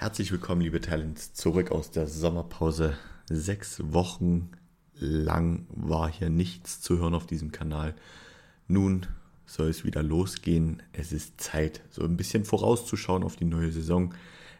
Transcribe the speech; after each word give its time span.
Herzlich 0.00 0.30
willkommen, 0.30 0.60
liebe 0.60 0.80
Talents, 0.80 1.34
zurück 1.34 1.72
aus 1.72 1.90
der 1.90 2.06
Sommerpause. 2.06 2.96
Sechs 3.28 3.82
Wochen 3.92 4.52
lang 4.94 5.66
war 5.70 6.08
hier 6.08 6.30
nichts 6.30 6.80
zu 6.80 6.98
hören 6.98 7.14
auf 7.14 7.26
diesem 7.26 7.50
Kanal. 7.50 7.96
Nun 8.68 9.06
soll 9.44 9.66
es 9.66 9.84
wieder 9.84 10.04
losgehen. 10.04 10.84
Es 10.92 11.10
ist 11.10 11.40
Zeit, 11.40 11.80
so 11.90 12.04
ein 12.04 12.16
bisschen 12.16 12.44
vorauszuschauen 12.44 13.24
auf 13.24 13.34
die 13.34 13.44
neue 13.44 13.72
Saison. 13.72 14.14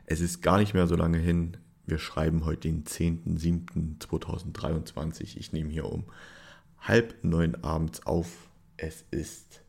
Es 0.06 0.20
ist 0.20 0.42
gar 0.42 0.58
nicht 0.58 0.74
mehr 0.74 0.88
so 0.88 0.96
lange 0.96 1.18
hin. 1.18 1.56
Wir 1.86 1.98
schreiben 1.98 2.44
heute 2.44 2.62
den 2.62 2.82
10.07.2023. 2.82 5.36
Ich 5.36 5.52
nehme 5.52 5.70
hier 5.70 5.84
um 5.84 6.02
halb 6.80 7.14
neun 7.22 7.54
abends 7.62 8.04
auf. 8.06 8.48
Es 8.76 9.04
ist 9.12 9.60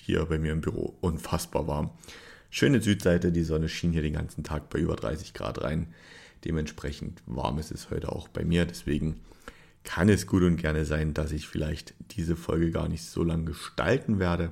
hier 0.00 0.26
bei 0.26 0.40
mir 0.40 0.50
im 0.50 0.62
Büro 0.62 0.96
unfassbar 1.00 1.68
warm. 1.68 1.90
Schöne 2.52 2.82
Südseite, 2.82 3.30
die 3.30 3.44
Sonne 3.44 3.68
schien 3.68 3.92
hier 3.92 4.02
den 4.02 4.14
ganzen 4.14 4.42
Tag 4.42 4.70
bei 4.70 4.80
über 4.80 4.96
30 4.96 5.34
Grad 5.34 5.62
rein. 5.62 5.94
Dementsprechend 6.44 7.22
warm 7.26 7.58
ist 7.58 7.70
es 7.70 7.90
heute 7.90 8.10
auch 8.10 8.26
bei 8.26 8.44
mir. 8.44 8.66
Deswegen 8.66 9.20
kann 9.84 10.08
es 10.08 10.26
gut 10.26 10.42
und 10.42 10.56
gerne 10.56 10.84
sein, 10.84 11.14
dass 11.14 11.30
ich 11.30 11.46
vielleicht 11.46 11.94
diese 12.10 12.34
Folge 12.34 12.72
gar 12.72 12.88
nicht 12.88 13.04
so 13.04 13.22
lange 13.22 13.44
gestalten 13.44 14.18
werde. 14.18 14.50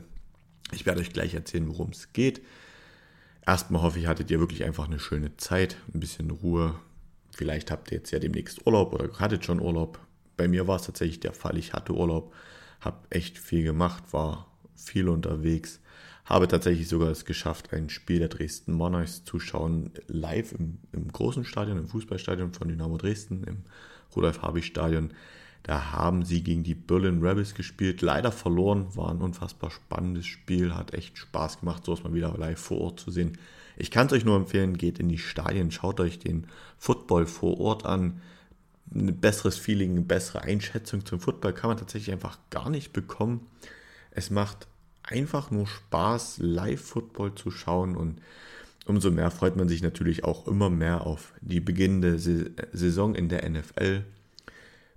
Ich 0.72 0.86
werde 0.86 1.00
euch 1.00 1.12
gleich 1.12 1.34
erzählen, 1.34 1.68
worum 1.68 1.90
es 1.90 2.12
geht. 2.12 2.40
Erstmal 3.44 3.82
hoffe 3.82 3.98
ich, 3.98 4.06
hattet 4.06 4.30
ihr 4.30 4.38
wirklich 4.38 4.62
einfach 4.62 4.86
eine 4.86 5.00
schöne 5.00 5.36
Zeit, 5.36 5.76
ein 5.92 5.98
bisschen 5.98 6.30
Ruhe. 6.30 6.76
Vielleicht 7.32 7.72
habt 7.72 7.90
ihr 7.90 7.98
jetzt 7.98 8.12
ja 8.12 8.20
demnächst 8.20 8.64
Urlaub 8.64 8.92
oder 8.92 9.12
hattet 9.18 9.44
schon 9.44 9.60
Urlaub. 9.60 9.98
Bei 10.36 10.46
mir 10.46 10.68
war 10.68 10.76
es 10.76 10.82
tatsächlich 10.82 11.18
der 11.18 11.32
Fall. 11.32 11.58
Ich 11.58 11.72
hatte 11.72 11.94
Urlaub, 11.94 12.32
habe 12.80 12.98
echt 13.10 13.38
viel 13.38 13.64
gemacht, 13.64 14.04
war 14.12 14.46
viel 14.76 15.08
unterwegs 15.08 15.80
habe 16.28 16.46
tatsächlich 16.46 16.88
sogar 16.88 17.08
es 17.08 17.24
geschafft, 17.24 17.72
ein 17.72 17.88
Spiel 17.88 18.18
der 18.18 18.28
Dresden 18.28 18.72
Monarchs 18.72 19.24
zu 19.24 19.40
schauen, 19.40 19.92
live 20.08 20.52
im, 20.52 20.76
im 20.92 21.08
großen 21.08 21.44
Stadion, 21.44 21.78
im 21.78 21.88
Fußballstadion 21.88 22.52
von 22.52 22.68
Dynamo 22.68 22.98
Dresden, 22.98 23.44
im 23.44 23.62
Rudolf-Habich-Stadion. 24.14 25.14
Da 25.62 25.92
haben 25.92 26.26
sie 26.26 26.44
gegen 26.44 26.64
die 26.64 26.74
Berlin 26.74 27.22
Rebels 27.22 27.54
gespielt, 27.54 28.02
leider 28.02 28.30
verloren, 28.30 28.94
war 28.94 29.10
ein 29.10 29.22
unfassbar 29.22 29.70
spannendes 29.70 30.26
Spiel, 30.26 30.74
hat 30.74 30.92
echt 30.92 31.16
Spaß 31.16 31.60
gemacht, 31.60 31.86
sowas 31.86 32.04
mal 32.04 32.12
wieder 32.12 32.36
live 32.36 32.60
vor 32.60 32.78
Ort 32.78 33.00
zu 33.00 33.10
sehen. 33.10 33.38
Ich 33.78 33.90
kann 33.90 34.06
es 34.06 34.12
euch 34.12 34.24
nur 34.26 34.36
empfehlen, 34.36 34.76
geht 34.76 34.98
in 34.98 35.08
die 35.08 35.18
Stadien, 35.18 35.70
schaut 35.70 35.98
euch 35.98 36.18
den 36.18 36.46
Football 36.76 37.26
vor 37.26 37.58
Ort 37.58 37.86
an. 37.86 38.20
Ein 38.94 39.18
besseres 39.18 39.56
Feeling, 39.56 39.92
eine 39.92 40.02
bessere 40.02 40.42
Einschätzung 40.42 41.06
zum 41.06 41.20
Football 41.20 41.54
kann 41.54 41.68
man 41.68 41.78
tatsächlich 41.78 42.12
einfach 42.12 42.38
gar 42.50 42.68
nicht 42.68 42.92
bekommen. 42.92 43.46
Es 44.10 44.30
macht 44.30 44.66
einfach 45.08 45.50
nur 45.50 45.66
Spaß, 45.66 46.38
Live-Football 46.38 47.34
zu 47.34 47.50
schauen 47.50 47.96
und 47.96 48.20
umso 48.86 49.10
mehr 49.10 49.30
freut 49.30 49.56
man 49.56 49.68
sich 49.68 49.82
natürlich 49.82 50.24
auch 50.24 50.46
immer 50.46 50.70
mehr 50.70 51.06
auf 51.06 51.34
die 51.40 51.60
beginnende 51.60 52.18
Saison 52.18 53.14
in 53.14 53.28
der 53.28 53.48
NFL. 53.48 54.04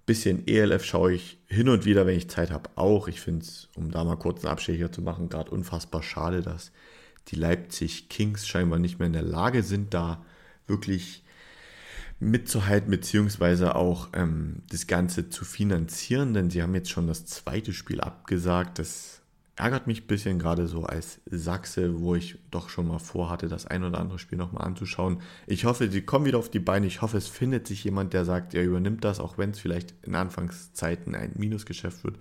Bisschen 0.06 0.48
ELF 0.48 0.84
schaue 0.84 1.14
ich 1.14 1.38
hin 1.48 1.70
und 1.70 1.86
wieder, 1.86 2.06
wenn 2.06 2.18
ich 2.18 2.30
Zeit 2.30 2.52
habe, 2.52 2.70
auch. 2.76 3.08
Ich 3.08 3.22
finde 3.22 3.46
es, 3.46 3.70
um 3.76 3.92
da 3.92 4.04
mal 4.04 4.16
kurz 4.16 4.44
einen 4.44 4.52
Abstecher 4.52 4.92
zu 4.92 5.02
machen, 5.02 5.30
gerade 5.30 5.52
unfassbar 5.52 6.04
schade, 6.04 6.42
dass 6.42 6.72
die 7.28 7.36
Leipzig 7.36 8.10
Kings 8.10 8.48
scheinbar 8.48 8.80
nicht 8.80 9.00
mehr 9.00 9.08
in 9.08 9.14
der 9.14 9.22
Lage 9.22 9.62
sind, 9.62 9.94
da 9.94 10.26
wirklich 10.68 11.24
mitzuhalten, 12.20 12.92
beziehungsweise 12.92 13.76
auch 13.76 14.10
ähm, 14.14 14.64
das 14.70 14.88
Ganze 14.88 15.30
zu 15.30 15.44
finanzieren, 15.44 16.34
denn 16.34 16.50
sie 16.50 16.62
haben 16.62 16.76
jetzt 16.76 16.92
schon 16.92 17.08
das 17.08 17.26
zweite 17.26 17.74
Spiel 17.74 18.00
abgesagt. 18.00 18.80
Das 18.80 19.21
ärgert 19.62 19.86
mich 19.86 20.02
ein 20.02 20.08
bisschen, 20.08 20.40
gerade 20.40 20.68
so 20.68 20.86
als 20.86 21.22
Sachse, 21.30 22.00
wo 22.00 22.16
ich 22.16 22.40
doch 22.50 22.70
schon 22.70 22.88
mal 22.88 22.98
vorhatte, 22.98 23.48
das 23.48 23.68
ein 23.68 23.84
oder 23.84 24.00
andere 24.00 24.18
Spiel 24.18 24.40
nochmal 24.40 24.66
anzuschauen. 24.66 25.22
Ich 25.46 25.66
hoffe, 25.66 25.88
sie 25.88 26.02
kommen 26.02 26.26
wieder 26.26 26.40
auf 26.40 26.50
die 26.50 26.60
Beine. 26.60 26.88
Ich 26.88 27.04
hoffe, 27.04 27.18
es 27.18 27.28
findet 27.28 27.68
sich 27.68 27.84
jemand, 27.84 28.14
der 28.14 28.26
sagt, 28.26 28.56
er 28.56 28.64
übernimmt 28.64 29.04
das, 29.04 29.20
auch 29.20 29.38
wenn 29.38 29.52
es 29.52 29.60
vielleicht 29.60 29.94
in 30.02 30.16
Anfangszeiten 30.16 31.14
ein 31.14 31.34
Minusgeschäft 31.36 32.04
wird. 32.04 32.18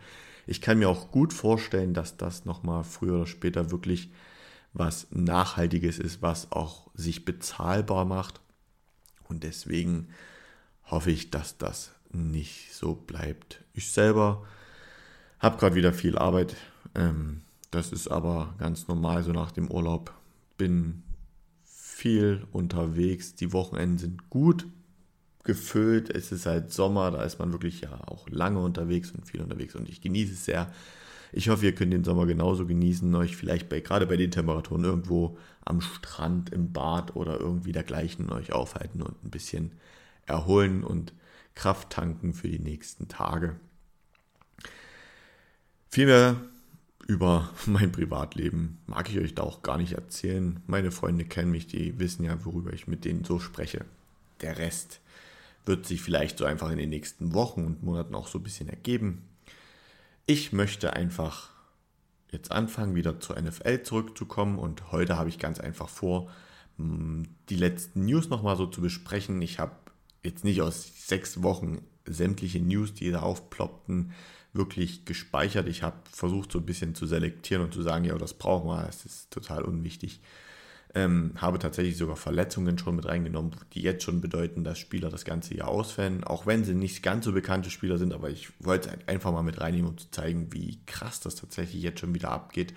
Ich 0.46 0.60
kann 0.60 0.78
mir 0.78 0.90
auch 0.90 1.10
gut 1.12 1.32
vorstellen, 1.32 1.94
dass 1.94 2.18
das 2.18 2.44
nochmal 2.44 2.84
früher 2.84 3.14
oder 3.14 3.26
später 3.26 3.70
wirklich 3.70 4.12
was 4.74 5.06
Nachhaltiges 5.10 5.98
ist, 5.98 6.20
was 6.20 6.52
auch 6.52 6.90
sich 6.92 7.24
bezahlbar 7.24 8.04
macht. 8.04 8.42
Und 9.28 9.44
deswegen 9.44 10.08
hoffe 10.84 11.10
ich, 11.10 11.30
dass 11.30 11.56
das 11.56 11.92
nicht 12.12 12.74
so 12.74 12.94
bleibt. 12.94 13.64
Ich 13.72 13.90
selber 13.90 14.44
habe 15.38 15.56
gerade 15.56 15.74
wieder 15.74 15.94
viel 15.94 16.18
Arbeit 16.18 16.54
ähm, 16.94 17.42
das 17.70 17.92
ist 17.92 18.08
aber 18.08 18.54
ganz 18.58 18.88
normal 18.88 19.22
so 19.22 19.32
nach 19.32 19.52
dem 19.52 19.70
Urlaub. 19.70 20.12
Bin 20.56 21.02
viel 21.64 22.46
unterwegs. 22.52 23.34
Die 23.34 23.52
Wochenenden 23.52 23.98
sind 23.98 24.30
gut 24.30 24.66
gefüllt. 25.44 26.10
Es 26.10 26.32
ist 26.32 26.46
halt 26.46 26.72
Sommer, 26.72 27.10
da 27.10 27.22
ist 27.22 27.38
man 27.38 27.52
wirklich 27.52 27.80
ja 27.82 28.00
auch 28.06 28.28
lange 28.28 28.60
unterwegs 28.60 29.10
und 29.12 29.26
viel 29.26 29.40
unterwegs 29.40 29.74
und 29.74 29.88
ich 29.88 30.00
genieße 30.00 30.34
es 30.34 30.44
sehr. 30.44 30.72
Ich 31.32 31.48
hoffe, 31.48 31.64
ihr 31.64 31.74
könnt 31.74 31.92
den 31.92 32.04
Sommer 32.04 32.26
genauso 32.26 32.66
genießen, 32.66 33.14
euch 33.14 33.36
vielleicht 33.36 33.68
bei, 33.68 33.80
gerade 33.80 34.06
bei 34.06 34.16
den 34.16 34.32
Temperaturen 34.32 34.84
irgendwo 34.84 35.38
am 35.64 35.80
Strand, 35.80 36.50
im 36.50 36.72
Bad 36.72 37.14
oder 37.14 37.38
irgendwie 37.38 37.72
dergleichen 37.72 38.30
euch 38.30 38.52
aufhalten 38.52 39.00
und 39.00 39.22
ein 39.24 39.30
bisschen 39.30 39.72
erholen 40.26 40.82
und 40.82 41.12
Kraft 41.54 41.90
tanken 41.90 42.32
für 42.32 42.48
die 42.48 42.58
nächsten 42.58 43.08
Tage. 43.08 43.56
Vielmehr 45.88 46.36
über 47.10 47.50
mein 47.66 47.90
Privatleben 47.90 48.78
mag 48.86 49.10
ich 49.10 49.18
euch 49.18 49.34
da 49.34 49.42
auch 49.42 49.62
gar 49.62 49.76
nicht 49.76 49.92
erzählen. 49.92 50.62
Meine 50.66 50.92
Freunde 50.92 51.24
kennen 51.24 51.50
mich, 51.50 51.66
die 51.66 51.98
wissen 51.98 52.24
ja, 52.24 52.44
worüber 52.44 52.72
ich 52.72 52.86
mit 52.86 53.04
denen 53.04 53.24
so 53.24 53.40
spreche. 53.40 53.84
Der 54.40 54.58
Rest 54.58 55.00
wird 55.66 55.86
sich 55.86 56.00
vielleicht 56.00 56.38
so 56.38 56.44
einfach 56.44 56.70
in 56.70 56.78
den 56.78 56.88
nächsten 56.88 57.34
Wochen 57.34 57.64
und 57.64 57.82
Monaten 57.82 58.14
auch 58.14 58.28
so 58.28 58.38
ein 58.38 58.44
bisschen 58.44 58.68
ergeben. 58.68 59.22
Ich 60.26 60.52
möchte 60.52 60.92
einfach 60.92 61.50
jetzt 62.30 62.52
anfangen, 62.52 62.94
wieder 62.94 63.18
zur 63.18 63.40
NFL 63.40 63.82
zurückzukommen 63.82 64.58
und 64.58 64.92
heute 64.92 65.18
habe 65.18 65.28
ich 65.28 65.40
ganz 65.40 65.58
einfach 65.58 65.88
vor, 65.88 66.30
die 66.78 67.56
letzten 67.56 68.06
News 68.06 68.28
nochmal 68.28 68.56
so 68.56 68.66
zu 68.66 68.80
besprechen. 68.80 69.42
Ich 69.42 69.58
habe 69.58 69.74
jetzt 70.22 70.44
nicht 70.44 70.62
aus 70.62 71.08
sechs 71.08 71.42
Wochen 71.42 71.82
sämtliche 72.06 72.60
News, 72.60 72.94
die 72.94 73.10
da 73.10 73.20
aufploppten, 73.20 74.12
wirklich 74.52 75.04
gespeichert. 75.04 75.68
Ich 75.68 75.82
habe 75.82 75.96
versucht, 76.10 76.52
so 76.52 76.58
ein 76.58 76.66
bisschen 76.66 76.94
zu 76.94 77.06
selektieren 77.06 77.62
und 77.64 77.74
zu 77.74 77.82
sagen, 77.82 78.04
ja, 78.04 78.16
das 78.18 78.34
brauchen 78.34 78.68
wir, 78.68 78.84
das 78.84 79.04
ist 79.04 79.30
total 79.30 79.62
unwichtig. 79.62 80.20
Ähm, 80.92 81.32
habe 81.36 81.60
tatsächlich 81.60 81.96
sogar 81.96 82.16
Verletzungen 82.16 82.76
schon 82.76 82.96
mit 82.96 83.06
reingenommen, 83.06 83.54
die 83.74 83.82
jetzt 83.82 84.02
schon 84.02 84.20
bedeuten, 84.20 84.64
dass 84.64 84.80
Spieler 84.80 85.08
das 85.08 85.24
ganze 85.24 85.54
Jahr 85.54 85.68
ausfallen, 85.68 86.24
auch 86.24 86.46
wenn 86.46 86.64
sie 86.64 86.74
nicht 86.74 87.04
ganz 87.04 87.24
so 87.24 87.32
bekannte 87.32 87.70
Spieler 87.70 87.96
sind, 87.96 88.12
aber 88.12 88.28
ich 88.28 88.48
wollte 88.58 88.90
es 88.90 89.08
einfach 89.08 89.30
mal 89.30 89.44
mit 89.44 89.60
reinnehmen, 89.60 89.90
um 89.90 89.98
zu 89.98 90.10
zeigen, 90.10 90.52
wie 90.52 90.80
krass 90.86 91.20
das 91.20 91.36
tatsächlich 91.36 91.80
jetzt 91.80 92.00
schon 92.00 92.12
wieder 92.12 92.32
abgeht, 92.32 92.74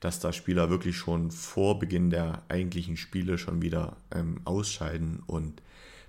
dass 0.00 0.18
da 0.18 0.32
Spieler 0.32 0.70
wirklich 0.70 0.96
schon 0.96 1.30
vor 1.30 1.78
Beginn 1.78 2.08
der 2.08 2.42
eigentlichen 2.48 2.96
Spiele 2.96 3.36
schon 3.36 3.60
wieder 3.60 3.98
ähm, 4.10 4.40
ausscheiden 4.46 5.22
und 5.26 5.60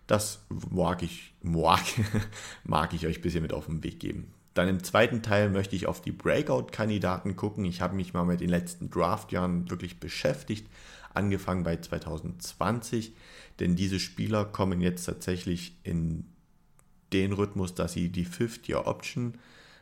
das 0.07 0.45
mag 0.49 1.03
ich, 1.03 1.33
mag, 1.41 1.83
mag 2.63 2.93
ich 2.93 3.05
euch 3.05 3.17
ein 3.17 3.21
bisschen 3.21 3.41
mit 3.41 3.51
auf 3.51 3.65
den 3.65 3.83
Weg 3.83 3.99
geben. 3.99 4.31
Dann 4.53 4.67
im 4.67 4.83
zweiten 4.83 5.23
Teil 5.23 5.49
möchte 5.49 5.75
ich 5.75 5.87
auf 5.87 6.01
die 6.01 6.11
Breakout-Kandidaten 6.11 7.35
gucken. 7.35 7.65
Ich 7.65 7.81
habe 7.81 7.95
mich 7.95 8.13
mal 8.13 8.25
mit 8.25 8.39
den 8.39 8.49
letzten 8.49 8.89
Draftjahren 8.89 9.69
wirklich 9.69 9.99
beschäftigt, 9.99 10.67
angefangen 11.13 11.63
bei 11.63 11.77
2020, 11.77 13.13
denn 13.59 13.75
diese 13.75 13.99
Spieler 13.99 14.45
kommen 14.45 14.81
jetzt 14.81 15.05
tatsächlich 15.05 15.77
in 15.83 16.25
den 17.13 17.33
Rhythmus, 17.33 17.75
dass 17.75 17.93
sie 17.93 18.09
die 18.09 18.25
Fifth-Year-Option 18.25 19.35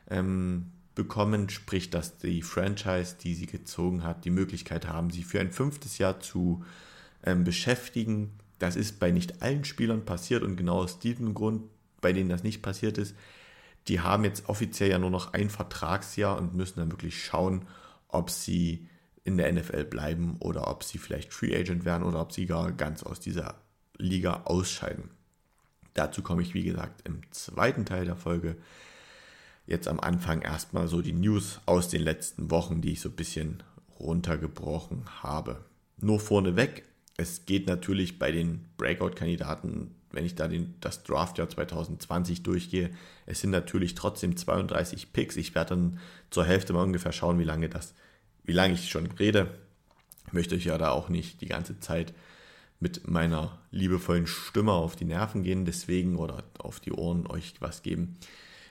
ähm, 0.09 0.71
bekommen, 0.95 1.49
sprich, 1.49 1.89
dass 1.89 2.17
die 2.17 2.41
Franchise, 2.41 3.15
die 3.21 3.33
sie 3.33 3.45
gezogen 3.45 4.03
hat, 4.03 4.25
die 4.25 4.29
Möglichkeit 4.29 4.87
haben, 4.87 5.09
sie 5.09 5.23
für 5.23 5.39
ein 5.39 5.51
fünftes 5.51 5.97
Jahr 5.97 6.19
zu 6.19 6.63
ähm, 7.23 7.43
beschäftigen. 7.43 8.31
Das 8.59 8.75
ist 8.75 8.99
bei 8.99 9.11
nicht 9.11 9.41
allen 9.41 9.63
Spielern 9.63 10.05
passiert 10.05 10.43
und 10.43 10.57
genau 10.57 10.79
aus 10.79 10.99
diesem 10.99 11.33
Grund, 11.33 11.63
bei 12.01 12.13
denen 12.13 12.29
das 12.29 12.43
nicht 12.43 12.61
passiert 12.61 12.97
ist, 12.97 13.15
die 13.87 13.99
haben 13.99 14.23
jetzt 14.23 14.47
offiziell 14.47 14.89
ja 14.89 14.99
nur 14.99 15.09
noch 15.09 15.33
ein 15.33 15.49
Vertragsjahr 15.49 16.37
und 16.37 16.53
müssen 16.53 16.79
dann 16.79 16.91
wirklich 16.91 17.23
schauen, 17.23 17.67
ob 18.07 18.29
sie 18.29 18.87
in 19.23 19.37
der 19.37 19.51
NFL 19.51 19.85
bleiben 19.85 20.37
oder 20.39 20.67
ob 20.67 20.83
sie 20.83 20.97
vielleicht 20.97 21.33
Free 21.33 21.55
Agent 21.55 21.85
werden 21.85 22.03
oder 22.03 22.21
ob 22.21 22.31
sie 22.31 22.45
gar 22.45 22.71
ganz 22.71 23.03
aus 23.03 23.19
dieser 23.19 23.55
Liga 23.97 24.41
ausscheiden. 24.45 25.11
Dazu 25.93 26.21
komme 26.21 26.41
ich, 26.41 26.53
wie 26.53 26.63
gesagt, 26.63 27.07
im 27.07 27.21
zweiten 27.31 27.85
Teil 27.85 28.05
der 28.05 28.15
Folge. 28.15 28.55
Jetzt 29.67 29.87
am 29.87 29.99
Anfang 29.99 30.41
erstmal 30.41 30.87
so 30.87 31.01
die 31.01 31.13
News 31.13 31.59
aus 31.65 31.87
den 31.89 32.01
letzten 32.01 32.49
Wochen, 32.49 32.81
die 32.81 32.93
ich 32.93 33.01
so 33.01 33.09
ein 33.09 33.15
bisschen 33.15 33.63
runtergebrochen 33.99 35.05
habe. 35.21 35.63
Nur 35.97 36.19
vorneweg, 36.19 36.83
es 37.17 37.45
geht 37.45 37.67
natürlich 37.67 38.17
bei 38.17 38.31
den 38.31 38.65
Breakout-Kandidaten 38.77 39.93
wenn 40.13 40.25
ich 40.25 40.35
da 40.35 40.47
den, 40.47 40.75
das 40.81 41.03
Draftjahr 41.03 41.49
2020 41.49 42.43
durchgehe, 42.43 42.91
es 43.25 43.41
sind 43.41 43.51
natürlich 43.51 43.95
trotzdem 43.95 44.35
32 44.35 45.13
Picks. 45.13 45.37
Ich 45.37 45.55
werde 45.55 45.75
dann 45.75 45.99
zur 46.29 46.45
Hälfte 46.45 46.73
mal 46.73 46.83
ungefähr 46.83 47.11
schauen, 47.11 47.39
wie 47.39 47.43
lange 47.43 47.69
das, 47.69 47.93
wie 48.43 48.53
lange 48.53 48.73
ich 48.73 48.89
schon 48.89 49.07
rede. 49.07 49.57
Ich 50.27 50.33
möchte 50.33 50.55
euch 50.55 50.65
ja 50.65 50.77
da 50.77 50.91
auch 50.91 51.09
nicht 51.09 51.41
die 51.41 51.47
ganze 51.47 51.79
Zeit 51.79 52.13
mit 52.79 53.07
meiner 53.07 53.59
liebevollen 53.71 54.27
Stimme 54.27 54.71
auf 54.71 54.95
die 54.95 55.05
Nerven 55.05 55.43
gehen, 55.43 55.65
deswegen 55.65 56.15
oder 56.15 56.43
auf 56.57 56.79
die 56.79 56.91
Ohren 56.91 57.27
euch 57.27 57.53
was 57.59 57.83
geben. 57.83 58.17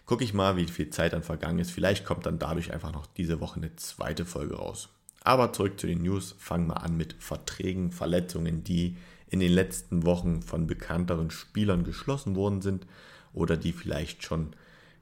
Gucke 0.04 0.25
ich 0.25 0.34
mal, 0.34 0.56
wie 0.56 0.66
viel 0.66 0.90
Zeit 0.90 1.12
dann 1.12 1.22
vergangen 1.22 1.60
ist. 1.60 1.70
Vielleicht 1.70 2.04
kommt 2.04 2.26
dann 2.26 2.40
dadurch 2.40 2.72
einfach 2.72 2.93
noch 2.93 3.06
diese 3.06 3.40
Woche 3.40 3.56
eine 3.56 3.76
zweite 3.76 4.25
Folge 4.25 4.56
raus. 4.56 4.88
Aber 5.22 5.52
zurück 5.52 5.78
zu 5.78 5.86
den 5.86 6.02
News. 6.02 6.34
Fangen 6.38 6.66
wir 6.66 6.82
an 6.82 6.96
mit 6.96 7.14
Verträgen, 7.20 7.93
Verletzungen, 7.93 8.64
die 8.64 8.96
in 9.31 9.41
den 9.41 9.53
letzten 9.53 10.05
Wochen 10.05 10.43
von 10.43 10.67
bekannteren 10.67 11.31
Spielern 11.31 11.85
geschlossen 11.85 12.35
worden 12.37 12.61
sind 12.61 12.87
oder 13.32 13.56
die 13.56 13.73
vielleicht 13.73 14.25
schon 14.25 14.55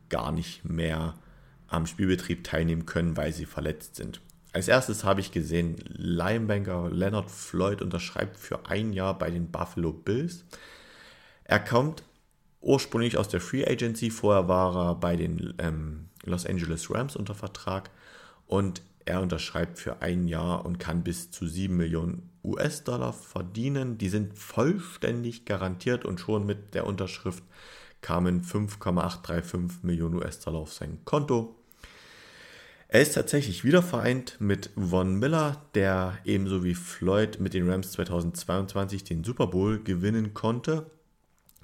gar 0.08 0.32
nicht 0.32 0.64
mehr 0.64 1.14
am 1.66 1.86
Spielbetrieb 1.86 2.44
teilnehmen 2.44 2.86
können, 2.86 3.16
weil 3.16 3.32
sie 3.32 3.46
verletzt 3.46 3.96
sind. 3.96 4.20
Als 4.52 4.68
erstes 4.68 5.04
habe 5.04 5.20
ich 5.20 5.32
gesehen, 5.32 5.76
Linebanker 5.86 6.90
Leonard 6.90 7.30
Floyd 7.30 7.82
unterschreibt 7.82 8.38
für 8.38 8.66
ein 8.66 8.92
Jahr 8.92 9.18
bei 9.18 9.30
den 9.30 9.50
Buffalo 9.50 9.92
Bills. 9.92 10.44
Er 11.44 11.60
kommt 11.60 12.02
ursprünglich 12.60 13.16
aus 13.16 13.28
der 13.28 13.40
Free 13.40 13.66
Agency, 13.66 14.10
vorher 14.10 14.48
war 14.48 14.76
er 14.76 14.94
bei 14.94 15.16
den 15.16 15.54
ähm, 15.58 16.08
Los 16.24 16.46
Angeles 16.46 16.90
Rams 16.90 17.16
unter 17.16 17.34
Vertrag 17.34 17.90
und 18.46 18.82
er 19.04 19.22
unterschreibt 19.22 19.78
für 19.78 20.02
ein 20.02 20.28
Jahr 20.28 20.66
und 20.66 20.78
kann 20.78 21.02
bis 21.02 21.30
zu 21.30 21.46
7 21.46 21.74
Millionen 21.76 22.27
US-Dollar 22.44 23.12
verdienen. 23.12 23.98
Die 23.98 24.08
sind 24.08 24.38
vollständig 24.38 25.44
garantiert 25.44 26.04
und 26.04 26.20
schon 26.20 26.46
mit 26.46 26.74
der 26.74 26.86
Unterschrift 26.86 27.42
kamen 28.00 28.42
5,835 28.42 29.82
Millionen 29.82 30.16
US-Dollar 30.16 30.60
auf 30.60 30.72
sein 30.72 31.00
Konto. 31.04 31.56
Er 32.90 33.02
ist 33.02 33.14
tatsächlich 33.14 33.64
wieder 33.64 33.82
vereint 33.82 34.36
mit 34.38 34.70
Von 34.74 35.18
Miller, 35.18 35.62
der 35.74 36.18
ebenso 36.24 36.64
wie 36.64 36.74
Floyd 36.74 37.38
mit 37.38 37.52
den 37.52 37.68
Rams 37.68 37.92
2022 37.92 39.04
den 39.04 39.24
Super 39.24 39.48
Bowl 39.48 39.82
gewinnen 39.82 40.32
konnte. 40.32 40.90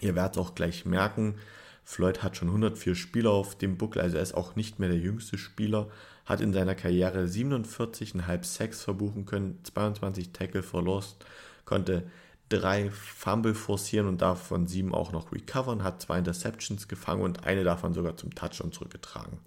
Ihr 0.01 0.15
werdet 0.15 0.37
auch 0.37 0.55
gleich 0.55 0.85
merken, 0.85 1.37
Floyd 1.83 2.23
hat 2.23 2.37
schon 2.37 2.49
104 2.49 2.95
Spieler 2.95 3.31
auf 3.31 3.57
dem 3.57 3.79
Buckel, 3.79 4.03
also 4.03 4.17
er 4.17 4.23
ist 4.23 4.35
auch 4.35 4.57
nicht 4.57 4.79
mehr 4.79 4.89
der 4.89 4.99
jüngste 4.99 5.39
Spieler, 5.39 5.89
hat 6.27 6.41
in 6.41 6.53
seiner 6.53 6.75
Karriere 6.75 7.25
47,5 7.25 8.45
Sacks 8.45 8.83
verbuchen 8.83 9.27
können, 9.27 9.59
22 9.65 10.33
Tackle 10.33 10.63
verlost, 10.63 11.25
konnte 11.65 12.05
drei 12.49 12.91
Fumble 12.91 13.55
forcieren 13.55 14.07
und 14.07 14.23
davon 14.23 14.67
sieben 14.67 14.95
auch 14.95 15.13
noch 15.13 15.33
recovern, 15.33 15.83
hat 15.83 16.03
zwei 16.03 16.19
Interceptions 16.19 16.89
gefangen 16.89 17.23
und 17.23 17.45
eine 17.45 17.65
davon 17.65 17.95
sogar 17.95 18.17
zum 18.17 18.35
Touchdown 18.35 18.73
zurückgetragen. 18.73 19.39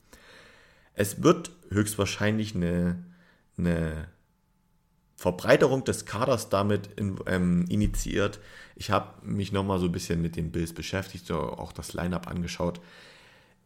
Es 0.93 1.21
wird 1.21 1.51
höchstwahrscheinlich 1.69 2.55
eine, 2.55 3.03
eine 3.57 4.07
Verbreiterung 5.15 5.83
des 5.83 6.05
Kaders 6.05 6.49
damit 6.49 6.87
in, 6.95 7.19
ähm, 7.27 7.65
initiiert. 7.69 8.39
Ich 8.75 8.91
habe 8.91 9.25
mich 9.25 9.51
nochmal 9.51 9.79
so 9.79 9.85
ein 9.85 9.91
bisschen 9.91 10.21
mit 10.21 10.35
den 10.35 10.51
Bills 10.51 10.73
beschäftigt, 10.73 11.27
so 11.27 11.39
auch 11.39 11.71
das 11.71 11.93
Lineup 11.93 12.27
angeschaut. 12.27 12.79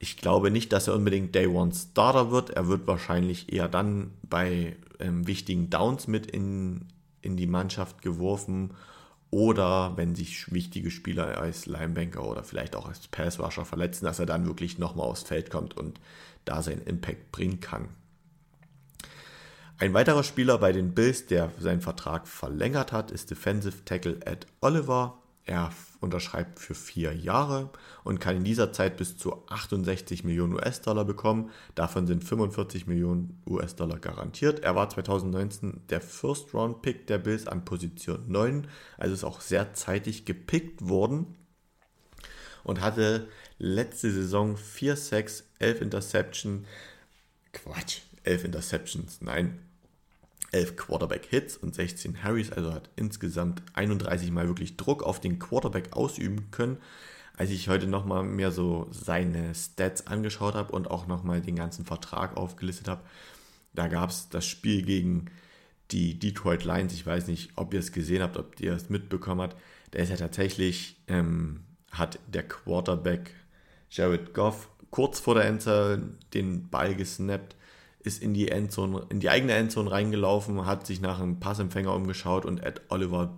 Ich 0.03 0.17
glaube 0.17 0.49
nicht, 0.49 0.73
dass 0.73 0.87
er 0.87 0.95
unbedingt 0.95 1.35
Day 1.35 1.45
One 1.45 1.71
Starter 1.71 2.31
wird. 2.31 2.49
Er 2.49 2.67
wird 2.67 2.87
wahrscheinlich 2.87 3.53
eher 3.53 3.67
dann 3.67 4.09
bei 4.23 4.75
ähm, 4.99 5.27
wichtigen 5.27 5.69
Downs 5.69 6.07
mit 6.07 6.25
in, 6.25 6.87
in 7.21 7.37
die 7.37 7.45
Mannschaft 7.45 8.01
geworfen 8.01 8.71
oder 9.29 9.95
wenn 9.97 10.15
sich 10.15 10.51
wichtige 10.51 10.89
Spieler 10.89 11.37
als 11.37 11.67
Linebanker 11.67 12.27
oder 12.27 12.43
vielleicht 12.43 12.75
auch 12.75 12.87
als 12.87 13.07
Passrusher 13.09 13.63
verletzen, 13.63 14.05
dass 14.05 14.17
er 14.17 14.25
dann 14.25 14.47
wirklich 14.47 14.79
nochmal 14.79 15.05
aufs 15.05 15.21
Feld 15.21 15.51
kommt 15.51 15.77
und 15.77 15.99
da 16.45 16.63
seinen 16.63 16.81
Impact 16.81 17.31
bringen 17.31 17.59
kann. 17.59 17.89
Ein 19.77 19.93
weiterer 19.93 20.23
Spieler 20.23 20.57
bei 20.57 20.71
den 20.71 20.95
Bills, 20.95 21.27
der 21.27 21.51
seinen 21.59 21.81
Vertrag 21.81 22.27
verlängert 22.27 22.91
hat, 22.91 23.11
ist 23.11 23.29
Defensive 23.29 23.85
Tackle 23.85 24.17
Ed 24.25 24.47
Oliver. 24.61 25.20
Er 25.45 25.71
unterschreibt 25.99 26.59
für 26.59 26.75
vier 26.75 27.13
Jahre 27.13 27.69
und 28.03 28.19
kann 28.19 28.37
in 28.37 28.43
dieser 28.43 28.71
Zeit 28.71 28.97
bis 28.97 29.17
zu 29.17 29.47
68 29.47 30.23
Millionen 30.23 30.53
US-Dollar 30.53 31.03
bekommen. 31.03 31.49
Davon 31.73 32.05
sind 32.05 32.23
45 32.23 32.87
Millionen 32.87 33.41
US-Dollar 33.47 33.99
garantiert. 33.99 34.59
Er 34.59 34.75
war 34.75 34.89
2019 34.89 35.81
der 35.89 36.01
First-Round-Pick 36.01 37.07
der 37.07 37.17
Bills 37.17 37.47
an 37.47 37.65
Position 37.65 38.23
9, 38.27 38.67
also 38.97 39.13
ist 39.13 39.23
auch 39.23 39.41
sehr 39.41 39.73
zeitig 39.73 40.25
gepickt 40.25 40.87
worden 40.87 41.35
und 42.63 42.81
hatte 42.81 43.27
letzte 43.57 44.11
Saison 44.11 44.57
4 44.57 44.95
Sacks, 44.95 45.43
11 45.59 45.81
Interceptions, 45.81 46.67
Quatsch, 47.53 48.01
11 48.23 48.45
Interceptions, 48.45 49.21
nein, 49.21 49.59
11 50.51 50.75
Quarterback-Hits 50.75 51.57
und 51.57 51.75
16 51.75 52.23
Harrys, 52.23 52.51
also 52.51 52.73
hat 52.73 52.89
insgesamt 52.95 53.63
31 53.73 54.31
Mal 54.31 54.47
wirklich 54.47 54.77
Druck 54.77 55.03
auf 55.03 55.19
den 55.19 55.39
Quarterback 55.39 55.93
ausüben 55.93 56.51
können. 56.51 56.77
Als 57.37 57.49
ich 57.49 57.69
heute 57.69 57.87
nochmal 57.87 58.23
mir 58.23 58.51
so 58.51 58.87
seine 58.91 59.55
Stats 59.55 60.07
angeschaut 60.07 60.53
habe 60.53 60.73
und 60.73 60.91
auch 60.91 61.07
nochmal 61.07 61.41
den 61.41 61.55
ganzen 61.55 61.85
Vertrag 61.85 62.35
aufgelistet 62.35 62.87
habe, 62.87 63.01
da 63.73 63.87
gab 63.87 64.09
es 64.09 64.29
das 64.29 64.45
Spiel 64.45 64.83
gegen 64.83 65.25
die 65.91 66.19
Detroit 66.19 66.65
Lions. 66.65 66.93
Ich 66.93 67.05
weiß 67.05 67.27
nicht, 67.27 67.51
ob 67.55 67.73
ihr 67.73 67.79
es 67.79 67.91
gesehen 67.91 68.21
habt, 68.21 68.37
ob 68.37 68.59
ihr 68.59 68.73
es 68.73 68.89
mitbekommen 68.89 69.41
habt. 69.41 69.57
Der 69.93 70.03
ist 70.03 70.09
ja 70.09 70.17
tatsächlich, 70.17 70.97
ähm, 71.07 71.61
hat 71.91 72.19
der 72.27 72.43
Quarterback 72.43 73.31
Jared 73.89 74.33
Goff 74.33 74.69
kurz 74.89 75.19
vor 75.19 75.35
der 75.35 75.45
Endzone 75.45 76.15
den 76.33 76.69
Ball 76.69 76.95
gesnappt, 76.95 77.55
ist 78.03 78.21
in 78.21 78.33
die 78.33 78.49
Endzone, 78.49 79.05
in 79.09 79.19
die 79.19 79.29
eigene 79.29 79.53
Endzone 79.53 79.91
reingelaufen, 79.91 80.65
hat 80.65 80.87
sich 80.87 81.01
nach 81.01 81.19
einem 81.19 81.39
Passempfänger 81.39 81.93
umgeschaut 81.93 82.45
und 82.45 82.63
Ed 82.63 82.81
Oliver 82.89 83.37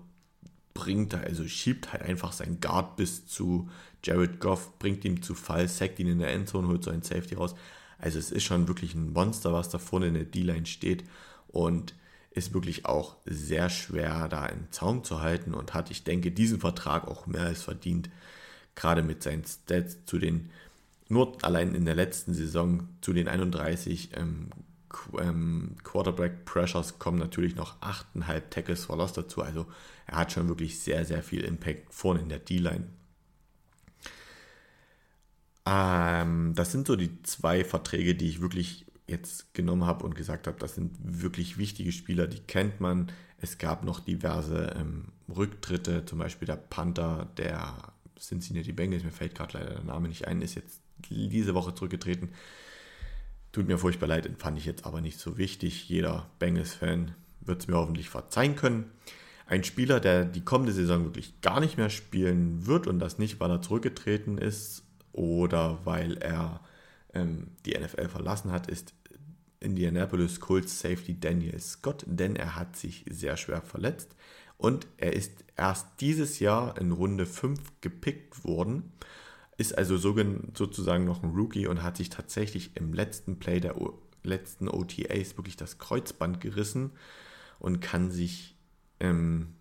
bringt 0.74 1.14
da, 1.14 1.20
also 1.20 1.48
schiebt 1.48 1.94
halt 1.94 2.04
einfach 2.04 2.32
sein 2.32 2.60
Guard 2.60 2.96
bis 2.96 3.26
zu 3.28 3.70
Jared 4.04 4.40
Goff, 4.40 4.78
bringt 4.80 5.06
ihm 5.06 5.22
zu 5.22 5.36
Fall, 5.36 5.68
sackt 5.68 6.00
ihn 6.00 6.08
in 6.08 6.20
der 6.20 6.32
Endzone, 6.32 6.68
holt 6.68 6.84
so 6.84 6.92
ein 6.92 7.04
Safety 7.04 7.36
raus. 7.36 7.56
Also 8.00 8.20
es 8.20 8.32
ist 8.32 8.44
schon 8.44 8.68
wirklich 8.68 8.96
ein 8.96 9.14
Monster, 9.14 9.54
was 9.54 9.70
da 9.70 9.78
vorne 9.78 10.08
in 10.08 10.16
der 10.16 10.26
D-Line 10.26 10.66
steht 10.66 11.04
und 11.48 11.94
ist 12.32 12.54
wirklich 12.54 12.86
auch 12.86 13.16
sehr 13.26 13.70
schwer 13.70 14.28
da 14.28 14.46
im 14.48 14.72
Zaum 14.72 15.04
zu 15.04 15.22
halten 15.22 15.54
und 15.54 15.74
hat, 15.74 15.92
ich 15.92 16.04
denke, 16.04 16.32
diesen 16.32 16.60
Vertrag 16.60 17.08
auch 17.08 17.28
mehr 17.28 17.44
als 17.44 17.62
verdient 17.62 18.10
gerade 18.76 19.04
mit 19.04 19.22
seinen 19.22 19.46
Stats 19.46 20.00
zu 20.06 20.18
den, 20.18 20.50
nur 21.10 21.38
allein 21.44 21.76
in 21.76 21.86
der 21.86 21.96
letzten 21.96 22.34
Saison 22.34 22.88
zu 23.02 23.14
den 23.14 23.28
31 23.28 24.12
ähm, 24.16 24.50
ähm, 25.20 25.76
Quarterback 25.84 26.46
Pressures 26.46 27.00
kommen 27.00 27.20
natürlich 27.20 27.56
noch 27.56 27.82
8,5 27.82 28.50
Tackles 28.50 28.86
for 28.86 28.98
Loss 28.98 29.14
dazu. 29.14 29.42
Also 29.42 29.66
er 30.06 30.18
hat 30.18 30.32
schon 30.32 30.48
wirklich 30.48 30.80
sehr, 30.80 31.06
sehr 31.06 31.24
viel 31.24 31.44
Impact 31.44 31.94
vorne 31.94 32.22
in 32.22 32.30
der 32.30 32.40
D-Line. 32.40 32.88
Ähm, 35.66 36.54
das 36.56 36.72
sind 36.72 36.88
so 36.88 36.96
die 36.96 37.22
zwei 37.24 37.64
Verträge, 37.64 38.16
die 38.16 38.30
ich 38.30 38.42
wirklich 38.42 38.86
jetzt 39.08 39.54
genommen 39.54 39.86
habe 39.86 40.06
und 40.06 40.16
gesagt 40.16 40.48
habe, 40.48 40.58
das 40.60 40.76
sind 40.76 40.96
wirklich 41.02 41.58
wichtige 41.58 41.92
Spieler, 41.92 42.28
die 42.28 42.40
kennt 42.40 42.80
man. 42.80 43.12
Es 43.38 43.58
gab 43.58 43.84
noch 43.84 44.00
diverse 44.00 44.76
ähm, 44.78 45.06
Rücktritte, 45.34 46.06
zum 46.06 46.20
Beispiel 46.20 46.46
der 46.46 46.56
Panther, 46.56 47.30
der 47.38 47.94
Cincinnati 48.20 48.72
Bengals, 48.72 49.04
mir 49.04 49.12
fällt 49.12 49.36
gerade 49.36 49.58
leider 49.58 49.76
der 49.76 49.84
Name 49.84 50.08
nicht 50.08 50.28
ein, 50.28 50.42
ist 50.42 50.56
jetzt 50.56 50.83
diese 51.10 51.54
Woche 51.54 51.74
zurückgetreten. 51.74 52.30
Tut 53.52 53.68
mir 53.68 53.78
furchtbar 53.78 54.08
leid, 54.08 54.30
fand 54.38 54.58
ich 54.58 54.66
jetzt 54.66 54.86
aber 54.86 55.02
nicht 55.02 55.20
so 55.20 55.38
wichtig. 55.38 55.88
Jeder 55.88 56.30
Bengals-Fan 56.40 57.14
wird 57.42 57.62
es 57.62 57.68
mir 57.68 57.76
hoffentlich 57.76 58.10
verzeihen 58.10 58.56
können. 58.56 58.92
Ein 59.46 59.64
Spieler, 59.64 60.00
der 60.00 60.26
die 60.26 60.44
kommende 60.44 60.72
Saison 60.72 61.04
wirklich 61.04 61.42
gar 61.42 61.60
nicht 61.60 61.78
mehr 61.78 61.90
spielen 61.90 62.66
wird 62.66 62.88
und 62.88 63.00
das 63.00 63.20
nicht, 63.20 63.40
weil 63.40 63.52
er 63.52 63.62
zurückgetreten 63.62 64.38
ist 64.38 64.84
oder 65.12 65.86
weil 65.86 66.18
er 66.18 66.62
ähm, 67.14 67.52
die 67.66 67.78
NFL 67.78 68.08
verlassen 68.08 68.52
hat, 68.52 68.68
ist 68.68 68.94
Indianapolis 69.60 70.40
Colts 70.40 70.80
Safety 70.80 71.20
Daniel 71.20 71.60
Scott, 71.60 72.04
denn 72.08 72.36
er 72.36 72.56
hat 72.56 72.76
sich 72.76 73.06
sehr 73.10 73.38
schwer 73.38 73.62
verletzt 73.62 74.16
und 74.58 74.88
er 74.98 75.14
ist 75.14 75.44
erst 75.56 75.88
dieses 76.00 76.40
Jahr 76.40 76.80
in 76.80 76.92
Runde 76.92 77.26
5 77.26 77.82
gepickt 77.82 78.44
worden, 78.44 78.92
ist 79.58 79.78
also 79.78 79.98
sozusagen 79.98 81.06
noch 81.06 81.24
ein 81.24 81.32
Rookie 81.32 81.68
und 81.68 81.84
hat 81.84 81.98
sich 81.98 82.10
tatsächlich 82.10 82.76
im 82.76 82.94
letzten 82.94 83.40
Play 83.40 83.60
der 83.60 83.76
letzten 84.24 84.68
OTAs 84.68 85.38
wirklich 85.38 85.58
das 85.58 85.78
Kreuzband 85.78 86.42
gerissen 86.42 86.92
und 87.60 87.82
kann 87.82 88.10
sich 88.10 88.56
ähm, 89.00 89.56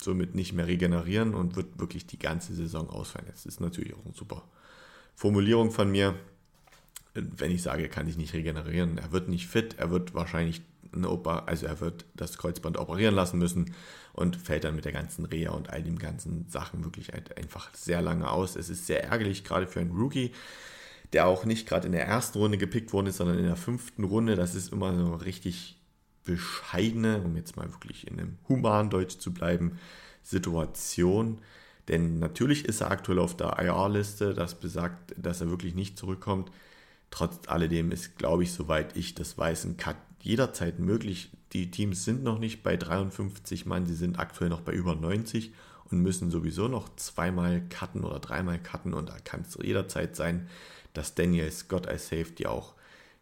somit 0.00 0.34
nicht 0.34 0.52
mehr 0.52 0.66
regenerieren 0.66 1.34
und 1.34 1.56
wird 1.56 1.78
wirklich 1.78 2.06
die 2.06 2.18
ganze 2.18 2.54
Saison 2.54 2.90
ausfallen. 2.90 3.28
Das 3.30 3.46
ist 3.46 3.60
natürlich 3.60 3.94
auch 3.94 4.04
eine 4.04 4.14
super 4.14 4.48
Formulierung 5.14 5.70
von 5.70 5.90
mir. 5.90 6.14
Wenn 7.14 7.50
ich 7.50 7.62
sage, 7.62 7.82
er 7.82 7.88
kann 7.88 8.06
sich 8.06 8.16
nicht 8.16 8.32
regenerieren, 8.32 8.98
er 8.98 9.12
wird 9.12 9.28
nicht 9.28 9.46
fit, 9.46 9.76
er 9.78 9.90
wird 9.90 10.14
wahrscheinlich 10.14 10.62
eine 10.94 11.10
Oper, 11.10 11.48
also 11.48 11.66
er 11.66 11.80
wird 11.80 12.04
das 12.14 12.38
Kreuzband 12.38 12.76
operieren 12.76 13.14
lassen 13.14 13.38
müssen 13.38 13.74
und 14.12 14.36
fällt 14.36 14.64
dann 14.64 14.76
mit 14.76 14.84
der 14.84 14.92
ganzen 14.92 15.24
Reha 15.24 15.52
und 15.52 15.70
all 15.70 15.82
den 15.82 15.98
ganzen 15.98 16.48
Sachen 16.48 16.84
wirklich 16.84 17.14
einfach 17.14 17.74
sehr 17.74 18.02
lange 18.02 18.30
aus. 18.30 18.56
Es 18.56 18.68
ist 18.68 18.86
sehr 18.86 19.04
ärgerlich, 19.04 19.44
gerade 19.44 19.66
für 19.66 19.80
einen 19.80 19.92
Rookie, 19.92 20.32
der 21.12 21.26
auch 21.26 21.44
nicht 21.44 21.68
gerade 21.68 21.86
in 21.86 21.92
der 21.92 22.06
ersten 22.06 22.38
Runde 22.38 22.58
gepickt 22.58 22.92
worden 22.92 23.06
ist, 23.06 23.18
sondern 23.18 23.38
in 23.38 23.46
der 23.46 23.56
fünften 23.56 24.04
Runde. 24.04 24.36
Das 24.36 24.54
ist 24.54 24.72
immer 24.72 24.94
so 24.96 25.14
richtig 25.14 25.78
bescheidene, 26.24 27.20
um 27.22 27.36
jetzt 27.36 27.56
mal 27.56 27.70
wirklich 27.72 28.06
in 28.06 28.18
einem 28.18 28.38
humanen 28.48 28.90
Deutsch 28.90 29.18
zu 29.18 29.32
bleiben, 29.32 29.78
Situation. 30.22 31.40
Denn 31.88 32.18
natürlich 32.18 32.64
ist 32.64 32.80
er 32.80 32.90
aktuell 32.90 33.18
auf 33.18 33.36
der 33.36 33.58
IR-Liste, 33.58 34.34
das 34.34 34.54
besagt, 34.54 35.14
dass 35.16 35.40
er 35.40 35.50
wirklich 35.50 35.74
nicht 35.74 35.98
zurückkommt. 35.98 36.50
Trotz 37.12 37.46
alledem 37.46 37.92
ist, 37.92 38.16
glaube 38.16 38.42
ich, 38.42 38.52
soweit 38.52 38.96
ich 38.96 39.14
das 39.14 39.36
weiß, 39.36 39.66
ein 39.66 39.76
Cut 39.76 39.96
jederzeit 40.22 40.78
möglich. 40.78 41.30
Die 41.52 41.70
Teams 41.70 42.06
sind 42.06 42.24
noch 42.24 42.38
nicht 42.38 42.62
bei 42.62 42.78
53 42.78 43.66
Mann, 43.66 43.84
sie 43.84 43.94
sind 43.94 44.18
aktuell 44.18 44.48
noch 44.48 44.62
bei 44.62 44.72
über 44.72 44.94
90 44.94 45.52
und 45.90 46.00
müssen 46.00 46.30
sowieso 46.30 46.68
noch 46.68 46.96
zweimal 46.96 47.60
cutten 47.68 48.02
oder 48.04 48.18
dreimal 48.18 48.58
cutten 48.58 48.94
und 48.94 49.10
da 49.10 49.18
kann 49.18 49.42
es 49.42 49.58
jederzeit 49.62 50.16
sein, 50.16 50.48
dass 50.94 51.14
Daniel 51.14 51.52
Scott 51.52 51.86
als 51.86 52.08
Safety 52.08 52.46
auch 52.46 52.74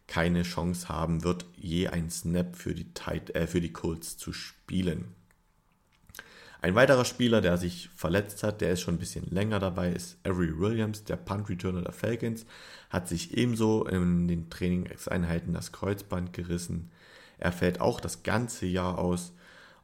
keine 0.07 0.43
Chance 0.43 0.87
haben 0.87 1.25
wird, 1.25 1.45
je 1.57 1.89
ein 1.89 2.09
Snap 2.09 2.55
für 2.55 2.73
die, 2.73 2.93
Tight, 2.93 3.35
äh, 3.35 3.45
für 3.45 3.59
die 3.59 3.73
Colts 3.73 4.15
zu 4.15 4.31
spielen. 4.31 5.15
Ein 6.61 6.75
weiterer 6.75 7.05
Spieler, 7.05 7.41
der 7.41 7.57
sich 7.57 7.89
verletzt 7.95 8.43
hat, 8.43 8.61
der 8.61 8.71
ist 8.71 8.81
schon 8.81 8.95
ein 8.95 8.99
bisschen 8.99 9.25
länger 9.31 9.59
dabei, 9.59 9.91
ist 9.91 10.17
Avery 10.23 10.59
Williams, 10.59 11.03
der 11.03 11.15
Punt 11.15 11.49
Returner 11.49 11.81
der 11.81 11.91
Falcons, 11.91 12.45
hat 12.91 13.07
sich 13.07 13.37
ebenso 13.37 13.85
in 13.85 14.27
den 14.27 14.49
Trainingseinheiten 14.49 15.53
das 15.53 15.71
Kreuzband 15.71 16.33
gerissen. 16.33 16.91
Er 17.37 17.51
fällt 17.51 17.79
auch 17.79 17.99
das 17.99 18.21
ganze 18.21 18.65
Jahr 18.65 18.99
aus 18.99 19.33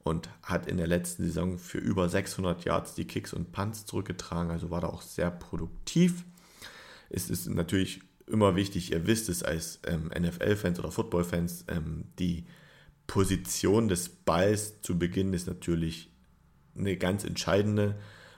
und 0.03 0.29
hat 0.43 0.67
in 0.67 0.77
der 0.77 0.87
letzten 0.87 1.23
Saison 1.23 1.57
für 1.57 1.79
über 1.79 2.09
600 2.09 2.65
Yards 2.65 2.95
die 2.95 3.05
Kicks 3.05 3.33
und 3.33 3.51
Punts 3.51 3.85
zurückgetragen, 3.85 4.51
also 4.51 4.69
war 4.69 4.81
da 4.81 4.87
auch 4.87 5.01
sehr 5.01 5.31
produktiv. 5.31 6.25
Es 7.09 7.29
ist 7.29 7.47
natürlich 7.49 8.01
immer 8.27 8.55
wichtig, 8.57 8.91
ihr 8.91 9.07
wisst 9.07 9.29
es 9.29 9.41
als 9.41 9.79
ähm, 9.87 10.11
NFL-Fans 10.17 10.79
oder 10.79 10.91
Football-Fans, 10.91 11.65
ähm, 11.69 12.05
die 12.19 12.45
Position 13.07 13.87
des 13.87 14.09
Balls 14.09 14.81
zu 14.81 14.99
Beginn 14.99 15.33
ist 15.33 15.47
natürlich 15.47 16.11
eine 16.77 16.97
ganz 16.97 17.23
entscheidende. 17.23 17.95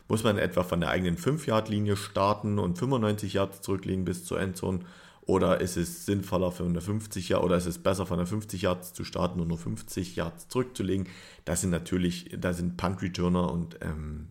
Muss 0.10 0.24
man 0.24 0.40
etwa 0.40 0.64
von 0.64 0.82
der 0.82 0.90
eigenen 0.90 1.18
5-Yard-Linie 1.18 1.96
starten 1.96 2.58
und 2.58 2.80
95 2.80 3.34
Yards 3.34 3.62
zurücklegen 3.62 4.06
bis 4.06 4.26
zur 4.26 4.42
Endzone? 4.42 4.80
Oder 5.22 5.62
ist 5.62 5.78
es 5.78 6.08
sinnvoller 6.08 6.52
von 6.52 6.74
der 6.74 6.82
50 6.82 7.30
Yards 7.30 7.46
oder 7.46 7.58
ist 7.58 7.68
es 7.68 7.78
besser 7.78 8.08
von 8.08 8.18
der 8.18 8.26
50 8.26 8.64
Yards 8.64 8.94
zu 8.94 9.04
starten 9.04 9.40
und 9.40 9.48
nur 9.48 9.60
50 9.60 10.16
Yards 10.16 10.48
zurückzulegen? 10.48 11.08
Das 11.46 11.62
sind 11.62 11.70
natürlich, 11.70 12.36
da 12.36 12.54
sind 12.54 12.76
Punt-Returner 12.76 13.52
und 13.52 13.78
ähm, 13.82 14.30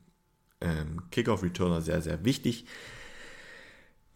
ähm, 0.61 1.03
Kickoff-Returner 1.13 1.81
sehr, 1.81 2.03
sehr 2.03 2.25
wichtig. 2.25 2.67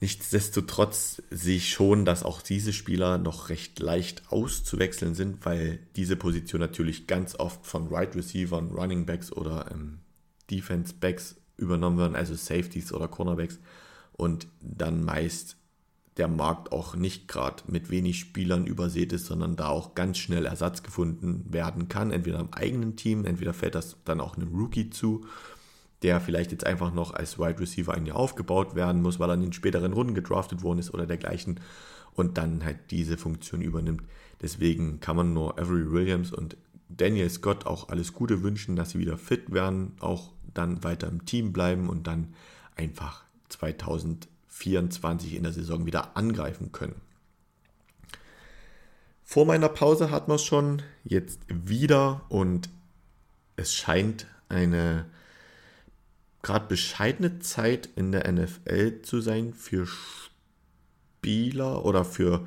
Nichtsdestotrotz 0.00 1.22
sehe 1.30 1.58
ich 1.58 1.70
schon, 1.70 2.04
dass 2.04 2.24
auch 2.24 2.42
diese 2.42 2.72
Spieler 2.72 3.18
noch 3.18 3.50
recht 3.50 3.78
leicht 3.78 4.32
auszuwechseln 4.32 5.14
sind, 5.14 5.46
weil 5.46 5.78
diese 5.94 6.16
Position 6.16 6.60
natürlich 6.60 7.06
ganz 7.06 7.36
oft 7.38 7.64
von 7.64 7.86
Right 7.86 8.16
Receivern, 8.16 8.72
Running 8.72 9.06
Backs 9.06 9.30
oder 9.30 9.70
ähm, 9.70 10.00
Defense 10.50 10.94
Backs 10.98 11.36
übernommen 11.62 11.98
werden, 11.98 12.16
also 12.16 12.34
Safeties 12.34 12.92
oder 12.92 13.08
Cornerbacks 13.08 13.58
und 14.12 14.46
dann 14.60 15.04
meist 15.04 15.56
der 16.18 16.28
Markt 16.28 16.72
auch 16.72 16.94
nicht 16.94 17.26
gerade 17.26 17.62
mit 17.68 17.88
wenig 17.88 18.18
Spielern 18.18 18.66
übersät 18.66 19.14
ist, 19.14 19.26
sondern 19.26 19.56
da 19.56 19.68
auch 19.68 19.94
ganz 19.94 20.18
schnell 20.18 20.44
Ersatz 20.44 20.82
gefunden 20.82 21.46
werden 21.48 21.88
kann, 21.88 22.10
entweder 22.10 22.38
im 22.40 22.52
eigenen 22.52 22.96
Team, 22.96 23.24
entweder 23.24 23.54
fällt 23.54 23.74
das 23.74 23.96
dann 24.04 24.20
auch 24.20 24.36
einem 24.36 24.54
Rookie 24.54 24.90
zu 24.90 25.24
der 26.02 26.20
vielleicht 26.20 26.52
jetzt 26.52 26.66
einfach 26.66 26.92
noch 26.92 27.14
als 27.14 27.38
Wide 27.38 27.60
Receiver 27.60 27.94
ein 27.94 28.06
Jahr 28.06 28.16
aufgebaut 28.16 28.74
werden 28.74 29.02
muss, 29.02 29.20
weil 29.20 29.30
er 29.30 29.34
in 29.34 29.42
den 29.42 29.52
späteren 29.52 29.92
Runden 29.92 30.14
gedraftet 30.14 30.62
worden 30.62 30.78
ist 30.78 30.92
oder 30.92 31.06
dergleichen 31.06 31.60
und 32.14 32.38
dann 32.38 32.64
halt 32.64 32.90
diese 32.90 33.16
Funktion 33.16 33.62
übernimmt. 33.62 34.02
Deswegen 34.40 35.00
kann 35.00 35.16
man 35.16 35.32
nur 35.32 35.58
Avery 35.58 35.90
Williams 35.90 36.32
und 36.32 36.56
Daniel 36.96 37.30
Scott 37.30 37.66
auch 37.66 37.88
alles 37.88 38.12
Gute 38.12 38.42
wünschen, 38.42 38.76
dass 38.76 38.90
sie 38.90 38.98
wieder 38.98 39.18
fit 39.18 39.52
werden, 39.52 39.92
auch 40.00 40.30
dann 40.54 40.84
weiter 40.84 41.08
im 41.08 41.24
Team 41.24 41.52
bleiben 41.52 41.88
und 41.88 42.06
dann 42.06 42.34
einfach 42.76 43.24
2024 43.48 45.34
in 45.34 45.42
der 45.42 45.52
Saison 45.52 45.86
wieder 45.86 46.16
angreifen 46.16 46.72
können. 46.72 47.00
Vor 49.24 49.46
meiner 49.46 49.68
Pause 49.68 50.10
hat 50.10 50.28
man 50.28 50.34
es 50.36 50.44
schon, 50.44 50.82
jetzt 51.04 51.40
wieder 51.48 52.22
und 52.28 52.68
es 53.56 53.74
scheint 53.74 54.26
eine 54.48 55.06
gerade 56.42 56.66
bescheidene 56.66 57.38
Zeit 57.38 57.88
in 57.96 58.12
der 58.12 58.30
NFL 58.30 59.02
zu 59.02 59.20
sein 59.20 59.54
für 59.54 59.86
Spieler 59.86 61.84
oder 61.84 62.04
für 62.04 62.46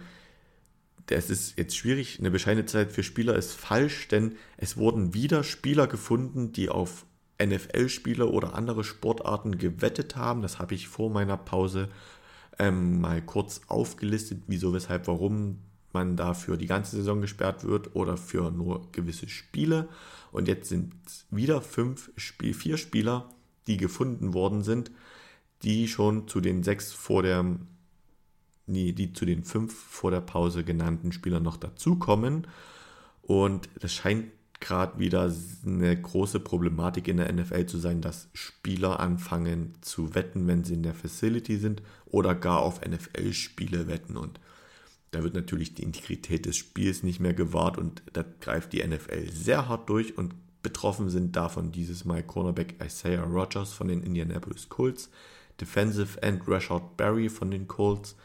das 1.08 1.30
ist 1.30 1.58
jetzt 1.58 1.76
schwierig, 1.76 2.20
eine 2.20 2.32
bescheidene 2.32 2.66
Zeit 2.66 2.92
für 2.92 3.04
Spieler 3.04 3.36
ist 3.36 3.54
falsch, 3.54 4.08
denn 4.08 4.36
es 4.58 4.78
wurden 4.78 5.14
wieder 5.14 5.44
Spieler 5.44 5.88
gefunden, 5.88 6.52
die 6.52 6.70
auf 6.70 7.06
NFL-Spieler 7.42 8.32
oder 8.32 8.56
andere 8.56 8.84
Sportarten 8.84 9.58
gewettet 9.58 10.16
haben. 10.16 10.42
Das 10.42 10.60
habe 10.60 10.74
ich 10.74 10.88
vor 10.88 11.10
meiner 11.10 11.38
Pause 11.38 11.90
ähm, 12.60 13.02
mal 13.02 13.22
kurz 13.22 13.62
aufgelistet, 13.68 14.44
wieso, 14.48 14.74
weshalb, 14.74 15.08
warum 15.08 15.60
man 15.92 16.16
dafür 16.16 16.58
die 16.58 16.68
ganze 16.68 16.96
Saison 16.98 17.22
gesperrt 17.22 17.64
wird 17.64 17.96
oder 17.96 18.18
für 18.18 18.52
nur 18.52 18.92
gewisse 18.92 19.30
Spiele. 19.30 19.88
Und 20.32 20.48
jetzt 20.48 20.70
sind 20.70 20.94
wieder 21.30 21.62
fünf, 21.62 22.12
vier 22.18 22.78
Spieler, 22.78 23.30
die 23.68 23.78
gefunden 23.78 24.34
worden 24.34 24.64
sind, 24.64 24.92
die 25.64 25.88
schon 25.88 26.28
zu 26.28 26.42
den 26.42 26.64
sechs 26.64 26.92
vor 26.92 27.24
der, 27.24 27.46
nee, 28.68 28.92
die 28.92 29.14
zu 29.14 29.26
den 29.26 29.44
fünf 29.44 29.74
vor 29.74 30.12
der 30.12 30.22
Pause 30.22 30.64
genannten 30.64 31.12
Spielern 31.12 31.44
noch 31.44 31.58
dazukommen. 31.58 32.48
Und 33.22 33.70
das 33.80 33.94
scheint 33.94 34.26
gerade 34.60 35.00
wieder 35.00 35.32
eine 35.66 36.00
große 36.00 36.40
Problematik 36.40 37.08
in 37.08 37.18
der 37.18 37.32
NFL 37.32 37.66
zu 37.66 37.78
sein, 37.78 38.02
dass 38.02 38.30
Spieler 38.34 39.00
anfangen 39.00 39.74
zu 39.82 40.16
wetten, 40.16 40.48
wenn 40.48 40.64
sie 40.64 40.76
in 40.76 40.84
der 40.84 40.94
Facility 40.94 41.58
sind 41.58 41.82
oder 42.06 42.34
gar 42.36 42.60
auf 42.60 42.82
NFL-Spiele 42.82 43.88
wetten. 43.88 44.18
Und 44.18 44.40
da 45.12 45.24
wird 45.24 45.36
natürlich 45.36 45.76
die 45.76 45.84
Integrität 45.84 46.46
des 46.46 46.58
Spiels 46.58 47.04
nicht 47.04 47.20
mehr 47.20 47.34
gewahrt 47.34 47.78
und 47.78 48.04
da 48.14 48.26
greift 48.42 48.74
die 48.74 48.86
NFL 48.86 49.32
sehr 49.32 49.68
hart 49.68 49.90
durch 49.90 50.18
und 50.18 50.34
Betroffen 50.62 51.12
sind 51.12 51.36
davon 51.36 51.72
dieses 51.72 52.06
Mal 52.06 52.24
Cornerback 52.24 52.84
Isaiah 52.84 53.24
Rogers 53.24 53.72
von 53.72 53.88
den 53.88 54.02
Indianapolis 54.02 54.68
Colts, 54.68 55.12
Defensive 55.62 56.20
End 56.24 56.42
Rashard 56.48 56.98
Berry 56.98 57.30
von 57.30 57.52
den 57.52 57.68
Colts, 57.68 58.16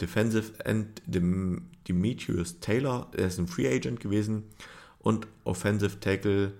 Defensive 0.00 0.64
End 0.64 1.02
Dem 1.06 1.68
Demetrius 1.86 2.60
Taylor, 2.60 3.10
er 3.16 3.26
ist 3.26 3.38
ein 3.38 3.48
Free 3.48 3.68
Agent 3.68 4.00
gewesen, 4.00 4.44
und 4.98 5.26
Offensive 5.44 6.00
Tackle, 6.00 6.52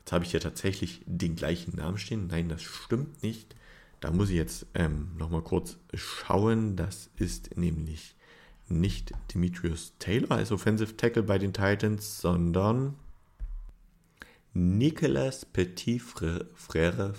jetzt 0.00 0.12
habe 0.12 0.24
ich 0.24 0.30
hier 0.32 0.40
tatsächlich 0.40 1.02
den 1.06 1.36
gleichen 1.36 1.76
Namen 1.76 1.98
stehen, 1.98 2.26
nein, 2.26 2.48
das 2.48 2.62
stimmt 2.62 3.22
nicht. 3.22 3.54
Da 4.00 4.10
muss 4.10 4.30
ich 4.30 4.36
jetzt 4.36 4.66
ähm, 4.74 5.08
nochmal 5.18 5.42
kurz 5.42 5.76
schauen, 5.92 6.74
das 6.74 7.10
ist 7.16 7.56
nämlich 7.58 8.16
nicht 8.68 9.12
Demetrius 9.34 9.92
Taylor 9.98 10.32
als 10.32 10.52
Offensive 10.52 10.96
Tackle 10.96 11.22
bei 11.22 11.38
den 11.38 11.52
Titans, 11.52 12.20
sondern 12.20 12.94
Nicolas 14.54 15.44
Petit 15.44 16.00
Frère, 16.02 17.14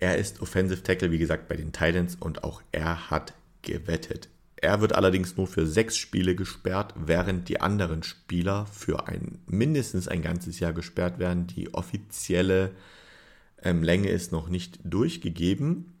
er 0.00 0.16
ist 0.16 0.40
Offensive 0.40 0.82
Tackle, 0.82 1.10
wie 1.10 1.18
gesagt, 1.18 1.48
bei 1.48 1.56
den 1.56 1.72
Titans. 1.72 2.16
Und 2.16 2.42
auch 2.42 2.62
er 2.72 3.10
hat 3.10 3.34
gewettet. 3.62 4.28
Er 4.56 4.82
wird 4.82 4.94
allerdings 4.94 5.36
nur 5.36 5.46
für 5.46 5.66
sechs 5.66 5.96
Spiele 5.96 6.34
gesperrt, 6.34 6.94
während 6.96 7.48
die 7.48 7.60
anderen 7.60 8.02
Spieler 8.02 8.66
für 8.66 9.08
ein 9.08 9.38
mindestens 9.46 10.06
ein 10.06 10.20
ganzes 10.20 10.60
Jahr 10.60 10.74
gesperrt 10.74 11.18
werden. 11.18 11.46
Die 11.46 11.72
offizielle 11.72 12.72
ähm, 13.62 13.82
Länge 13.82 14.10
ist 14.10 14.32
noch 14.32 14.50
nicht 14.50 14.78
durchgegeben. 14.84 15.94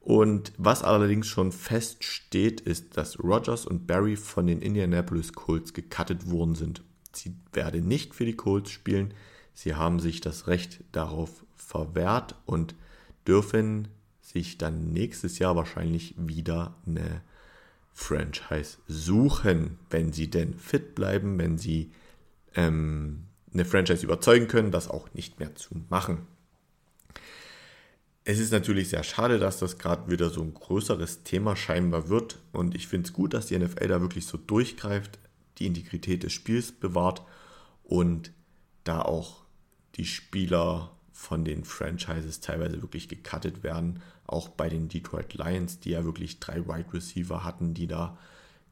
Und 0.00 0.52
was 0.56 0.84
allerdings 0.84 1.26
schon 1.26 1.50
feststeht, 1.50 2.60
ist, 2.60 2.96
dass 2.96 3.18
Rogers 3.18 3.66
und 3.66 3.86
Barry 3.86 4.16
von 4.16 4.46
den 4.46 4.62
Indianapolis 4.62 5.32
Colts 5.32 5.74
gecuttet 5.74 6.30
worden 6.30 6.54
sind. 6.54 6.82
Sie 7.12 7.34
werden 7.52 7.88
nicht 7.88 8.14
für 8.14 8.24
die 8.24 8.36
Colts 8.36 8.70
spielen. 8.70 9.12
Sie 9.54 9.74
haben 9.74 9.98
sich 9.98 10.20
das 10.20 10.46
Recht 10.46 10.84
darauf 10.92 11.44
verwehrt 11.56 12.36
und 12.46 12.76
dürfen 13.26 13.88
sich 14.32 14.58
dann 14.58 14.92
nächstes 14.92 15.38
Jahr 15.38 15.56
wahrscheinlich 15.56 16.14
wieder 16.18 16.74
eine 16.86 17.22
Franchise 17.94 18.76
suchen, 18.86 19.78
wenn 19.90 20.12
sie 20.12 20.28
denn 20.28 20.54
fit 20.54 20.94
bleiben, 20.94 21.38
wenn 21.38 21.56
sie 21.56 21.92
ähm, 22.54 23.24
eine 23.52 23.64
Franchise 23.64 24.04
überzeugen 24.04 24.46
können, 24.46 24.70
das 24.70 24.88
auch 24.88 25.12
nicht 25.14 25.40
mehr 25.40 25.54
zu 25.54 25.82
machen. 25.88 26.26
Es 28.24 28.38
ist 28.38 28.52
natürlich 28.52 28.90
sehr 28.90 29.02
schade, 29.02 29.38
dass 29.38 29.58
das 29.58 29.78
gerade 29.78 30.10
wieder 30.10 30.28
so 30.28 30.42
ein 30.42 30.52
größeres 30.52 31.22
Thema 31.22 31.56
scheinbar 31.56 32.10
wird 32.10 32.38
und 32.52 32.74
ich 32.74 32.86
finde 32.86 33.08
es 33.08 33.14
gut, 33.14 33.32
dass 33.32 33.46
die 33.46 33.58
NFL 33.58 33.88
da 33.88 34.02
wirklich 34.02 34.26
so 34.26 34.36
durchgreift 34.36 35.18
die 35.56 35.66
Integrität 35.66 36.22
des 36.22 36.34
Spiels 36.34 36.70
bewahrt 36.70 37.22
und 37.82 38.30
da 38.84 39.00
auch 39.00 39.44
die 39.94 40.04
Spieler 40.04 40.97
von 41.18 41.44
den 41.44 41.64
Franchises 41.64 42.38
teilweise 42.38 42.80
wirklich 42.80 43.08
gecuttet 43.08 43.64
werden. 43.64 44.02
Auch 44.24 44.48
bei 44.48 44.68
den 44.68 44.88
Detroit 44.88 45.34
Lions, 45.34 45.80
die 45.80 45.90
ja 45.90 46.04
wirklich 46.04 46.38
drei 46.38 46.64
Wide 46.68 46.94
Receiver 46.94 47.42
hatten, 47.42 47.74
die 47.74 47.88
da 47.88 48.16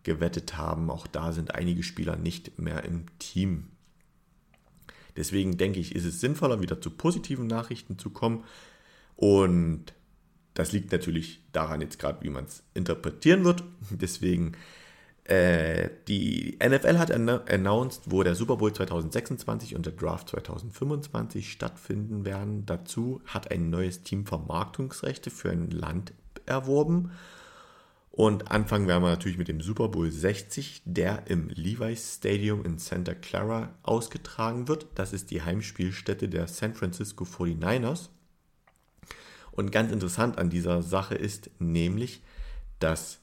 gewettet 0.04 0.56
haben. 0.56 0.88
Auch 0.88 1.08
da 1.08 1.32
sind 1.32 1.56
einige 1.56 1.82
Spieler 1.82 2.14
nicht 2.14 2.56
mehr 2.56 2.84
im 2.84 3.06
Team. 3.18 3.64
Deswegen 5.16 5.58
denke 5.58 5.80
ich, 5.80 5.96
ist 5.96 6.04
es 6.04 6.20
sinnvoller, 6.20 6.60
wieder 6.60 6.80
zu 6.80 6.90
positiven 6.90 7.48
Nachrichten 7.48 7.98
zu 7.98 8.10
kommen. 8.10 8.44
Und 9.16 9.92
das 10.54 10.70
liegt 10.70 10.92
natürlich 10.92 11.42
daran 11.50 11.80
jetzt 11.80 11.98
gerade, 11.98 12.22
wie 12.22 12.30
man 12.30 12.44
es 12.44 12.62
interpretieren 12.74 13.44
wird. 13.44 13.64
Deswegen, 13.90 14.52
äh, 15.28 15.90
die 16.06 16.56
NFL 16.64 16.98
hat 16.98 17.10
announced, 17.10 18.02
wo 18.06 18.22
der 18.22 18.36
Super 18.36 18.56
Bowl 18.56 18.72
2026 18.72 19.74
und 19.74 19.84
der 19.84 19.92
Draft 19.92 20.28
2025 20.30 21.50
stattfinden 21.50 22.24
werden. 22.24 22.64
Dazu 22.64 23.20
hat 23.26 23.50
ein 23.50 23.68
neues 23.68 24.02
Team 24.02 24.24
Vermarktungsrechte 24.24 25.30
für 25.30 25.50
ein 25.50 25.70
Land 25.70 26.12
erworben. 26.46 27.10
Und 28.12 28.50
anfangen 28.50 28.86
werden 28.86 29.02
wir 29.02 29.10
natürlich 29.10 29.36
mit 29.36 29.48
dem 29.48 29.60
Super 29.60 29.88
Bowl 29.88 30.10
60, 30.10 30.82
der 30.84 31.26
im 31.26 31.48
Levi's 31.48 32.14
Stadium 32.14 32.64
in 32.64 32.78
Santa 32.78 33.14
Clara 33.14 33.74
ausgetragen 33.82 34.68
wird. 34.68 34.86
Das 34.94 35.12
ist 35.12 35.32
die 35.32 35.42
Heimspielstätte 35.42 36.28
der 36.28 36.46
San 36.46 36.74
Francisco 36.74 37.24
49ers. 37.24 38.10
Und 39.50 39.72
ganz 39.72 39.90
interessant 39.90 40.38
an 40.38 40.50
dieser 40.50 40.82
Sache 40.82 41.16
ist 41.16 41.50
nämlich, 41.58 42.22
dass 42.78 43.18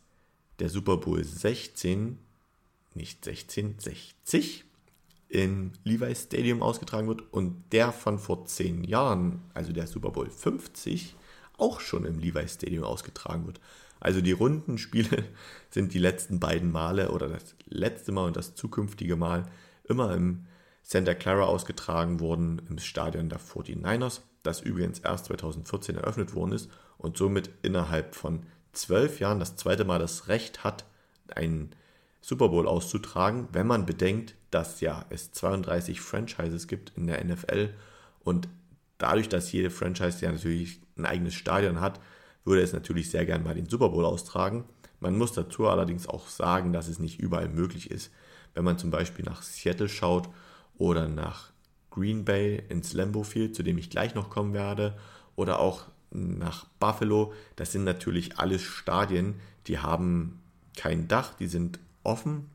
der 0.60 0.70
Super 0.70 0.98
Bowl 0.98 1.24
16, 1.24 2.18
nicht 2.94 3.26
16, 3.26 3.76
60 3.80 4.66
im 5.30 5.72
Levi's 5.84 6.24
Stadium 6.24 6.62
ausgetragen 6.62 7.08
wird 7.08 7.24
und 7.34 7.64
der 7.72 7.92
von 7.92 8.20
vor 8.20 8.46
zehn 8.46 8.84
Jahren, 8.84 9.42
also 9.54 9.74
der 9.74 9.88
Super 9.88 10.12
Bowl 10.12 10.30
50, 10.30 11.16
auch 11.58 11.80
schon 11.80 12.06
im 12.06 12.20
Levi's 12.20 12.54
Stadium 12.54 12.84
ausgetragen 12.84 13.48
wird. 13.48 13.60
Also 14.00 14.22
die 14.22 14.32
runden 14.32 14.78
Spiele 14.78 15.24
sind 15.70 15.94
die 15.94 16.00
letzten 16.00 16.40
beiden 16.40 16.72
Male 16.72 17.12
oder 17.12 17.30
das 17.30 17.56
letzte 17.66 18.12
Mal 18.12 18.28
und 18.28 18.38
das 18.38 18.54
zukünftige 18.54 19.16
Mal 19.16 19.50
immer 19.86 20.14
im 20.14 20.46
Santa 20.84 21.14
Clara 21.14 21.46
ausgetragen 21.46 22.20
worden, 22.20 22.62
im 22.70 22.78
Stadion 22.78 23.30
der 23.30 23.40
49ers, 23.40 24.20
das 24.44 24.62
übrigens 24.62 25.00
erst 25.00 25.26
2014 25.26 25.96
eröffnet 25.96 26.36
worden 26.36 26.52
ist 26.52 26.70
und 26.98 27.18
somit 27.18 27.50
innerhalb 27.64 28.14
von 28.14 28.46
zwölf 28.74 29.20
Jahren 29.20 29.40
das 29.40 29.56
zweite 29.56 29.86
Mal 29.86 30.00
das 30.00 30.28
Recht 30.28 30.64
hat, 30.64 30.86
einen 31.34 31.72
Super 32.22 32.50
Bowl 32.50 32.68
auszutragen, 32.68 33.48
wenn 33.52 33.68
man 33.68 33.86
bedenkt, 33.86 34.36
dass 34.52 34.82
ja 34.82 35.06
es 35.10 35.32
32 35.32 36.02
Franchises 36.02 36.68
gibt 36.68 36.94
in 36.96 37.08
der 37.08 37.24
NFL 37.24 37.74
und 38.24 38.48
dadurch, 38.98 39.30
dass 39.30 39.52
jede 39.52 39.70
Franchise 39.70 40.24
ja 40.24 40.32
natürlich 40.32 40.80
ein 40.98 41.06
eigenes 41.06 41.34
Stadion 41.34 41.82
hat, 41.82 42.00
würde 42.46 42.62
es 42.62 42.74
natürlich 42.74 43.10
sehr 43.10 43.26
gern 43.26 43.44
mal 43.44 43.56
den 43.56 43.70
Super 43.70 43.90
Bowl 43.90 44.06
austragen. 44.06 44.66
Man 45.00 45.18
muss 45.18 45.34
dazu 45.34 45.68
allerdings 45.68 46.08
auch 46.08 46.28
sagen, 46.28 46.72
dass 46.72 46.88
es 46.88 47.00
nicht 47.00 47.20
überall 47.20 47.50
möglich 47.50 47.92
ist. 47.92 48.12
Wenn 48.54 48.64
man 48.64 48.78
zum 48.78 48.92
Beispiel 48.92 49.26
nach 49.26 49.42
Seattle 49.42 49.90
schaut 49.90 50.30
oder 50.78 51.08
nach 51.08 51.52
Green 51.90 52.26
Bay 52.26 52.64
ins 52.70 52.94
Lambeau 52.94 53.24
Field, 53.24 53.56
zu 53.56 53.64
dem 53.64 53.78
ich 53.78 53.90
gleich 53.90 54.16
noch 54.16 54.30
kommen 54.30 54.54
werde, 54.54 54.98
oder 55.36 55.60
auch 55.60 55.86
nach 56.14 56.66
Buffalo, 56.80 57.34
das 57.56 57.72
sind 57.72 57.84
natürlich 57.84 58.38
alles 58.40 58.62
Stadien, 58.62 59.36
die 59.68 59.80
haben 59.80 60.40
kein 60.78 61.08
Dach, 61.08 61.34
die 61.36 61.48
sind 61.48 61.80
offen. 62.04 62.50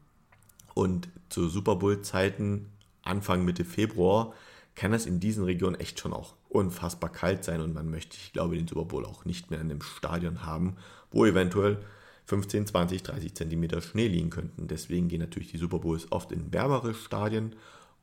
Und 0.74 1.08
zu 1.28 1.48
Super 1.48 1.76
Bowl 1.76 2.02
Zeiten 2.02 2.66
Anfang 3.02 3.44
Mitte 3.44 3.64
Februar 3.64 4.32
kann 4.74 4.92
das 4.92 5.06
in 5.06 5.18
diesen 5.18 5.44
Regionen 5.44 5.80
echt 5.80 5.98
schon 5.98 6.12
auch 6.12 6.34
unfassbar 6.48 7.10
kalt 7.10 7.44
sein. 7.44 7.60
Und 7.60 7.74
man 7.74 7.90
möchte, 7.90 8.16
ich 8.16 8.32
glaube, 8.32 8.56
den 8.56 8.68
Super 8.68 8.84
Bowl 8.84 9.04
auch 9.04 9.24
nicht 9.24 9.50
mehr 9.50 9.60
in 9.60 9.70
einem 9.70 9.82
Stadion 9.82 10.44
haben, 10.44 10.76
wo 11.10 11.24
eventuell 11.24 11.78
15, 12.26 12.66
20, 12.66 13.02
30 13.02 13.34
Zentimeter 13.34 13.80
Schnee 13.80 14.06
liegen 14.06 14.30
könnten. 14.30 14.68
Deswegen 14.68 15.08
gehen 15.08 15.20
natürlich 15.20 15.50
die 15.50 15.58
Super 15.58 15.78
Bowls 15.78 16.12
oft 16.12 16.30
in 16.30 16.52
wärmere 16.52 16.94
Stadien 16.94 17.56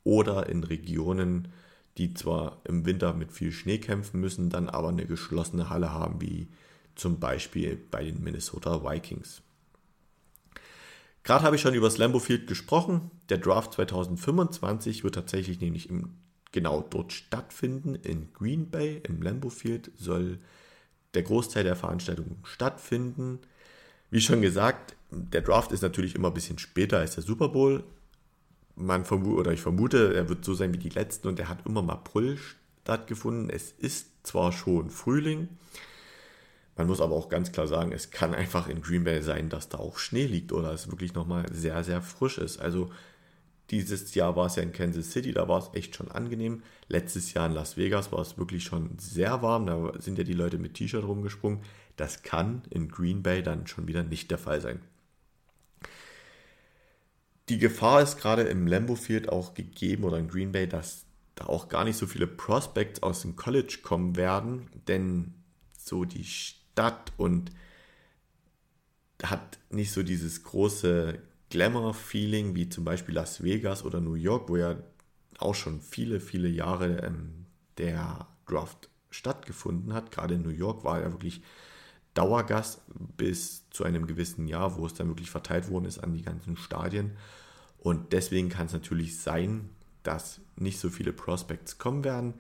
oder 0.03 0.49
in 0.49 0.63
Regionen, 0.63 1.49
die 1.97 2.13
zwar 2.13 2.61
im 2.65 2.85
Winter 2.85 3.13
mit 3.13 3.31
viel 3.31 3.51
Schnee 3.51 3.77
kämpfen 3.77 4.19
müssen, 4.19 4.49
dann 4.49 4.69
aber 4.69 4.89
eine 4.89 5.05
geschlossene 5.05 5.69
Halle 5.69 5.91
haben, 5.91 6.21
wie 6.21 6.47
zum 6.95 7.19
Beispiel 7.19 7.77
bei 7.91 8.03
den 8.03 8.23
Minnesota 8.23 8.83
Vikings. 8.83 9.41
Gerade 11.23 11.43
habe 11.43 11.55
ich 11.55 11.61
schon 11.61 11.73
über 11.73 11.87
das 11.87 11.97
Lambeau 11.97 12.19
Field 12.19 12.47
gesprochen. 12.47 13.09
Der 13.29 13.39
Draft 13.39 13.73
2025 13.73 15.03
wird 15.03 15.15
tatsächlich 15.15 15.59
nämlich 15.59 15.89
im 15.89 16.15
genau 16.51 16.81
dort 16.81 17.13
stattfinden. 17.13 17.95
In 17.95 18.31
Green 18.33 18.69
Bay 18.69 19.01
im 19.03 19.21
Lambeau 19.21 19.49
Field 19.49 19.91
soll 19.97 20.39
der 21.15 21.23
Großteil 21.23 21.63
der 21.63 21.75
Veranstaltung 21.75 22.37
stattfinden. 22.43 23.39
Wie 24.11 24.21
schon 24.21 24.41
gesagt, 24.41 24.95
der 25.11 25.41
Draft 25.41 25.71
ist 25.71 25.81
natürlich 25.81 26.15
immer 26.15 26.29
ein 26.29 26.33
bisschen 26.33 26.59
später 26.59 26.99
als 26.99 27.15
der 27.15 27.23
Super 27.23 27.49
Bowl. 27.49 27.83
Man 28.75 29.05
vermutet, 29.05 29.39
oder 29.39 29.51
ich 29.51 29.61
vermute, 29.61 30.13
er 30.13 30.27
wird 30.27 30.43
so 30.43 30.53
sein 30.53 30.73
wie 30.73 30.77
die 30.77 30.89
letzten 30.89 31.27
und 31.27 31.39
er 31.39 31.47
hat 31.47 31.65
immer 31.65 31.79
im 31.79 31.89
April 31.89 32.37
stattgefunden. 32.83 33.49
Es 33.49 33.71
ist 33.71 34.27
zwar 34.27 34.51
schon 34.51 34.89
Frühling, 34.89 35.49
man 36.77 36.87
muss 36.87 36.99
aber 36.99 37.15
auch 37.15 37.29
ganz 37.29 37.51
klar 37.51 37.67
sagen, 37.67 37.93
es 37.93 38.11
kann 38.11 38.35
einfach 38.35 38.67
in 38.67 38.81
Green 38.81 39.05
Bay 39.05 39.21
sein, 39.21 39.49
dass 39.49 39.69
da 39.69 39.77
auch 39.77 39.97
Schnee 39.97 40.25
liegt 40.25 40.51
oder 40.51 40.73
es 40.73 40.91
wirklich 40.91 41.13
nochmal 41.13 41.45
sehr, 41.51 41.83
sehr 41.83 42.01
frisch 42.01 42.37
ist. 42.37 42.59
Also 42.59 42.91
dieses 43.71 44.13
Jahr 44.13 44.35
war 44.35 44.47
es 44.47 44.57
ja 44.57 44.63
in 44.63 44.73
Kansas 44.73 45.11
City, 45.11 45.31
da 45.31 45.47
war 45.47 45.59
es 45.59 45.69
echt 45.73 45.95
schon 45.95 46.11
angenehm. 46.11 46.63
Letztes 46.89 47.33
Jahr 47.33 47.47
in 47.47 47.53
Las 47.53 47.77
Vegas 47.77 48.11
war 48.11 48.19
es 48.19 48.37
wirklich 48.37 48.63
schon 48.65 48.91
sehr 48.99 49.41
warm, 49.41 49.65
da 49.65 49.93
sind 49.99 50.17
ja 50.17 50.23
die 50.25 50.33
Leute 50.33 50.57
mit 50.57 50.73
T-Shirt 50.73 51.03
rumgesprungen. 51.03 51.59
Das 51.95 52.23
kann 52.23 52.63
in 52.69 52.89
Green 52.89 53.23
Bay 53.23 53.41
dann 53.41 53.67
schon 53.67 53.87
wieder 53.87 54.03
nicht 54.03 54.29
der 54.29 54.37
Fall 54.37 54.59
sein. 54.59 54.81
Die 57.49 57.59
Gefahr 57.59 58.01
ist 58.01 58.17
gerade 58.17 58.43
im 58.43 58.67
Lambeau 58.67 58.95
Field 58.95 59.29
auch 59.29 59.53
gegeben 59.53 60.03
oder 60.03 60.17
in 60.17 60.27
Green 60.27 60.51
Bay, 60.51 60.67
dass 60.67 61.05
da 61.35 61.45
auch 61.45 61.67
gar 61.69 61.83
nicht 61.83 61.97
so 61.97 62.07
viele 62.07 62.27
Prospects 62.27 63.03
aus 63.03 63.21
dem 63.21 63.35
College 63.35 63.79
kommen 63.83 64.15
werden, 64.15 64.67
denn 64.87 65.33
so 65.77 66.05
die 66.05 66.23
Stadt 66.23 67.11
und 67.17 67.51
hat 69.21 69.59
nicht 69.69 69.91
so 69.91 70.01
dieses 70.01 70.43
große 70.43 71.19
Glamour-Feeling 71.49 72.55
wie 72.55 72.69
zum 72.69 72.83
Beispiel 72.83 73.15
Las 73.15 73.43
Vegas 73.43 73.83
oder 73.83 74.01
New 74.01 74.15
York, 74.15 74.49
wo 74.49 74.57
ja 74.57 74.77
auch 75.37 75.55
schon 75.55 75.81
viele, 75.81 76.19
viele 76.19 76.47
Jahre 76.47 76.97
ähm, 76.99 77.45
der 77.77 78.27
Draft 78.47 78.89
stattgefunden 79.09 79.93
hat. 79.93 80.11
Gerade 80.11 80.35
in 80.35 80.41
New 80.41 80.49
York 80.49 80.83
war 80.83 81.01
er 81.01 81.11
wirklich 81.11 81.41
Dauergast 82.15 82.81
bis 83.17 83.69
zu 83.69 83.83
einem 83.83 84.07
gewissen 84.07 84.47
Jahr, 84.47 84.77
wo 84.77 84.85
es 84.87 84.95
dann 84.95 85.09
wirklich 85.09 85.29
verteilt 85.29 85.69
worden 85.69 85.85
ist 85.85 85.99
an 85.99 86.13
die 86.13 86.23
ganzen 86.23 86.57
Stadien. 86.57 87.11
Und 87.77 88.13
deswegen 88.13 88.49
kann 88.49 88.65
es 88.65 88.73
natürlich 88.73 89.19
sein, 89.19 89.69
dass 90.01 90.41
nicht 90.55 90.79
so 90.79 90.89
viele 90.89 91.13
Prospects 91.13 91.77
kommen 91.77 92.03
werden. 92.03 92.33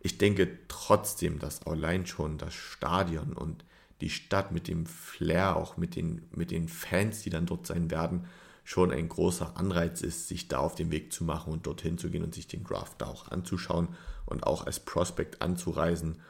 Ich 0.00 0.18
denke 0.18 0.58
trotzdem, 0.66 1.38
dass 1.38 1.64
allein 1.66 2.06
schon 2.06 2.38
das 2.38 2.54
Stadion 2.54 3.34
und 3.34 3.64
die 4.00 4.10
Stadt 4.10 4.50
mit 4.50 4.66
dem 4.66 4.86
Flair, 4.86 5.56
auch 5.56 5.76
mit 5.76 5.94
den, 5.94 6.22
mit 6.32 6.50
den 6.50 6.68
Fans, 6.68 7.22
die 7.22 7.30
dann 7.30 7.46
dort 7.46 7.66
sein 7.66 7.90
werden, 7.90 8.26
schon 8.64 8.90
ein 8.90 9.08
großer 9.08 9.56
Anreiz 9.56 10.02
ist, 10.02 10.28
sich 10.28 10.48
da 10.48 10.58
auf 10.58 10.74
den 10.74 10.90
Weg 10.90 11.12
zu 11.12 11.24
machen 11.24 11.52
und 11.52 11.66
dorthin 11.66 11.98
zu 11.98 12.10
gehen 12.10 12.24
und 12.24 12.34
sich 12.34 12.46
den 12.46 12.64
Draft 12.64 13.00
da 13.00 13.06
auch 13.06 13.30
anzuschauen 13.30 13.88
und 14.26 14.44
auch 14.44 14.66
als 14.66 14.80
Prospect 14.80 15.42
anzureisen 15.42 16.20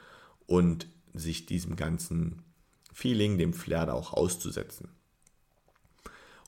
und 0.45 0.87
sich 1.13 1.45
diesem 1.45 1.75
ganzen 1.75 2.43
Feeling, 2.93 3.37
dem 3.37 3.53
Flair 3.53 3.85
da 3.85 3.93
auch 3.93 4.13
auszusetzen. 4.13 4.89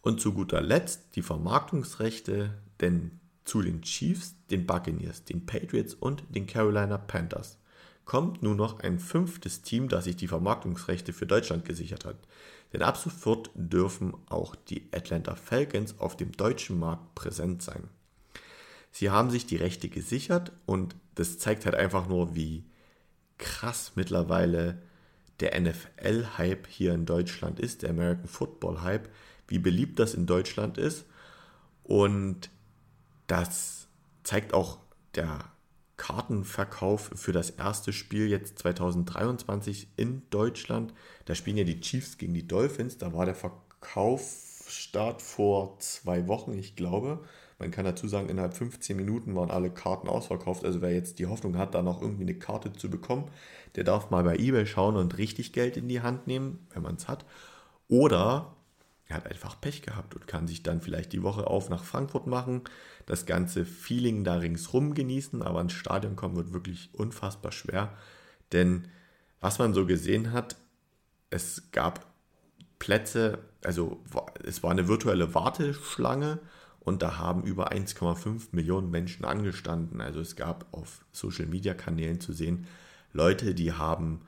Und 0.02 0.22
zu 0.22 0.34
guter 0.34 0.62
Letzt 0.62 1.16
die 1.16 1.24
Vermarktungsrechte, 1.24 2.52
denn 2.80 3.20
zu 3.44 3.62
den 3.62 3.82
Chiefs, 3.82 4.36
den 4.52 4.66
Buccaneers, 4.66 5.24
den 5.24 5.46
Patriots 5.46 5.94
und 5.94 6.24
den 6.30 6.48
Carolina 6.48 6.98
Panthers 6.98 7.58
kommt 8.06 8.44
nun 8.44 8.58
noch 8.58 8.80
ein 8.80 9.00
fünftes 9.00 9.64
Team, 9.64 9.90
das 9.90 10.06
sich 10.06 10.16
die 10.16 10.28
Vermarktungsrechte 10.28 11.12
für 11.12 11.26
Deutschland 11.26 11.66
gesichert 11.66 12.06
hat. 12.06 12.18
Denn 12.72 12.82
ab 12.82 12.98
sofort 12.98 13.50
dürfen 13.56 14.14
auch 14.30 14.56
die 14.56 14.88
Atlanta 14.92 15.36
Falcons 15.36 16.00
auf 16.00 16.16
dem 16.16 16.32
deutschen 16.32 16.80
Markt 16.80 17.16
präsent 17.16 17.62
sein. 17.62 17.90
Sie 18.92 19.10
haben 19.10 19.30
sich 19.30 19.46
die 19.46 19.58
Rechte 19.58 19.90
gesichert 19.90 20.52
und 20.66 20.96
das 21.16 21.38
zeigt 21.38 21.66
halt 21.66 21.76
einfach 21.76 22.08
nur, 22.08 22.36
wie 22.36 22.64
krass 23.38 23.94
mittlerweile 23.96 24.82
der 25.40 25.60
NFL-Hype 25.60 26.68
hier 26.68 26.94
in 26.94 27.06
Deutschland 27.06 27.60
ist, 27.60 27.82
der 27.82 27.90
American 27.90 28.28
Football-Hype, 28.28 29.10
wie 29.48 29.60
beliebt 29.60 30.00
das 30.00 30.14
in 30.14 30.26
Deutschland 30.26 30.78
ist. 30.78 31.06
Und 31.84 32.50
das 33.28 33.88
zeigt 34.24 34.54
auch 34.54 34.80
der 35.16 35.52
Kartenverkauf 35.98 37.12
für 37.16 37.32
das 37.32 37.52
erste 37.52 37.94
Spiel 37.94 38.28
jetzt 38.28 38.60
2023 38.60 39.88
in 39.96 40.24
Deutschland. 40.30 40.94
Da 41.26 41.36
spielen 41.36 41.58
ja 41.58 41.64
die 41.64 41.80
Chiefs 41.80 42.18
gegen 42.18 42.34
die 42.34 42.48
Dolphins. 42.48 42.98
Da 42.98 43.14
war 43.14 43.26
der 43.26 43.36
Verkaufsstart 43.36 45.22
vor 45.22 45.80
zwei 45.80 46.28
Wochen, 46.28 46.58
ich 46.58 46.76
glaube. 46.76 47.24
Man 47.58 47.72
kann 47.72 47.86
dazu 47.86 48.08
sagen, 48.08 48.30
innerhalb 48.30 48.54
15 48.54 48.98
Minuten 48.98 49.36
waren 49.36 49.50
alle 49.50 49.70
Karten 49.70 50.10
ausverkauft. 50.10 50.66
Also 50.66 50.82
wer 50.82 50.94
jetzt 50.94 51.20
die 51.20 51.28
Hoffnung 51.28 51.58
hat, 51.58 51.74
da 51.74 51.82
noch 51.82 52.02
irgendwie 52.02 52.24
eine 52.24 52.36
Karte 52.36 52.74
zu 52.74 52.90
bekommen, 52.90 53.30
der 53.76 53.86
darf 53.86 54.10
mal 54.10 54.24
bei 54.24 54.36
eBay 54.36 54.66
schauen 54.66 54.98
und 54.98 55.18
richtig 55.18 55.54
Geld 55.54 55.78
in 55.78 55.88
die 55.88 56.02
Hand 56.02 56.28
nehmen, 56.28 56.68
wenn 56.74 56.84
man 56.84 56.96
es 56.96 57.08
hat. 57.08 57.26
Oder 57.88 58.56
er 59.08 59.18
hat 59.18 59.28
einfach 59.28 59.62
Pech 59.62 59.84
gehabt 59.84 60.16
und 60.16 60.28
kann 60.28 60.48
sich 60.48 60.64
dann 60.64 60.82
vielleicht 60.82 61.14
die 61.14 61.24
Woche 61.24 61.48
auf 61.48 61.70
nach 61.70 61.84
Frankfurt 61.84 62.28
machen, 62.28 62.64
das 63.06 63.26
ganze 63.26 63.66
Feeling 63.66 64.24
da 64.24 64.36
ringsrum 64.36 64.96
genießen, 64.96 65.42
aber 65.42 65.62
ins 65.62 65.74
Stadion 65.74 66.16
kommen 66.16 66.36
wird 66.36 66.54
wirklich 66.54 66.90
unfassbar 66.94 67.52
schwer. 67.52 67.94
Denn 68.52 68.88
was 69.42 69.60
man 69.60 69.74
so 69.74 69.86
gesehen 69.86 70.34
hat, 70.34 70.56
es 71.30 71.72
gab 71.72 72.08
Plätze, 72.80 73.40
also 73.64 74.02
es 74.44 74.64
war 74.64 74.72
eine 74.72 74.88
virtuelle 74.88 75.34
Warteschlange 75.34 76.40
und 76.86 77.02
da 77.02 77.18
haben 77.18 77.44
über 77.44 77.72
1,5 77.72 78.50
Millionen 78.52 78.92
Menschen 78.92 79.26
angestanden. 79.26 80.00
Also 80.00 80.22
es 80.22 80.36
gab 80.36 80.68
auf 80.72 81.04
Social-Media-Kanälen 81.12 82.22
zu 82.22 82.32
sehen, 82.32 82.68
Leute, 83.12 83.56
die 83.56 83.74
haben 83.74 84.22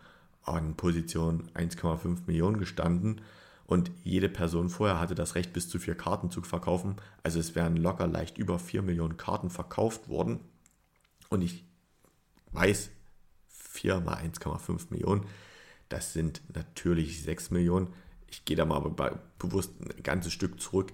an 0.44 0.76
Position 0.76 1.50
1,5 1.54 2.22
Millionen 2.26 2.58
gestanden 2.58 3.22
und 3.66 3.92
jede 4.04 4.30
Person 4.30 4.70
vorher 4.70 5.00
hatte 5.00 5.14
das 5.14 5.36
Recht, 5.36 5.54
bis 5.54 5.70
zu 5.70 5.78
vier 5.78 5.96
Karten 5.96 6.32
zu 6.32 6.42
verkaufen. 6.42 6.96
Also 7.22 7.40
es 7.40 7.54
wären 7.54 7.76
locker 7.76 8.08
leicht 8.08 8.38
über 8.38 8.60
4 8.60 8.82
Millionen 8.82 9.18
Karten 9.18 9.50
verkauft 9.50 10.08
worden. 10.08 10.40
Und 11.30 11.42
ich 11.42 11.66
weiß, 12.54 12.90
4 13.50 14.00
mal 14.00 14.16
1,5 14.16 14.88
Millionen, 14.90 15.26
das 15.90 16.14
sind 16.14 16.42
natürlich 16.56 17.24
6 17.24 17.52
Millionen. 17.52 17.90
Ich 18.30 18.46
gehe 18.46 18.58
da 18.58 18.66
mal 18.66 18.80
bewusst 19.38 19.74
ein 19.82 20.02
ganzes 20.02 20.34
Stück 20.34 20.60
zurück, 20.62 20.94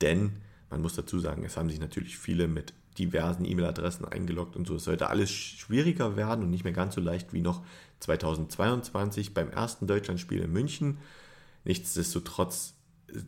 denn 0.00 0.40
man 0.74 0.82
muss 0.82 0.96
dazu 0.96 1.20
sagen, 1.20 1.44
es 1.44 1.56
haben 1.56 1.70
sich 1.70 1.78
natürlich 1.78 2.18
viele 2.18 2.48
mit 2.48 2.74
diversen 2.98 3.44
E-Mail-Adressen 3.44 4.06
eingeloggt 4.06 4.56
und 4.56 4.66
so. 4.66 4.74
Es 4.74 4.82
sollte 4.82 5.08
alles 5.08 5.30
schwieriger 5.30 6.16
werden 6.16 6.42
und 6.42 6.50
nicht 6.50 6.64
mehr 6.64 6.72
ganz 6.72 6.96
so 6.96 7.00
leicht 7.00 7.32
wie 7.32 7.42
noch 7.42 7.64
2022 8.00 9.34
beim 9.34 9.50
ersten 9.50 9.86
Deutschlandspiel 9.86 10.40
in 10.40 10.52
München. 10.52 10.98
Nichtsdestotrotz 11.62 12.74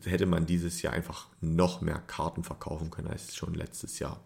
hätte 0.03 0.25
man 0.25 0.45
dieses 0.45 0.81
Jahr 0.81 0.91
einfach 0.91 1.27
noch 1.39 1.79
mehr 1.79 1.99
Karten 1.99 2.43
verkaufen 2.43 2.91
können 2.91 3.07
als 3.07 3.33
schon 3.33 3.53
letztes 3.53 3.99
Jahr. 3.99 4.19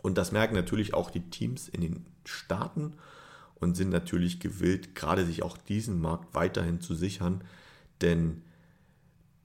Und 0.00 0.16
das 0.16 0.32
merken 0.32 0.54
natürlich 0.54 0.94
auch 0.94 1.10
die 1.10 1.28
Teams 1.28 1.68
in 1.68 1.82
den 1.82 2.06
Staaten 2.24 2.94
und 3.56 3.76
sind 3.76 3.90
natürlich 3.90 4.40
gewillt, 4.40 4.94
gerade 4.94 5.26
sich 5.26 5.42
auch 5.42 5.58
diesen 5.58 6.00
Markt 6.00 6.34
weiterhin 6.34 6.80
zu 6.80 6.94
sichern. 6.94 7.44
Denn 8.00 8.40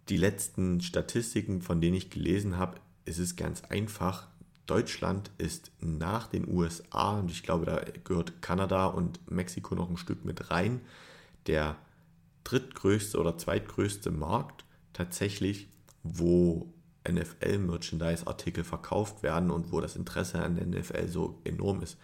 die 0.09 0.17
letzten 0.17 0.81
Statistiken, 0.81 1.61
von 1.61 1.81
denen 1.81 1.95
ich 1.95 2.09
gelesen 2.09 2.57
habe, 2.57 2.79
ist 3.05 3.19
es 3.19 3.35
ganz 3.35 3.63
einfach. 3.63 4.27
Deutschland 4.65 5.31
ist 5.37 5.71
nach 5.79 6.27
den 6.27 6.47
USA, 6.47 7.19
und 7.19 7.31
ich 7.31 7.43
glaube, 7.43 7.65
da 7.65 7.81
gehört 8.03 8.41
Kanada 8.41 8.87
und 8.87 9.31
Mexiko 9.31 9.75
noch 9.75 9.89
ein 9.89 9.97
Stück 9.97 10.25
mit 10.25 10.51
rein, 10.51 10.81
der 11.47 11.77
drittgrößte 12.43 13.17
oder 13.17 13.37
zweitgrößte 13.37 14.11
Markt 14.11 14.65
tatsächlich, 14.93 15.69
wo 16.03 16.73
NFL-Merchandise-Artikel 17.09 18.63
verkauft 18.63 19.23
werden 19.23 19.51
und 19.51 19.71
wo 19.71 19.79
das 19.79 19.95
Interesse 19.95 20.41
an 20.41 20.55
NFL 20.55 21.07
so 21.07 21.39
enorm 21.43 21.81
ist. 21.81 21.97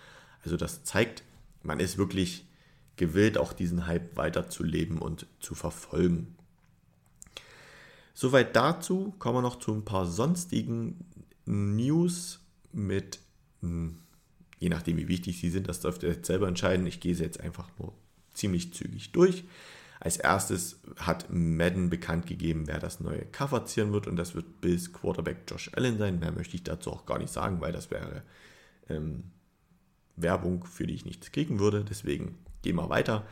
Also 0.43 0.57
das 0.57 0.83
zeigt, 0.83 1.23
man 1.61 1.79
ist 1.79 1.97
wirklich 1.97 2.47
gewillt, 2.95 3.37
auch 3.37 3.53
diesen 3.53 3.87
Hype 3.87 4.15
weiterzuleben 4.15 4.99
und 4.99 5.27
zu 5.39 5.55
verfolgen. 5.55 6.35
Soweit 8.13 8.55
dazu 8.55 9.13
kommen 9.17 9.37
wir 9.37 9.41
noch 9.41 9.57
zu 9.57 9.73
ein 9.73 9.85
paar 9.85 10.05
sonstigen 10.05 11.05
News 11.45 12.39
mit, 12.71 13.19
hm, 13.61 13.99
je 14.59 14.69
nachdem 14.69 14.97
wie 14.97 15.07
wichtig 15.07 15.39
sie 15.39 15.49
sind, 15.49 15.67
das 15.67 15.81
dürft 15.81 16.03
ihr 16.03 16.09
jetzt 16.09 16.27
selber 16.27 16.47
entscheiden. 16.47 16.85
Ich 16.85 16.99
gehe 16.99 17.15
sie 17.15 17.23
jetzt 17.23 17.39
einfach 17.39 17.69
nur 17.79 17.93
ziemlich 18.33 18.73
zügig 18.73 19.11
durch. 19.11 19.43
Als 19.99 20.17
erstes 20.17 20.81
hat 20.97 21.27
Madden 21.29 21.89
bekannt 21.89 22.27
gegeben, 22.27 22.67
wer 22.67 22.79
das 22.79 22.99
neue 22.99 23.25
Cover 23.25 23.65
zieren 23.65 23.93
wird 23.93 24.05
und 24.05 24.17
das 24.17 24.35
wird 24.35 24.59
Bills 24.59 24.91
Quarterback 24.91 25.43
Josh 25.47 25.71
Allen 25.73 25.97
sein. 25.97 26.19
Mehr 26.19 26.33
möchte 26.33 26.55
ich 26.55 26.63
dazu 26.63 26.91
auch 26.91 27.05
gar 27.05 27.19
nicht 27.19 27.31
sagen, 27.31 27.61
weil 27.61 27.71
das 27.71 27.89
wäre 27.89 28.23
ähm, 28.89 29.31
Werbung, 30.17 30.65
für 30.65 30.85
die 30.85 30.93
ich 30.93 31.05
nichts 31.05 31.31
kriegen 31.31 31.59
würde. 31.59 31.85
Deswegen 31.89 32.37
gehen 32.63 32.75
wir 32.75 32.89
weiter. 32.89 33.25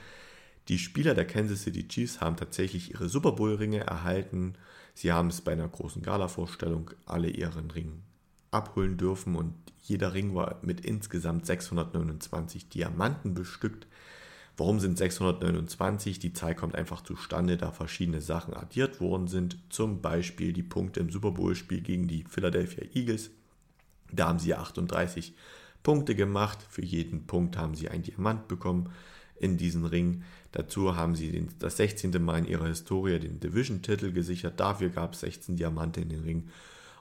Die 0.67 0.78
Spieler 0.78 1.13
der 1.13 1.26
Kansas 1.26 1.63
City 1.63 1.88
Chiefs 1.88 2.21
haben 2.21 2.38
tatsächlich 2.38 2.91
ihre 2.91 3.10
Super 3.10 3.34
Bowl-Ringe 3.34 3.80
erhalten. 3.80 4.54
Sie 4.93 5.12
haben 5.12 5.30
es 5.30 5.41
bei 5.41 5.54
einer 5.54 5.67
großen 5.67 6.02
Gala-Vorstellung 6.02 6.91
alle 7.06 7.30
ihren 7.30 7.71
Ring 7.71 8.04
abholen 8.52 8.97
dürfen 8.97 9.36
und 9.36 9.54
jeder 9.82 10.13
Ring 10.13 10.36
war 10.36 10.60
mit 10.62 10.82
insgesamt 10.82 11.45
629 11.45 12.69
Diamanten 12.69 13.34
bestückt. 13.34 13.88
Warum 14.58 14.80
sind 14.80 14.97
629? 14.97 16.19
Die 16.19 16.34
Zahl 16.34 16.54
kommt 16.54 16.76
einfach 16.76 17.02
zustande, 17.02 17.58
da 17.58 17.71
verschiedene 17.71 18.21
Sachen 18.21 18.54
addiert 18.54 19.02
worden 19.02 19.28
sind. 19.28 19.58
Zum 19.69 20.02
Beispiel 20.02 20.54
die 20.54 20.62
Punkte 20.62 21.00
im 21.00 21.10
Super 21.10 21.32
Bowl-Spiel 21.32 21.82
gegen 21.82 22.08
die 22.08 22.26
Philadelphia 22.30 22.84
Eagles. 22.93 23.32
Da 24.12 24.28
haben 24.28 24.39
sie 24.39 24.54
38 24.54 25.34
Punkte 25.82 26.13
gemacht. 26.13 26.60
Für 26.69 26.84
jeden 26.84 27.26
Punkt 27.26 27.58
haben 27.58 27.74
sie 27.74 27.89
ein 27.89 28.04
Diamant 28.04 28.47
bekommen 28.47 28.91
in 29.41 29.58
diesen 29.58 29.86
Ring. 29.86 30.23
Dazu 30.51 30.95
haben 30.95 31.15
sie 31.15 31.32
den, 31.32 31.49
das 31.60 31.77
16. 31.77 32.23
Mal 32.23 32.39
in 32.39 32.45
ihrer 32.45 32.67
Historie 32.67 33.19
den 33.19 33.39
Division-Titel 33.39 34.12
gesichert. 34.12 34.60
Dafür 34.60 34.89
gab 34.89 35.13
es 35.13 35.21
16 35.21 35.58
Diamante 35.58 35.99
in 35.99 36.10
den 36.10 36.21
Ring 36.21 36.47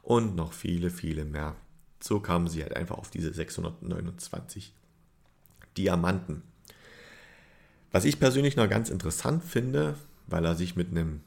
und 0.02 0.34
noch 0.36 0.54
viele, 0.54 0.90
viele 0.90 1.24
mehr. 1.24 1.54
So 2.00 2.18
kamen 2.18 2.48
sie 2.48 2.62
halt 2.62 2.74
einfach 2.74 2.96
auf 2.96 3.10
diese 3.10 3.32
629 3.32 4.72
Diamanten. 5.76 6.42
Was 7.92 8.06
ich 8.06 8.18
persönlich 8.18 8.56
noch 8.56 8.70
ganz 8.70 8.88
interessant 8.88 9.44
finde, 9.44 9.96
weil 10.26 10.44
er 10.44 10.54
sich 10.54 10.76
mit 10.76 10.90
einem 10.90 11.20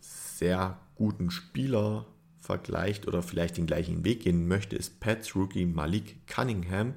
sehr 0.00 0.78
guten 0.94 1.30
Spieler 1.30 2.06
vergleicht 2.40 3.06
oder 3.06 3.22
vielleicht 3.22 3.58
den 3.58 3.66
gleichen 3.66 4.04
Weg 4.04 4.22
gehen 4.22 4.48
möchte, 4.48 4.76
ist 4.76 5.00
Pats 5.00 5.36
Rookie 5.36 5.66
Malik 5.66 6.26
Cunningham, 6.26 6.94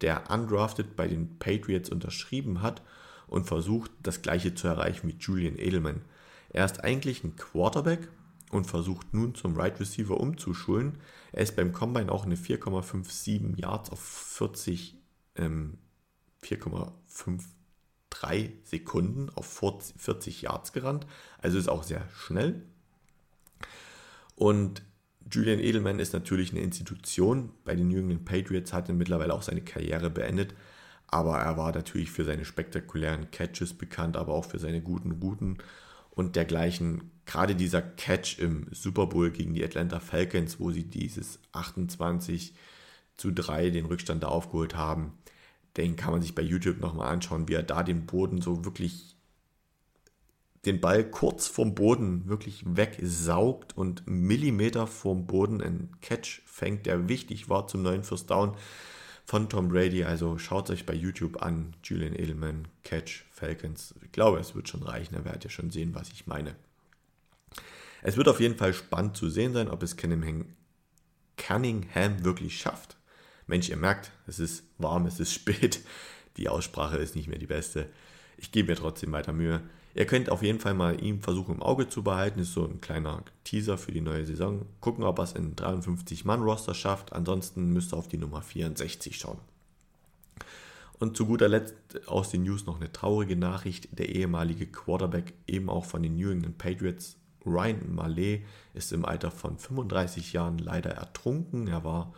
der 0.00 0.30
undrafted 0.30 0.94
bei 0.94 1.08
den 1.08 1.38
Patriots 1.38 1.90
unterschrieben 1.90 2.62
hat 2.62 2.82
und 3.30 3.46
versucht, 3.46 3.92
das 4.02 4.22
gleiche 4.22 4.54
zu 4.54 4.66
erreichen 4.66 5.08
wie 5.08 5.16
Julian 5.18 5.56
Edelman. 5.56 6.02
Er 6.50 6.64
ist 6.64 6.82
eigentlich 6.82 7.22
ein 7.22 7.36
Quarterback 7.36 8.08
und 8.50 8.66
versucht 8.66 9.14
nun 9.14 9.36
zum 9.36 9.56
Right 9.56 9.78
Receiver 9.78 10.18
umzuschulen. 10.18 10.98
Er 11.30 11.44
ist 11.44 11.54
beim 11.54 11.72
Combine 11.72 12.10
auch 12.10 12.24
eine 12.24 12.34
4,57 12.34 13.56
Yards 13.56 13.90
auf 13.90 14.00
40, 14.00 14.96
ähm, 15.36 15.78
4,5 16.42 17.44
drei 18.10 18.52
Sekunden 18.64 19.30
auf 19.30 19.62
40 19.96 20.42
Yards 20.42 20.72
gerannt. 20.72 21.06
Also 21.38 21.56
ist 21.56 21.68
auch 21.68 21.84
sehr 21.84 22.02
schnell. 22.12 22.62
Und 24.34 24.82
Julian 25.30 25.60
Edelman 25.60 26.00
ist 26.00 26.12
natürlich 26.12 26.50
eine 26.50 26.62
Institution 26.62 27.50
bei 27.64 27.76
den 27.76 27.86
New 27.86 27.98
England 27.98 28.24
Patriots, 28.24 28.72
hat 28.72 28.88
mittlerweile 28.88 29.32
auch 29.32 29.42
seine 29.42 29.60
Karriere 29.60 30.10
beendet. 30.10 30.54
Aber 31.10 31.38
er 31.38 31.56
war 31.56 31.72
natürlich 31.72 32.10
für 32.10 32.24
seine 32.24 32.44
spektakulären 32.44 33.30
Catches 33.32 33.74
bekannt, 33.74 34.16
aber 34.16 34.32
auch 34.32 34.44
für 34.44 34.58
seine 34.58 34.80
guten 34.80 35.12
Routen 35.12 35.58
und 36.10 36.36
dergleichen. 36.36 37.10
Gerade 37.26 37.56
dieser 37.56 37.82
Catch 37.82 38.38
im 38.38 38.66
Super 38.70 39.06
Bowl 39.06 39.30
gegen 39.30 39.54
die 39.54 39.64
Atlanta 39.64 40.00
Falcons, 40.00 40.60
wo 40.60 40.70
sie 40.70 40.84
dieses 40.84 41.40
28 41.52 42.54
zu 43.16 43.32
3 43.32 43.70
den 43.70 43.86
Rückstand 43.86 44.22
da 44.22 44.28
aufgeholt 44.28 44.76
haben, 44.76 45.12
den 45.76 45.96
kann 45.96 46.12
man 46.12 46.22
sich 46.22 46.34
bei 46.34 46.42
YouTube 46.42 46.80
nochmal 46.80 47.12
anschauen, 47.12 47.48
wie 47.48 47.54
er 47.54 47.62
da 47.62 47.82
den 47.82 48.06
Boden 48.06 48.40
so 48.40 48.64
wirklich, 48.64 49.16
den 50.64 50.80
Ball 50.80 51.08
kurz 51.08 51.46
vom 51.46 51.74
Boden 51.74 52.28
wirklich 52.28 52.64
wegsaugt 52.66 53.76
und 53.76 54.06
Millimeter 54.06 54.86
vom 54.86 55.26
Boden 55.26 55.62
einen 55.62 55.96
Catch 56.00 56.42
fängt, 56.46 56.86
der 56.86 57.08
wichtig 57.08 57.48
war 57.48 57.66
zum 57.66 57.82
neuen 57.82 58.02
First 58.02 58.30
Down 58.30 58.56
von 59.30 59.48
Tom 59.48 59.68
Brady. 59.68 60.02
Also 60.02 60.38
schaut 60.38 60.70
euch 60.70 60.86
bei 60.86 60.92
YouTube 60.92 61.40
an, 61.40 61.76
Julian 61.84 62.16
Edelman, 62.16 62.66
Catch, 62.82 63.26
Falcons. 63.30 63.94
Ich 64.02 64.10
glaube, 64.10 64.40
es 64.40 64.56
wird 64.56 64.68
schon 64.68 64.82
reichen, 64.82 65.14
da 65.14 65.24
werdet 65.24 65.44
ihr 65.44 65.50
schon 65.50 65.70
sehen, 65.70 65.94
was 65.94 66.10
ich 66.10 66.26
meine. 66.26 66.56
Es 68.02 68.16
wird 68.16 68.26
auf 68.26 68.40
jeden 68.40 68.56
Fall 68.56 68.74
spannend 68.74 69.16
zu 69.16 69.30
sehen 69.30 69.52
sein, 69.52 69.68
ob 69.68 69.84
es 69.84 69.96
Cunningham 69.96 70.56
wirklich 72.24 72.58
schafft, 72.58 72.96
Mensch, 73.46 73.68
ihr 73.68 73.76
merkt, 73.76 74.10
es 74.26 74.40
ist 74.40 74.64
warm, 74.78 75.06
es 75.06 75.20
ist 75.20 75.32
spät, 75.34 75.80
die 76.36 76.48
Aussprache 76.48 76.96
ist 76.96 77.14
nicht 77.14 77.28
mehr 77.28 77.38
die 77.38 77.46
beste. 77.46 77.88
Ich 78.36 78.50
gebe 78.50 78.72
mir 78.72 78.76
trotzdem 78.76 79.12
weiter 79.12 79.32
Mühe. 79.32 79.62
Ihr 79.94 80.06
könnt 80.06 80.30
auf 80.30 80.42
jeden 80.42 80.60
Fall 80.60 80.74
mal 80.74 81.02
ihn 81.02 81.20
versuchen 81.20 81.56
im 81.56 81.62
Auge 81.62 81.88
zu 81.88 82.02
behalten. 82.02 82.40
Ist 82.40 82.52
so 82.52 82.64
ein 82.64 82.80
kleiner 82.80 83.24
Teaser 83.44 83.76
für 83.76 83.92
die 83.92 84.00
neue 84.00 84.24
Saison. 84.24 84.66
Gucken, 84.80 85.04
ob 85.04 85.18
er 85.18 85.24
es 85.24 85.32
in 85.32 85.56
53-Mann-Roster 85.56 86.74
schafft. 86.74 87.12
Ansonsten 87.12 87.72
müsst 87.72 87.92
ihr 87.92 87.96
auf 87.96 88.08
die 88.08 88.18
Nummer 88.18 88.42
64 88.42 89.18
schauen. 89.18 89.38
Und 91.00 91.16
zu 91.16 91.26
guter 91.26 91.48
Letzt 91.48 91.74
aus 92.06 92.30
den 92.30 92.44
News 92.44 92.66
noch 92.66 92.76
eine 92.76 92.92
traurige 92.92 93.34
Nachricht. 93.34 93.98
Der 93.98 94.10
ehemalige 94.10 94.66
Quarterback, 94.66 95.32
eben 95.46 95.68
auch 95.70 95.86
von 95.86 96.02
den 96.02 96.16
New 96.16 96.30
England 96.30 96.58
Patriots, 96.58 97.16
Ryan 97.44 97.94
Mallet, 97.94 98.44
ist 98.74 98.92
im 98.92 99.04
Alter 99.04 99.30
von 99.30 99.58
35 99.58 100.34
Jahren 100.34 100.58
leider 100.58 100.90
ertrunken. 100.90 101.68
Er 101.68 101.84
war 101.84 102.12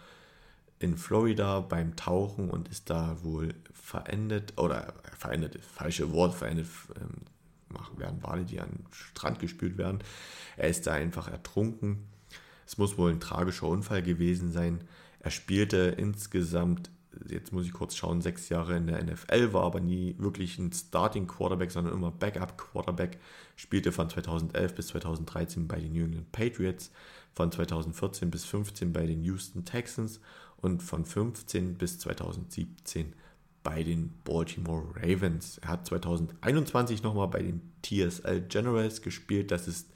in 0.80 0.98
Florida 0.98 1.60
beim 1.60 1.94
Tauchen 1.94 2.50
und 2.50 2.68
ist 2.68 2.90
da 2.90 3.16
wohl 3.22 3.54
verendet, 3.72 4.54
oder 4.58 4.94
verendet, 5.16 5.60
falsche 5.64 6.12
Wort, 6.12 6.34
verendet, 6.34 6.66
ähm, 7.74 7.98
werden 7.98 8.22
Wale, 8.22 8.44
die 8.44 8.60
an 8.60 8.70
den 8.70 8.86
Strand 8.90 9.38
gespült 9.38 9.78
werden. 9.78 9.98
Er 10.56 10.68
ist 10.68 10.86
da 10.86 10.92
einfach 10.92 11.28
ertrunken. 11.28 12.06
Es 12.66 12.78
muss 12.78 12.96
wohl 12.98 13.10
ein 13.10 13.20
tragischer 13.20 13.68
Unfall 13.68 14.02
gewesen 14.02 14.52
sein. 14.52 14.84
Er 15.20 15.30
spielte 15.30 15.94
insgesamt, 15.98 16.90
jetzt 17.28 17.52
muss 17.52 17.66
ich 17.66 17.72
kurz 17.72 17.96
schauen, 17.96 18.22
sechs 18.22 18.48
Jahre 18.48 18.76
in 18.76 18.86
der 18.86 19.02
NFL, 19.02 19.52
war 19.52 19.64
aber 19.64 19.80
nie 19.80 20.16
wirklich 20.18 20.58
ein 20.58 20.72
Starting 20.72 21.26
Quarterback, 21.26 21.70
sondern 21.70 21.94
immer 21.94 22.10
Backup 22.10 22.56
Quarterback. 22.58 23.18
Spielte 23.56 23.92
von 23.92 24.08
2011 24.08 24.74
bis 24.74 24.88
2013 24.88 25.68
bei 25.68 25.80
den 25.80 25.92
New 25.92 26.04
England 26.04 26.32
Patriots, 26.32 26.90
von 27.34 27.52
2014 27.52 28.30
bis 28.30 28.42
2015 28.42 28.92
bei 28.92 29.06
den 29.06 29.22
Houston 29.22 29.64
Texans 29.64 30.20
und 30.56 30.82
von 30.82 31.04
2015 31.04 31.74
bis 31.74 31.98
2017 31.98 33.14
bei 33.62 33.82
den 33.82 34.12
Baltimore 34.24 34.84
Ravens. 34.96 35.58
Er 35.58 35.68
hat 35.68 35.86
2021 35.86 37.02
nochmal 37.02 37.28
bei 37.28 37.42
den 37.42 37.60
TSL 37.82 38.42
Generals 38.48 39.02
gespielt. 39.02 39.50
Das 39.50 39.68
ist 39.68 39.88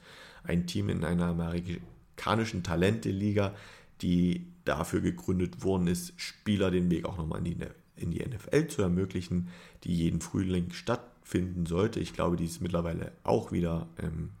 ein 0.43 0.67
Team 0.67 0.89
in 0.89 1.03
einer 1.03 1.25
amerikanischen 1.25 2.63
Talente-Liga, 2.63 3.53
die 4.01 4.47
dafür 4.65 5.01
gegründet 5.01 5.63
worden 5.63 5.87
ist, 5.87 6.13
Spieler 6.19 6.71
den 6.71 6.89
Weg 6.89 7.05
auch 7.05 7.17
nochmal 7.17 7.39
in 7.39 7.45
die, 7.45 7.57
in 7.95 8.11
die 8.11 8.25
NFL 8.25 8.67
zu 8.67 8.81
ermöglichen, 8.81 9.49
die 9.83 9.93
jeden 9.93 10.21
Frühling 10.21 10.71
stattfinden 10.71 11.65
sollte. 11.65 11.99
Ich 11.99 12.13
glaube, 12.13 12.37
die 12.37 12.45
ist 12.45 12.61
mittlerweile 12.61 13.11
auch 13.23 13.51
wieder 13.51 13.87
ähm, 14.01 14.31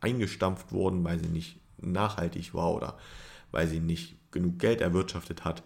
eingestampft 0.00 0.72
worden, 0.72 1.04
weil 1.04 1.18
sie 1.18 1.28
nicht 1.28 1.58
nachhaltig 1.78 2.54
war 2.54 2.74
oder 2.74 2.98
weil 3.50 3.66
sie 3.68 3.80
nicht 3.80 4.16
genug 4.32 4.58
Geld 4.58 4.80
erwirtschaftet 4.80 5.44
hat. 5.44 5.62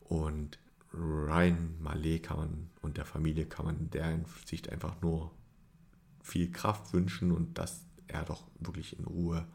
Und 0.00 0.58
Ryan 0.94 1.76
Malé 1.82 2.20
kann 2.20 2.36
man 2.36 2.70
und 2.82 2.96
der 2.96 3.04
Familie 3.04 3.46
kann 3.46 3.66
man 3.66 3.78
in 3.78 3.90
der 3.90 4.20
Sicht 4.44 4.68
einfach 4.68 5.00
nur 5.00 5.30
viel 6.22 6.50
Kraft 6.50 6.92
wünschen 6.92 7.32
und 7.32 7.58
dass 7.58 7.84
er 8.08 8.24
doch 8.24 8.44
wirklich 8.60 8.98
in 8.98 9.04
Ruhe 9.04 9.46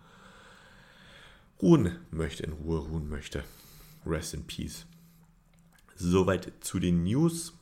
ruhen 1.61 1.97
möchte, 2.11 2.43
in 2.43 2.53
Ruhe 2.53 2.79
ruhen 2.79 3.09
möchte. 3.09 3.43
Rest 4.05 4.33
in 4.33 4.45
Peace. 4.45 4.85
Soweit 5.95 6.53
zu 6.61 6.79
den 6.79 7.03
News. 7.03 7.53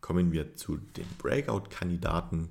Kommen 0.00 0.32
wir 0.32 0.56
zu 0.56 0.78
den 0.78 1.06
Breakout-Kandidaten. 1.18 2.48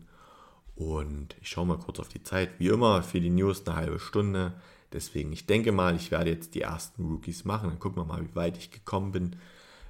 Und 0.76 1.36
ich 1.42 1.50
schaue 1.50 1.66
mal 1.66 1.80
kurz 1.80 2.00
auf 2.00 2.10
die 2.10 2.24
Zeit. 2.24 2.60
Wie 2.60 2.68
immer 2.68 3.04
für 3.04 3.20
die 3.20 3.30
News 3.30 3.66
eine 3.66 3.76
halbe 3.76 4.00
Stunde. 4.00 4.54
Deswegen, 4.94 5.32
ich 5.34 5.46
denke 5.46 5.72
mal, 5.72 5.96
ich 5.96 6.12
werde 6.12 6.30
jetzt 6.30 6.56
die 6.56 6.62
ersten 6.62 7.06
Rookies 7.06 7.44
machen. 7.44 7.70
Dann 7.70 7.80
gucken 7.80 8.02
wir 8.02 8.06
mal, 8.06 8.24
wie 8.24 8.36
weit 8.36 8.58
ich 8.58 8.72
gekommen 8.72 9.12
bin. 9.12 9.36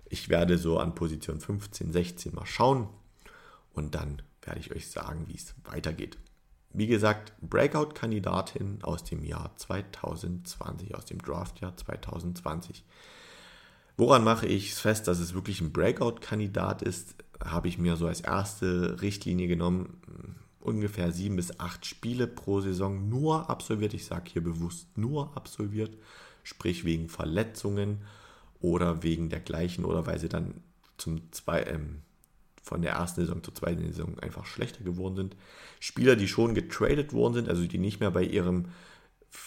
Ich 0.09 0.29
werde 0.29 0.57
so 0.57 0.79
an 0.79 0.95
Position 0.95 1.39
15, 1.39 1.91
16 1.91 2.35
mal 2.35 2.45
schauen. 2.45 2.89
Und 3.73 3.95
dann 3.95 4.21
werde 4.41 4.59
ich 4.59 4.71
euch 4.71 4.89
sagen, 4.89 5.25
wie 5.27 5.35
es 5.35 5.53
weitergeht. 5.63 6.17
Wie 6.71 6.87
gesagt, 6.87 7.33
Breakout-Kandidatin 7.41 8.83
aus 8.83 9.03
dem 9.03 9.23
Jahr 9.23 9.55
2020, 9.55 10.95
aus 10.95 11.05
dem 11.05 11.19
Draftjahr 11.19 11.75
2020. 11.75 12.83
Woran 13.97 14.23
mache 14.23 14.45
ich 14.45 14.71
es 14.71 14.79
fest, 14.79 15.07
dass 15.07 15.19
es 15.19 15.33
wirklich 15.33 15.61
ein 15.61 15.73
Breakout-Kandidat 15.73 16.81
ist? 16.81 17.15
Habe 17.43 17.67
ich 17.67 17.77
mir 17.77 17.95
so 17.95 18.07
als 18.07 18.21
erste 18.21 19.01
Richtlinie 19.01 19.47
genommen, 19.47 19.99
ungefähr 20.59 21.11
sieben 21.11 21.35
bis 21.35 21.59
acht 21.59 21.85
Spiele 21.85 22.27
pro 22.27 22.61
Saison 22.61 23.09
nur 23.09 23.49
absolviert. 23.49 23.93
Ich 23.93 24.05
sage 24.05 24.31
hier 24.31 24.43
bewusst 24.43 24.97
nur 24.97 25.35
absolviert, 25.35 25.97
sprich 26.43 26.85
wegen 26.85 27.09
Verletzungen 27.09 28.01
oder 28.59 29.03
wegen 29.03 29.29
der 29.29 29.39
gleichen 29.39 29.85
oder 29.85 30.05
weil 30.05 30.19
sie 30.19 30.29
dann 30.29 30.61
zum 30.97 31.31
zwei, 31.31 31.63
ähm, 31.63 32.01
von 32.61 32.81
der 32.81 32.93
ersten 32.93 33.21
Saison 33.21 33.43
zur 33.43 33.55
zweiten 33.55 33.85
Saison 33.85 34.19
einfach 34.19 34.45
schlechter 34.45 34.83
geworden 34.83 35.15
sind. 35.15 35.35
Spieler, 35.79 36.15
die 36.15 36.27
schon 36.27 36.53
getradet 36.53 37.13
worden 37.13 37.33
sind, 37.35 37.49
also 37.49 37.65
die 37.65 37.77
nicht 37.77 37.99
mehr 37.99 38.11
bei 38.11 38.23
ihrem 38.23 38.65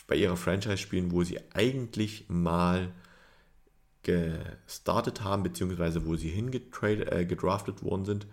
bei 0.07 0.17
ihrer 0.17 0.37
Franchise 0.37 0.79
spielen, 0.79 1.11
wo 1.11 1.25
sie 1.25 1.41
eigentlich 1.55 2.27
mal 2.29 2.93
gestartet 4.03 5.23
haben, 5.23 5.43
beziehungsweise 5.43 6.07
wo 6.07 6.17
sie 6.17 6.31
hingedraftet 6.31 7.81
äh, 7.81 7.85
worden 7.85 8.05
sind. 8.05 8.27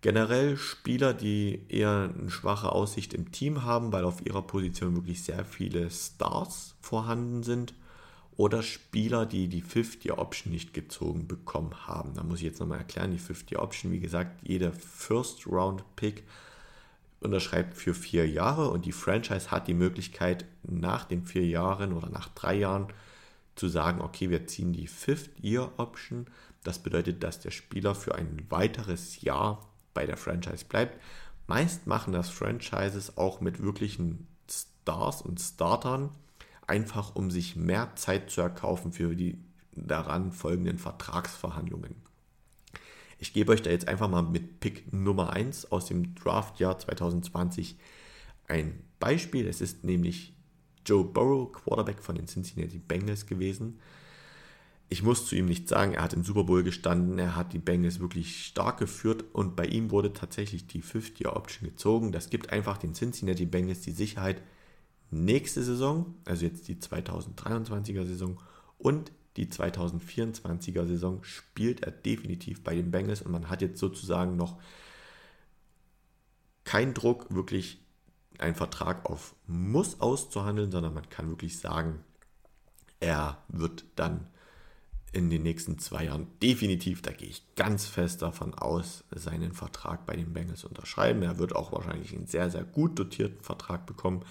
Generell 0.00 0.56
Spieler, 0.56 1.12
die 1.12 1.64
eher 1.68 2.14
eine 2.16 2.30
schwache 2.30 2.70
Aussicht 2.70 3.14
im 3.14 3.32
Team 3.32 3.64
haben, 3.64 3.92
weil 3.92 4.04
auf 4.04 4.24
ihrer 4.24 4.42
Position 4.42 4.94
wirklich 4.94 5.22
sehr 5.22 5.44
viele 5.44 5.90
Stars 5.90 6.76
vorhanden 6.80 7.42
sind 7.42 7.74
oder 8.38 8.62
Spieler, 8.62 9.26
die 9.26 9.48
die 9.48 9.64
50-Option 9.64 10.52
nicht 10.52 10.72
gezogen 10.72 11.26
bekommen 11.26 11.88
haben. 11.88 12.14
Da 12.14 12.22
muss 12.22 12.38
ich 12.38 12.44
jetzt 12.44 12.60
nochmal 12.60 12.78
erklären, 12.78 13.10
die 13.10 13.18
50-Option, 13.18 13.90
wie 13.90 13.98
gesagt, 13.98 14.46
jeder 14.46 14.72
First-Round-Pick 14.72 16.22
unterschreibt 17.18 17.74
für 17.74 17.94
vier 17.94 18.28
Jahre 18.28 18.70
und 18.70 18.84
die 18.84 18.92
Franchise 18.92 19.50
hat 19.50 19.66
die 19.66 19.74
Möglichkeit, 19.74 20.44
nach 20.62 21.04
den 21.04 21.24
vier 21.24 21.44
Jahren 21.46 21.92
oder 21.92 22.10
nach 22.10 22.28
drei 22.28 22.54
Jahren 22.54 22.86
zu 23.56 23.66
sagen, 23.66 24.00
okay, 24.00 24.30
wir 24.30 24.46
ziehen 24.46 24.72
die 24.72 24.86
Fifth-Year-Option. 24.86 26.28
Das 26.62 26.78
bedeutet, 26.78 27.24
dass 27.24 27.40
der 27.40 27.50
Spieler 27.50 27.96
für 27.96 28.14
ein 28.14 28.46
weiteres 28.50 29.20
Jahr 29.20 29.68
bei 29.94 30.06
der 30.06 30.16
Franchise 30.16 30.64
bleibt. 30.64 31.02
Meist 31.48 31.88
machen 31.88 32.12
das 32.12 32.30
Franchises 32.30 33.18
auch 33.18 33.40
mit 33.40 33.60
wirklichen 33.60 34.28
Stars 34.48 35.22
und 35.22 35.40
Startern, 35.40 36.10
einfach 36.68 37.16
um 37.16 37.30
sich 37.30 37.56
mehr 37.56 37.96
Zeit 37.96 38.30
zu 38.30 38.40
erkaufen 38.40 38.92
für 38.92 39.16
die 39.16 39.38
daran 39.72 40.32
folgenden 40.32 40.78
Vertragsverhandlungen. 40.78 41.96
Ich 43.18 43.32
gebe 43.32 43.52
euch 43.52 43.62
da 43.62 43.70
jetzt 43.70 43.88
einfach 43.88 44.08
mal 44.08 44.22
mit 44.22 44.60
Pick 44.60 44.92
Nummer 44.92 45.32
1 45.32 45.72
aus 45.72 45.86
dem 45.86 46.14
Draftjahr 46.14 46.78
2020 46.78 47.76
ein 48.46 48.82
Beispiel. 49.00 49.46
Es 49.46 49.60
ist 49.60 49.84
nämlich 49.84 50.34
Joe 50.86 51.04
Burrow, 51.04 51.50
Quarterback 51.52 52.02
von 52.02 52.14
den 52.14 52.26
Cincinnati 52.26 52.78
Bengals 52.78 53.26
gewesen. 53.26 53.80
Ich 54.88 55.02
muss 55.02 55.26
zu 55.26 55.36
ihm 55.36 55.46
nicht 55.46 55.68
sagen, 55.68 55.94
er 55.94 56.02
hat 56.02 56.14
im 56.14 56.24
Super 56.24 56.44
Bowl 56.44 56.62
gestanden, 56.62 57.18
er 57.18 57.36
hat 57.36 57.52
die 57.52 57.58
Bengals 57.58 58.00
wirklich 58.00 58.46
stark 58.46 58.78
geführt 58.78 59.24
und 59.34 59.54
bei 59.54 59.66
ihm 59.66 59.90
wurde 59.90 60.14
tatsächlich 60.14 60.66
die 60.66 60.82
50-Year-Option 60.82 61.68
gezogen. 61.68 62.10
Das 62.10 62.30
gibt 62.30 62.50
einfach 62.50 62.78
den 62.78 62.94
Cincinnati 62.94 63.44
Bengals 63.44 63.80
die 63.80 63.92
Sicherheit, 63.92 64.40
nächste 65.10 65.62
Saison, 65.62 66.14
also 66.24 66.44
jetzt 66.44 66.68
die 66.68 66.76
2023er 66.76 68.04
Saison 68.04 68.40
und 68.78 69.12
die 69.36 69.46
2024er 69.46 70.86
Saison 70.86 71.22
spielt 71.22 71.82
er 71.82 71.92
definitiv 71.92 72.64
bei 72.64 72.74
den 72.74 72.90
Bengals 72.90 73.22
und 73.22 73.30
man 73.30 73.48
hat 73.48 73.62
jetzt 73.62 73.78
sozusagen 73.78 74.36
noch 74.36 74.60
keinen 76.64 76.92
Druck, 76.92 77.32
wirklich 77.32 77.80
einen 78.38 78.54
Vertrag 78.54 79.08
auf 79.08 79.34
Muss 79.46 80.00
auszuhandeln, 80.00 80.70
sondern 80.70 80.94
man 80.94 81.08
kann 81.08 81.28
wirklich 81.28 81.58
sagen, 81.58 82.04
er 83.00 83.42
wird 83.48 83.84
dann 83.96 84.26
in 85.12 85.30
den 85.30 85.42
nächsten 85.42 85.78
zwei 85.78 86.04
Jahren 86.04 86.26
definitiv, 86.42 87.00
da 87.00 87.12
gehe 87.12 87.28
ich 87.28 87.54
ganz 87.54 87.86
fest 87.86 88.22
davon 88.22 88.54
aus, 88.54 89.04
seinen 89.10 89.52
Vertrag 89.52 90.04
bei 90.04 90.16
den 90.16 90.32
Bengals 90.32 90.64
unterschreiben. 90.64 91.22
Er 91.22 91.38
wird 91.38 91.56
auch 91.56 91.72
wahrscheinlich 91.72 92.14
einen 92.14 92.26
sehr, 92.26 92.50
sehr 92.50 92.64
gut 92.64 92.98
dotierten 92.98 93.40
Vertrag 93.40 93.86
bekommen 93.86 94.24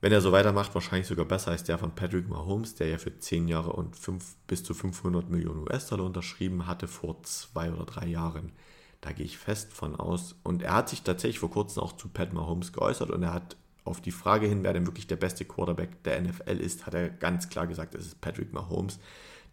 wenn 0.00 0.12
er 0.12 0.20
so 0.20 0.32
weitermacht, 0.32 0.74
wahrscheinlich 0.74 1.06
sogar 1.06 1.24
besser 1.24 1.50
als 1.50 1.64
der 1.64 1.78
von 1.78 1.94
Patrick 1.94 2.28
Mahomes, 2.28 2.74
der 2.74 2.88
ja 2.88 2.98
für 2.98 3.18
10 3.18 3.48
Jahre 3.48 3.72
und 3.72 3.96
5, 3.96 4.36
bis 4.46 4.62
zu 4.62 4.74
500 4.74 5.30
Millionen 5.30 5.60
US-Dollar 5.60 6.04
unterschrieben 6.04 6.66
hatte 6.66 6.86
vor 6.86 7.22
zwei 7.22 7.72
oder 7.72 7.86
drei 7.86 8.06
Jahren. 8.06 8.52
Da 9.00 9.12
gehe 9.12 9.24
ich 9.24 9.38
fest 9.38 9.72
von 9.72 9.96
aus. 9.96 10.34
Und 10.42 10.62
er 10.62 10.74
hat 10.74 10.88
sich 10.88 11.02
tatsächlich 11.02 11.38
vor 11.38 11.50
kurzem 11.50 11.82
auch 11.82 11.96
zu 11.96 12.08
Pat 12.08 12.32
Mahomes 12.32 12.72
geäußert 12.72 13.10
und 13.10 13.22
er 13.22 13.32
hat 13.32 13.56
auf 13.84 14.00
die 14.00 14.10
Frage 14.10 14.46
hin, 14.46 14.64
wer 14.64 14.72
denn 14.72 14.86
wirklich 14.86 15.06
der 15.06 15.16
beste 15.16 15.44
Quarterback 15.44 16.02
der 16.02 16.20
NFL 16.20 16.58
ist, 16.58 16.86
hat 16.86 16.94
er 16.94 17.08
ganz 17.08 17.48
klar 17.48 17.66
gesagt, 17.66 17.94
es 17.94 18.06
ist 18.06 18.20
Patrick 18.20 18.52
Mahomes. 18.52 18.98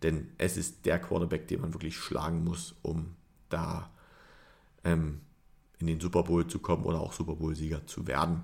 Denn 0.01 0.31
es 0.37 0.57
ist 0.57 0.85
der 0.85 0.99
Quarterback, 0.99 1.47
den 1.47 1.61
man 1.61 1.73
wirklich 1.73 1.95
schlagen 1.95 2.43
muss, 2.43 2.75
um 2.81 3.15
da 3.49 3.89
ähm, 4.83 5.21
in 5.79 5.87
den 5.87 5.99
Super 5.99 6.23
Bowl 6.23 6.45
zu 6.47 6.59
kommen 6.59 6.83
oder 6.83 6.99
auch 6.99 7.13
Super 7.13 7.35
Bowl-Sieger 7.35 7.85
zu 7.85 8.07
werden. 8.07 8.43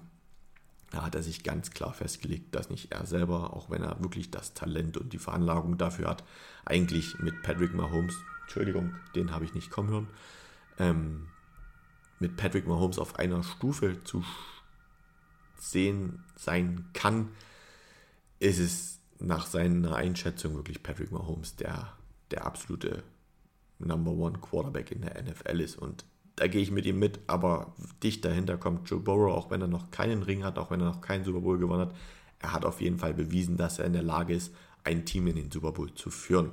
Da 0.92 1.04
hat 1.04 1.16
er 1.16 1.24
sich 1.24 1.44
ganz 1.44 1.72
klar 1.72 1.94
festgelegt, 1.94 2.56
dass 2.56 2.70
nicht 2.70 2.92
er 2.92 3.06
selber, 3.06 3.54
auch 3.54 3.70
wenn 3.70 3.84
er 3.84 4.02
wirklich 4.02 4.32
das 4.32 4.54
Talent 4.54 4.98
und 4.98 5.14
die 5.14 5.20
Veranlagung 5.20 5.78
dafür 5.78 6.10
hat, 6.10 6.24
eigentlich 6.66 7.20
mit 7.20 7.42
Patrick 7.44 7.74
Mahomes, 7.74 8.16
Entschuldigung, 8.44 8.96
den 9.16 9.32
habe 9.32 9.46
ich 9.46 9.54
nicht 9.54 9.70
kommen 9.70 9.90
hören, 9.90 10.08
ähm, 10.80 11.28
mit 12.20 12.38
Patrick 12.38 12.68
Mahomes 12.68 12.98
auf 12.98 13.18
einer 13.20 13.44
Stufe 13.44 14.04
zu 14.04 14.24
sehen 15.58 16.24
sein 16.36 16.90
kann, 16.94 17.30
ist 18.40 18.60
es 18.60 19.00
nach 19.20 19.46
seiner 19.46 19.96
Einschätzung 19.96 20.56
wirklich 20.56 20.82
Patrick 20.82 21.12
Mahomes, 21.12 21.56
der 21.56 21.94
der 22.32 22.46
absolute 22.46 23.04
Number 23.80 24.12
One 24.12 24.40
Quarterback 24.40 24.92
in 24.92 25.02
der 25.02 25.22
NFL 25.22 25.60
ist. 25.60 25.78
Und 25.78 26.06
da 26.40 26.48
gehe 26.48 26.62
ich 26.62 26.72
mit 26.72 26.86
ihm 26.86 27.00
mit, 27.00 27.20
aber 27.28 27.74
dicht 28.02 28.24
dahinter 28.24 28.58
kommt 28.58 28.90
Joe 28.90 29.00
Burrow, 29.00 29.34
auch 29.34 29.52
wenn 29.52 29.62
er 29.62 29.68
noch 29.68 29.92
keinen 29.92 30.24
Ring 30.24 30.44
hat, 30.44 30.58
auch 30.58 30.72
wenn 30.72 30.80
er 30.80 30.88
noch 30.88 31.02
keinen 31.02 31.26
Super 31.26 31.42
Bowl 31.42 31.58
gewonnen 31.58 31.82
hat. 31.82 31.96
Er 32.40 32.54
hat 32.54 32.64
auf 32.64 32.80
jeden 32.80 32.98
Fall 32.98 33.14
bewiesen, 33.14 33.58
dass 33.58 33.80
er 33.80 33.86
in 33.86 33.94
der 33.94 34.04
Lage 34.04 34.34
ist, 34.34 34.54
ein 34.86 35.06
Team 35.06 35.28
in 35.28 35.36
den 35.36 35.52
Super 35.52 35.74
Bowl 35.74 35.94
zu 35.94 36.10
führen. 36.10 36.52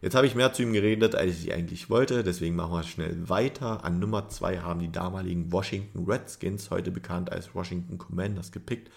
Jetzt 0.00 0.14
habe 0.14 0.26
ich 0.26 0.34
mehr 0.34 0.52
zu 0.52 0.62
ihm 0.62 0.72
geredet, 0.72 1.14
als 1.14 1.38
ich 1.40 1.52
eigentlich 1.52 1.90
wollte, 1.90 2.22
deswegen 2.22 2.56
machen 2.56 2.72
wir 2.72 2.82
schnell 2.82 3.28
weiter. 3.28 3.84
An 3.84 3.98
Nummer 3.98 4.28
2 4.28 4.58
haben 4.58 4.80
die 4.80 4.92
damaligen 4.92 5.52
Washington 5.52 6.04
Redskins, 6.04 6.70
heute 6.70 6.90
bekannt 6.90 7.30
als 7.30 7.54
Washington 7.54 7.98
Commanders, 7.98 8.52
gepickt 8.52 8.90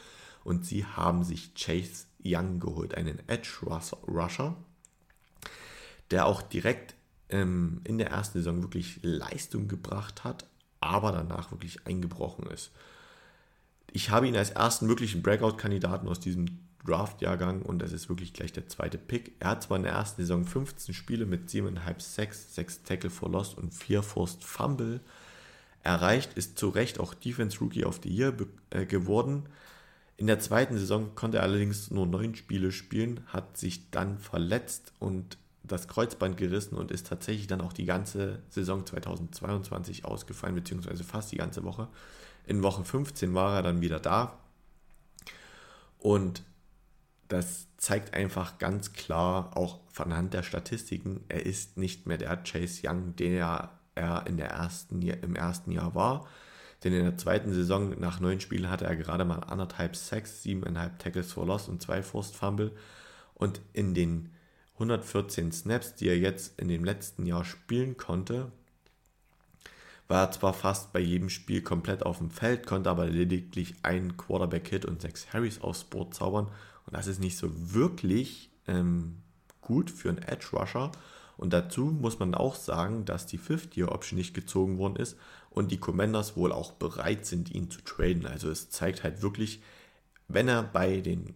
und 0.43 0.65
sie 0.65 0.85
haben 0.85 1.23
sich 1.23 1.53
Chase 1.53 2.07
Young 2.23 2.59
geholt, 2.59 2.95
einen 2.95 3.19
Edge 3.27 3.49
Rusher, 4.07 4.55
der 6.11 6.25
auch 6.25 6.41
direkt 6.41 6.96
ähm, 7.29 7.81
in 7.83 7.97
der 7.97 8.09
ersten 8.09 8.39
Saison 8.39 8.61
wirklich 8.61 8.99
Leistung 9.01 9.67
gebracht 9.67 10.23
hat, 10.23 10.45
aber 10.79 11.11
danach 11.11 11.51
wirklich 11.51 11.85
eingebrochen 11.85 12.47
ist. 12.47 12.71
Ich 13.91 14.09
habe 14.09 14.27
ihn 14.27 14.35
als 14.35 14.51
ersten 14.51 14.87
wirklichen 14.87 15.21
Breakout-Kandidaten 15.21 16.07
aus 16.07 16.19
diesem 16.19 16.59
Draft-Jahrgang 16.85 17.61
und 17.61 17.79
das 17.79 17.91
ist 17.91 18.09
wirklich 18.09 18.33
gleich 18.33 18.53
der 18.53 18.67
zweite 18.67 18.97
Pick. 18.97 19.33
Er 19.39 19.51
hat 19.51 19.63
zwar 19.63 19.77
in 19.77 19.83
der 19.83 19.93
ersten 19.93 20.21
Saison 20.21 20.45
15 20.45 20.93
Spiele 20.93 21.25
mit 21.25 21.49
7,5 21.49 21.99
Sacks, 21.99 22.55
6 22.55 22.83
Tackle 22.83 23.09
for 23.09 23.29
Loss 23.29 23.53
und 23.53 23.73
4 23.73 24.03
Forced 24.03 24.43
Fumble 24.43 25.01
erreicht, 25.83 26.33
ist 26.35 26.57
zu 26.57 26.69
Recht 26.69 26.99
auch 26.99 27.13
Defense 27.13 27.59
Rookie 27.59 27.85
of 27.85 27.99
the 28.03 28.09
Year 28.09 28.33
äh, 28.69 28.85
geworden. 28.85 29.43
In 30.17 30.27
der 30.27 30.39
zweiten 30.39 30.77
Saison 30.77 31.13
konnte 31.15 31.37
er 31.37 31.43
allerdings 31.43 31.91
nur 31.91 32.07
9 32.07 32.35
Spiele 32.35 32.71
spielen, 32.71 33.21
hat 33.27 33.57
sich 33.57 33.91
dann 33.91 34.17
verletzt 34.17 34.93
und 34.99 35.37
das 35.67 35.87
Kreuzband 35.87 36.37
gerissen 36.37 36.75
und 36.75 36.91
ist 36.91 37.07
tatsächlich 37.07 37.47
dann 37.47 37.61
auch 37.61 37.73
die 37.73 37.85
ganze 37.85 38.39
Saison 38.49 38.85
2022 38.85 40.05
ausgefallen, 40.05 40.55
beziehungsweise 40.55 41.03
fast 41.03 41.31
die 41.31 41.37
ganze 41.37 41.63
Woche. 41.63 41.87
In 42.45 42.63
Woche 42.63 42.83
15 42.83 43.33
war 43.33 43.55
er 43.55 43.63
dann 43.63 43.81
wieder 43.81 43.99
da. 43.99 44.37
Und 45.99 46.43
das 47.27 47.67
zeigt 47.77 48.13
einfach 48.13 48.57
ganz 48.57 48.93
klar, 48.93 49.55
auch 49.55 49.79
von 49.91 50.15
Hand 50.15 50.33
der 50.33 50.43
Statistiken, 50.43 51.23
er 51.27 51.45
ist 51.45 51.77
nicht 51.77 52.07
mehr 52.07 52.17
der 52.17 52.37
Chase 52.37 52.87
Young, 52.87 53.15
der 53.15 53.71
er 53.95 54.27
in 54.27 54.37
der 54.37 54.49
ersten, 54.49 55.01
im 55.01 55.35
ersten 55.35 55.71
Jahr 55.71 55.93
war. 55.95 56.27
Denn 56.83 56.93
in 56.93 57.03
der 57.03 57.17
zweiten 57.17 57.53
Saison 57.53 57.99
nach 57.99 58.19
neun 58.19 58.39
Spielen 58.39 58.69
hatte 58.69 58.85
er 58.85 58.95
gerade 58.95 59.25
mal 59.25 59.39
anderthalb 59.39 59.95
Sacks, 59.95 60.43
siebeneinhalb 60.43 60.99
Tackles 60.99 61.33
for 61.33 61.45
Loss 61.45 61.67
und 61.67 61.81
zwei 61.81 62.03
Forced 62.03 62.35
Fumble. 62.35 62.71
Und 63.33 63.61
in 63.73 63.93
den 63.93 64.29
114 64.77 65.51
Snaps, 65.51 65.95
die 65.95 66.07
er 66.07 66.17
jetzt 66.17 66.59
in 66.59 66.67
dem 66.67 66.83
letzten 66.83 67.25
Jahr 67.25 67.45
spielen 67.45 67.97
konnte, 67.97 68.51
war 70.07 70.27
er 70.27 70.31
zwar 70.31 70.53
fast 70.53 70.93
bei 70.93 70.99
jedem 70.99 71.29
Spiel 71.29 71.61
komplett 71.61 72.03
auf 72.03 72.19
dem 72.19 72.31
Feld, 72.31 72.65
konnte 72.65 72.89
aber 72.89 73.07
lediglich 73.07 73.75
einen 73.83 74.15
Quarterback-Hit 74.15 74.85
und 74.85 75.01
sechs 75.01 75.33
Harrys 75.33 75.61
aufs 75.61 75.83
Board 75.83 76.13
zaubern 76.13 76.47
und 76.87 76.95
das 76.95 77.07
ist 77.07 77.19
nicht 77.19 77.37
so 77.37 77.49
wirklich 77.73 78.49
ähm, 78.67 79.17
gut 79.61 79.91
für 79.91 80.09
einen 80.09 80.19
Edge 80.19 80.47
Rusher. 80.53 80.91
Und 81.35 81.53
dazu 81.53 81.85
muss 81.85 82.17
man 82.17 82.33
auch 82.33 82.55
sagen, 82.55 83.05
dass 83.05 83.27
die 83.27 83.37
Fifth-Year-Option 83.37 84.17
nicht 84.17 84.33
gezogen 84.33 84.79
worden 84.79 84.95
ist 84.95 85.17
und 85.51 85.71
die 85.71 85.77
Commanders 85.77 86.35
wohl 86.35 86.51
auch 86.51 86.71
bereit 86.71 87.25
sind, 87.25 87.51
ihn 87.51 87.69
zu 87.69 87.81
traden. 87.81 88.25
Also 88.25 88.49
es 88.49 88.69
zeigt 88.69 89.03
halt 89.03 89.21
wirklich, 89.21 89.61
wenn 90.27 90.47
er 90.47 90.63
bei 90.63 91.01
den 91.01 91.35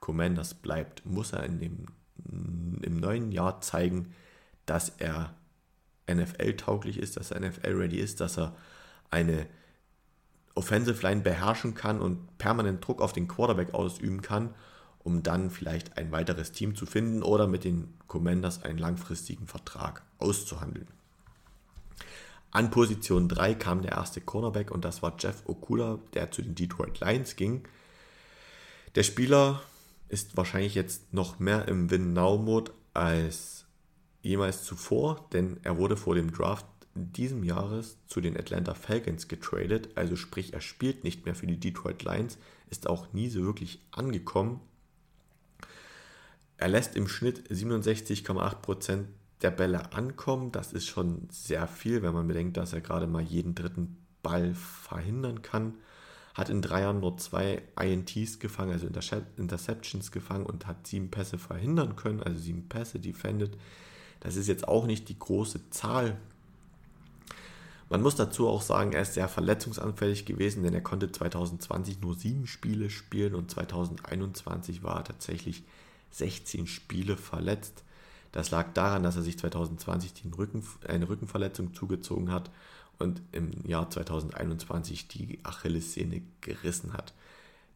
Commanders 0.00 0.54
bleibt, 0.54 1.06
muss 1.06 1.32
er 1.32 1.44
in 1.44 1.60
dem, 1.60 1.86
im 2.26 2.96
neuen 2.96 3.32
Jahr 3.32 3.60
zeigen, 3.60 4.14
dass 4.66 4.90
er 4.90 5.34
NFL-tauglich 6.10 6.98
ist, 6.98 7.16
dass 7.16 7.30
er 7.30 7.40
NFL-ready 7.40 7.98
ist, 7.98 8.20
dass 8.20 8.38
er 8.38 8.56
eine 9.10 9.46
Offensive 10.54 11.02
Line 11.02 11.22
beherrschen 11.22 11.74
kann 11.74 12.00
und 12.00 12.38
permanent 12.38 12.86
Druck 12.86 13.00
auf 13.00 13.12
den 13.12 13.28
Quarterback 13.28 13.74
ausüben 13.74 14.22
kann 14.22 14.54
um 15.08 15.22
dann 15.22 15.50
vielleicht 15.50 15.96
ein 15.96 16.12
weiteres 16.12 16.52
Team 16.52 16.74
zu 16.74 16.84
finden 16.84 17.22
oder 17.22 17.46
mit 17.46 17.64
den 17.64 17.94
Commanders 18.08 18.62
einen 18.62 18.76
langfristigen 18.76 19.46
Vertrag 19.46 20.02
auszuhandeln. 20.18 20.86
An 22.50 22.70
Position 22.70 23.26
3 23.26 23.54
kam 23.54 23.80
der 23.80 23.92
erste 23.92 24.20
Cornerback 24.20 24.70
und 24.70 24.84
das 24.84 25.02
war 25.02 25.16
Jeff 25.18 25.42
Okuda, 25.46 25.98
der 26.12 26.30
zu 26.30 26.42
den 26.42 26.54
Detroit 26.54 27.00
Lions 27.00 27.36
ging. 27.36 27.66
Der 28.96 29.02
Spieler 29.02 29.62
ist 30.08 30.36
wahrscheinlich 30.36 30.74
jetzt 30.74 31.12
noch 31.12 31.38
mehr 31.38 31.68
im 31.68 31.90
Win-Now-Mode 31.90 32.72
als 32.94 33.66
jemals 34.22 34.64
zuvor, 34.64 35.28
denn 35.32 35.58
er 35.62 35.78
wurde 35.78 35.96
vor 35.96 36.14
dem 36.14 36.32
Draft 36.32 36.66
diesem 36.94 37.44
Jahres 37.44 37.98
zu 38.06 38.20
den 38.20 38.36
Atlanta 38.36 38.74
Falcons 38.74 39.28
getradet, 39.28 39.90
also 39.94 40.16
sprich 40.16 40.52
er 40.52 40.60
spielt 40.60 41.04
nicht 41.04 41.24
mehr 41.24 41.34
für 41.34 41.46
die 41.46 41.60
Detroit 41.60 42.02
Lions, 42.02 42.38
ist 42.70 42.88
auch 42.88 43.12
nie 43.12 43.28
so 43.28 43.42
wirklich 43.42 43.80
angekommen 43.92 44.60
er 46.58 46.68
lässt 46.68 46.96
im 46.96 47.08
Schnitt 47.08 47.48
67,8% 47.50 49.04
der 49.42 49.50
Bälle 49.52 49.92
ankommen. 49.92 50.52
Das 50.52 50.72
ist 50.72 50.86
schon 50.86 51.28
sehr 51.30 51.68
viel, 51.68 52.02
wenn 52.02 52.12
man 52.12 52.26
bedenkt, 52.26 52.56
dass 52.56 52.72
er 52.72 52.80
gerade 52.80 53.06
mal 53.06 53.22
jeden 53.22 53.54
dritten 53.54 53.96
Ball 54.22 54.54
verhindern 54.54 55.42
kann. 55.42 55.74
Hat 56.38 56.50
in 56.50 56.62
drei 56.62 56.82
Jahren 56.82 57.00
nur 57.00 57.16
zwei 57.16 57.62
INTs 57.82 58.38
gefangen, 58.38 58.70
also 58.70 58.86
Interceptions 59.36 60.12
gefangen 60.12 60.46
und 60.46 60.68
hat 60.68 60.86
sieben 60.86 61.10
Pässe 61.10 61.36
verhindern 61.36 61.96
können, 61.96 62.22
also 62.22 62.38
sieben 62.38 62.68
Pässe 62.68 63.00
defended. 63.00 63.58
Das 64.20 64.36
ist 64.36 64.46
jetzt 64.46 64.68
auch 64.68 64.86
nicht 64.86 65.08
die 65.08 65.18
große 65.18 65.68
Zahl. 65.70 66.16
Man 67.90 68.02
muss 68.02 68.14
dazu 68.14 68.46
auch 68.46 68.62
sagen, 68.62 68.92
er 68.92 69.02
ist 69.02 69.14
sehr 69.14 69.26
verletzungsanfällig 69.26 70.26
gewesen, 70.26 70.62
denn 70.62 70.74
er 70.74 70.80
konnte 70.80 71.10
2020 71.10 72.02
nur 72.02 72.14
sieben 72.14 72.46
Spiele 72.46 72.88
spielen 72.88 73.34
und 73.34 73.50
2021 73.50 74.84
war 74.84 74.98
er 74.98 75.04
tatsächlich 75.04 75.64
16 76.12 76.68
Spiele 76.68 77.16
verletzt. 77.16 77.82
Das 78.30 78.52
lag 78.52 78.72
daran, 78.74 79.02
dass 79.02 79.16
er 79.16 79.22
sich 79.22 79.40
2020 79.40 80.14
den 80.22 80.34
Rücken, 80.34 80.62
eine 80.86 81.08
Rückenverletzung 81.08 81.74
zugezogen 81.74 82.30
hat 82.30 82.48
und 82.98 83.22
im 83.32 83.50
Jahr 83.66 83.88
2021 83.90 85.08
die 85.08 85.38
Achillessehne 85.44 86.22
gerissen 86.40 86.92
hat. 86.92 87.14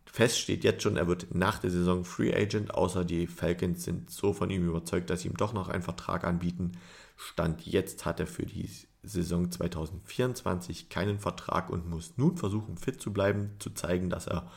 Fest 0.05 0.39
steht 0.39 0.63
jetzt 0.65 0.83
schon, 0.83 0.97
er 0.97 1.07
wird 1.07 1.35
nach 1.35 1.59
der 1.59 1.71
Saison 1.71 2.05
Free 2.05 2.35
Agent, 2.35 2.75
außer 2.75 3.05
die 3.05 3.27
Falcons 3.27 3.85
sind 3.85 4.11
so 4.11 4.33
von 4.33 4.51
ihm 4.51 4.67
überzeugt, 4.69 5.09
dass 5.09 5.23
sie 5.23 5.29
ihm 5.29 5.37
doch 5.37 5.55
noch 5.55 5.69
einen 5.69 5.83
Vertrag 5.83 6.25
anbieten. 6.25 6.73
Stand 7.17 7.65
jetzt 7.67 8.05
hat 8.05 8.21
er 8.21 8.27
für 8.27 8.45
die 8.45 8.69
Saison 9.03 9.51
2024 9.51 10.89
keinen 10.89 11.19
Vertrag 11.19 11.71
und 11.71 11.89
muss 11.89 12.15
nun 12.17 12.37
versuchen, 12.37 12.77
fit 12.77 13.01
zu 13.01 13.13
bleiben, 13.13 13.53
zu 13.59 13.71
zeigen, 13.71 14.11
dass 14.11 14.27
er 14.27 14.51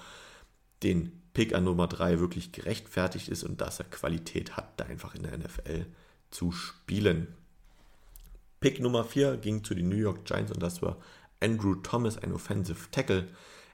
den 0.84 1.22
Pick 1.34 1.56
an 1.56 1.64
Nummer 1.64 1.88
3 1.88 2.20
wirklich 2.20 2.52
gerechtfertigt 2.52 3.30
ist 3.30 3.44
und 3.44 3.62
dass 3.62 3.80
er 3.80 3.86
Qualität 3.86 4.58
hat, 4.58 4.80
da 4.80 4.86
einfach 4.86 5.16
in 5.16 5.24
der 5.24 5.38
NFL 5.38 5.86
zu 6.32 6.52
spielen. 6.52 7.28
Pick 8.66 8.80
Nummer 8.80 9.04
4 9.04 9.38
ging 9.38 9.64
zu 9.64 9.76
den 9.76 9.90
New 9.90 9.96
York 9.96 10.26
Giants 10.26 10.52
und 10.52 10.64
das 10.64 10.82
war 10.82 10.98
Andrew 11.40 11.76
Thomas, 11.76 12.18
ein 12.18 12.34
Offensive 12.34 12.90
Tackle. 12.90 13.28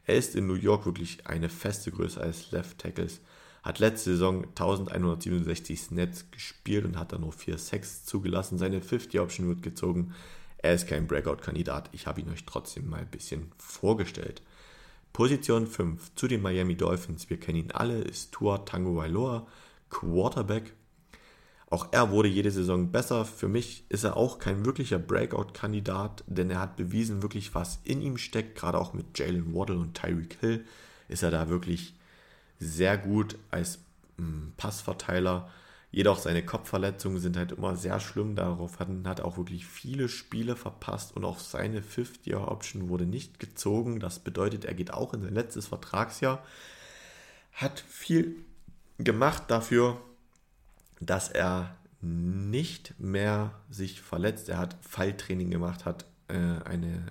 Er 0.06 0.18
ist 0.18 0.36
in 0.36 0.48
New 0.48 0.56
York 0.56 0.86
wirklich 0.86 1.26
eine 1.28 1.48
feste 1.48 1.92
Größe 1.92 2.20
als 2.20 2.52
Left 2.52 2.80
Tackles. 2.80 3.22
Hat 3.64 3.80
letzte 3.80 4.12
Saison 4.12 4.44
1167 4.44 5.80
Snaps 5.80 6.30
gespielt 6.30 6.84
und 6.84 7.00
hat 7.00 7.14
dann 7.14 7.22
nur 7.22 7.32
4 7.32 7.58
Sacks 7.58 8.04
zugelassen. 8.04 8.58
Seine 8.58 8.82
50-Option 8.82 9.48
wird 9.48 9.64
gezogen. 9.64 10.14
Er 10.58 10.74
ist 10.74 10.90
kein 10.90 11.08
Breakout-Kandidat. 11.08 11.88
Ich 11.94 12.06
habe 12.06 12.20
ihn 12.20 12.30
euch 12.30 12.44
trotzdem 12.46 12.90
mal 12.90 13.00
ein 13.00 13.10
bisschen 13.10 13.50
vorgestellt. 13.58 14.42
Position 15.14 15.68
5 15.68 16.16
zu 16.16 16.28
den 16.28 16.42
Miami 16.42 16.76
Dolphins, 16.76 17.30
wir 17.30 17.40
kennen 17.40 17.60
ihn 17.60 17.72
alle, 17.72 18.02
ist 18.02 18.34
Tua 18.34 18.58
Tango 18.58 18.98
Wailoa, 18.98 19.48
Quarterback. 19.90 20.74
Auch 21.72 21.88
er 21.92 22.12
wurde 22.12 22.28
jede 22.28 22.52
Saison 22.52 22.92
besser. 22.92 23.24
Für 23.24 23.48
mich 23.48 23.86
ist 23.88 24.04
er 24.04 24.18
auch 24.18 24.40
kein 24.40 24.66
wirklicher 24.66 25.00
Breakout-Kandidat, 25.00 26.22
denn 26.28 26.50
er 26.50 26.60
hat 26.60 26.76
bewiesen 26.76 27.22
wirklich, 27.22 27.56
was 27.56 27.80
in 27.86 28.02
ihm 28.02 28.18
steckt. 28.18 28.58
Gerade 28.58 28.78
auch 28.78 28.94
mit 28.94 29.18
Jalen 29.18 29.56
Waddle 29.56 29.78
und 29.78 29.94
Tyreek 29.94 30.38
Hill 30.42 30.66
ist 31.08 31.24
er 31.24 31.32
da 31.32 31.48
wirklich 31.48 31.96
sehr 32.60 32.98
gut 32.98 33.38
als 33.52 33.80
mm, 34.18 34.50
Passverteiler. 34.58 35.50
Jedoch 35.92 36.20
seine 36.20 36.46
Kopfverletzungen 36.46 37.20
sind 37.20 37.38
halt 37.38 37.54
immer 37.54 37.78
sehr 37.78 38.02
schlimm. 38.02 38.36
Darauf 38.36 38.80
hat, 38.80 38.90
er 39.20 39.26
auch 39.26 39.38
wirklich 39.38 39.66
viele 39.66 40.10
Spiele 40.10 40.58
verpasst 40.58 41.16
und 41.16 41.24
auch 41.24 41.40
seine 41.40 41.82
Fifth-Year-Option 41.82 42.90
wurde 42.90 43.06
nicht 43.06 43.40
gezogen. 43.40 44.02
Das 44.02 44.20
bedeutet, 44.20 44.66
er 44.66 44.74
geht 44.74 44.94
auch 44.94 45.14
in 45.14 45.22
sein 45.22 45.36
letztes 45.36 45.68
Vertragsjahr. 45.68 46.44
Hat 47.54 47.80
viel 47.80 48.44
gemacht 48.98 49.44
dafür, 49.48 50.02
dass 51.02 51.30
er 51.30 51.76
nicht 52.00 52.96
mehr 52.98 53.60
sich 53.70 54.02
verletzt. 54.02 54.48
Er 54.48 54.58
hat 54.58 54.78
Falltraining 54.82 55.52
gemacht, 55.52 55.86
hat 55.86 56.06
äh, 56.30 56.64
eine 56.64 57.08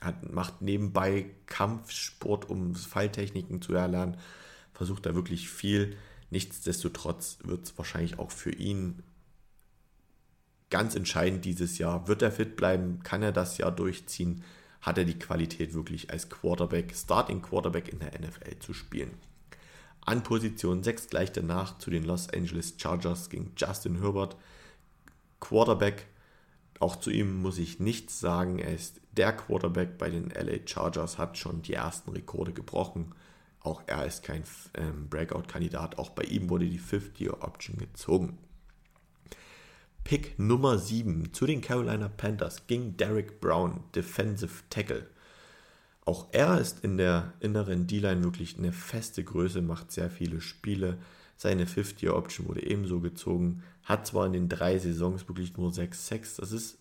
hat, 0.00 0.32
macht 0.32 0.62
nebenbei 0.62 1.26
Kampfsport, 1.46 2.48
um 2.48 2.74
Falltechniken 2.74 3.60
zu 3.62 3.74
erlernen. 3.74 4.16
Versucht 4.72 5.06
da 5.06 5.14
wirklich 5.14 5.48
viel 5.48 5.96
Nichtsdestotrotz 6.34 7.38
wird 7.44 7.64
es 7.66 7.78
wahrscheinlich 7.78 8.18
auch 8.18 8.32
für 8.32 8.50
ihn 8.50 9.04
ganz 10.68 10.96
entscheidend 10.96 11.44
dieses 11.44 11.78
Jahr. 11.78 12.08
Wird 12.08 12.22
er 12.22 12.32
fit 12.32 12.56
bleiben? 12.56 13.04
Kann 13.04 13.22
er 13.22 13.30
das 13.30 13.56
Jahr 13.56 13.70
durchziehen? 13.70 14.42
Hat 14.80 14.98
er 14.98 15.04
die 15.04 15.16
Qualität 15.16 15.74
wirklich 15.74 16.10
als 16.10 16.28
Quarterback, 16.28 16.92
Starting 16.96 17.40
Quarterback 17.40 17.88
in 17.88 18.00
der 18.00 18.18
NFL 18.18 18.58
zu 18.58 18.74
spielen? 18.74 19.12
An 20.06 20.22
Position 20.22 20.82
6 20.82 21.08
gleich 21.08 21.32
danach 21.32 21.78
zu 21.78 21.90
den 21.90 22.04
Los 22.04 22.28
Angeles 22.30 22.74
Chargers 22.76 23.30
ging 23.30 23.52
Justin 23.56 24.00
Herbert. 24.00 24.36
Quarterback. 25.40 26.06
Auch 26.80 26.96
zu 26.96 27.10
ihm 27.10 27.40
muss 27.40 27.58
ich 27.58 27.80
nichts 27.80 28.20
sagen. 28.20 28.58
Er 28.58 28.74
ist 28.74 29.00
der 29.12 29.32
Quarterback 29.32 29.96
bei 29.96 30.10
den 30.10 30.30
LA 30.30 30.66
Chargers, 30.66 31.18
hat 31.18 31.38
schon 31.38 31.62
die 31.62 31.74
ersten 31.74 32.10
Rekorde 32.10 32.52
gebrochen. 32.52 33.14
Auch 33.60 33.82
er 33.86 34.04
ist 34.04 34.22
kein 34.22 34.42
ähm, 34.74 35.08
Breakout-Kandidat. 35.08 35.98
Auch 35.98 36.10
bei 36.10 36.24
ihm 36.24 36.50
wurde 36.50 36.66
die 36.66 36.78
Fifth-Year-Option 36.78 37.78
gezogen. 37.78 38.38
Pick 40.02 40.38
Nummer 40.38 40.76
7 40.76 41.32
zu 41.32 41.46
den 41.46 41.62
Carolina 41.62 42.08
Panthers 42.08 42.66
ging 42.66 42.98
Derek 42.98 43.40
Brown, 43.40 43.84
Defensive 43.94 44.64
Tackle. 44.68 45.08
Auch 46.04 46.28
er 46.32 46.60
ist 46.60 46.84
in 46.84 46.98
der 46.98 47.32
inneren 47.40 47.86
D-Line 47.86 48.22
wirklich 48.24 48.58
eine 48.58 48.72
feste 48.72 49.24
Größe, 49.24 49.62
macht 49.62 49.90
sehr 49.90 50.10
viele 50.10 50.40
Spiele. 50.40 50.98
Seine 51.36 51.66
Fifth-Year-Option 51.66 52.48
wurde 52.48 52.66
ebenso 52.66 53.00
gezogen. 53.00 53.62
Hat 53.84 54.06
zwar 54.06 54.26
in 54.26 54.34
den 54.34 54.48
drei 54.48 54.78
Saisons 54.78 55.26
wirklich 55.28 55.56
nur 55.56 55.72
6 55.72 56.06
6 56.06 56.36
das 56.36 56.52
ist 56.52 56.78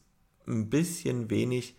ein 0.48 0.70
bisschen 0.70 1.30
wenig. 1.30 1.76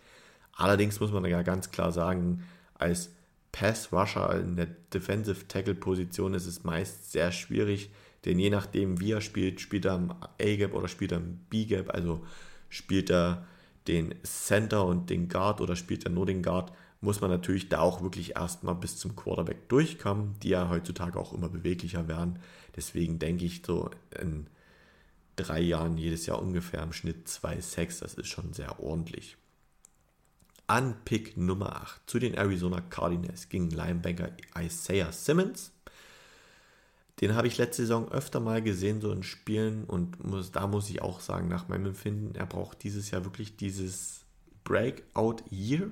Allerdings 0.53 0.99
muss 0.99 1.11
man 1.11 1.25
ja 1.25 1.43
ganz 1.43 1.69
klar 1.71 1.91
sagen, 1.91 2.43
als 2.73 3.11
Pass-Rusher 3.51 4.39
in 4.39 4.55
der 4.55 4.67
Defensive-Tackle-Position 4.93 6.33
ist 6.33 6.45
es 6.45 6.63
meist 6.63 7.11
sehr 7.11 7.31
schwierig, 7.31 7.89
denn 8.25 8.39
je 8.39 8.49
nachdem, 8.49 8.99
wie 8.99 9.11
er 9.11 9.21
spielt, 9.21 9.61
spielt 9.61 9.85
er 9.85 9.93
am 9.93 10.11
A-Gap 10.41 10.73
oder 10.73 10.87
spielt 10.87 11.11
er 11.11 11.19
am 11.19 11.39
B-Gap, 11.49 11.93
also 11.93 12.25
spielt 12.69 13.09
er 13.09 13.45
den 13.87 14.15
Center 14.23 14.85
und 14.85 15.09
den 15.09 15.29
Guard 15.29 15.61
oder 15.61 15.75
spielt 15.75 16.05
er 16.05 16.11
nur 16.11 16.25
den 16.25 16.41
Guard, 16.41 16.73
muss 17.05 17.21
man 17.21 17.29
natürlich 17.29 17.69
da 17.69 17.79
auch 17.79 18.01
wirklich 18.01 18.35
erstmal 18.35 18.75
bis 18.75 18.97
zum 18.97 19.15
Quarterback 19.15 19.69
durchkommen, 19.69 20.35
die 20.43 20.49
ja 20.49 20.69
heutzutage 20.69 21.17
auch 21.17 21.33
immer 21.33 21.47
beweglicher 21.47 22.09
werden. 22.09 22.39
Deswegen 22.75 23.19
denke 23.19 23.45
ich 23.45 23.61
so 23.65 23.89
in 24.19 24.47
drei 25.37 25.61
Jahren 25.61 25.97
jedes 25.97 26.25
Jahr 26.25 26.41
ungefähr 26.41 26.83
im 26.83 26.93
Schnitt 26.93 27.27
zwei 27.27 27.61
Sacks, 27.61 27.99
das 27.99 28.15
ist 28.15 28.27
schon 28.27 28.53
sehr 28.53 28.79
ordentlich. 28.81 29.37
An 30.67 30.95
Pick 31.05 31.37
Nummer 31.37 31.75
8 31.75 32.09
zu 32.09 32.19
den 32.19 32.33
Arizona 32.33 32.81
Cardinals 32.81 33.49
ging 33.49 33.69
Linebacker 33.69 34.31
Isaiah 34.59 35.11
Simmons. 35.11 35.71
Den 37.21 37.35
habe 37.35 37.47
ich 37.47 37.57
letzte 37.57 37.83
Saison 37.83 38.11
öfter 38.11 38.39
mal 38.39 38.61
gesehen, 38.61 38.99
so 38.99 39.11
in 39.11 39.23
Spielen. 39.23 39.85
Und 39.85 40.23
muss, 40.23 40.51
da 40.51 40.67
muss 40.67 40.89
ich 40.89 41.01
auch 41.01 41.19
sagen, 41.19 41.47
nach 41.47 41.67
meinem 41.67 41.85
Empfinden, 41.87 42.35
er 42.35 42.47
braucht 42.47 42.83
dieses 42.83 43.11
Jahr 43.11 43.23
wirklich 43.23 43.55
dieses 43.55 44.25
Breakout-Year. 44.63 45.91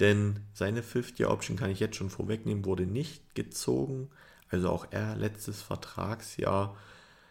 Denn 0.00 0.40
seine 0.54 0.82
Fifth-Year-Option 0.82 1.56
kann 1.56 1.70
ich 1.70 1.78
jetzt 1.78 1.96
schon 1.96 2.10
vorwegnehmen, 2.10 2.64
wurde 2.64 2.86
nicht 2.86 3.34
gezogen. 3.34 4.10
Also 4.48 4.70
auch 4.70 4.86
er 4.90 5.14
letztes 5.16 5.62
Vertragsjahr. 5.62 6.76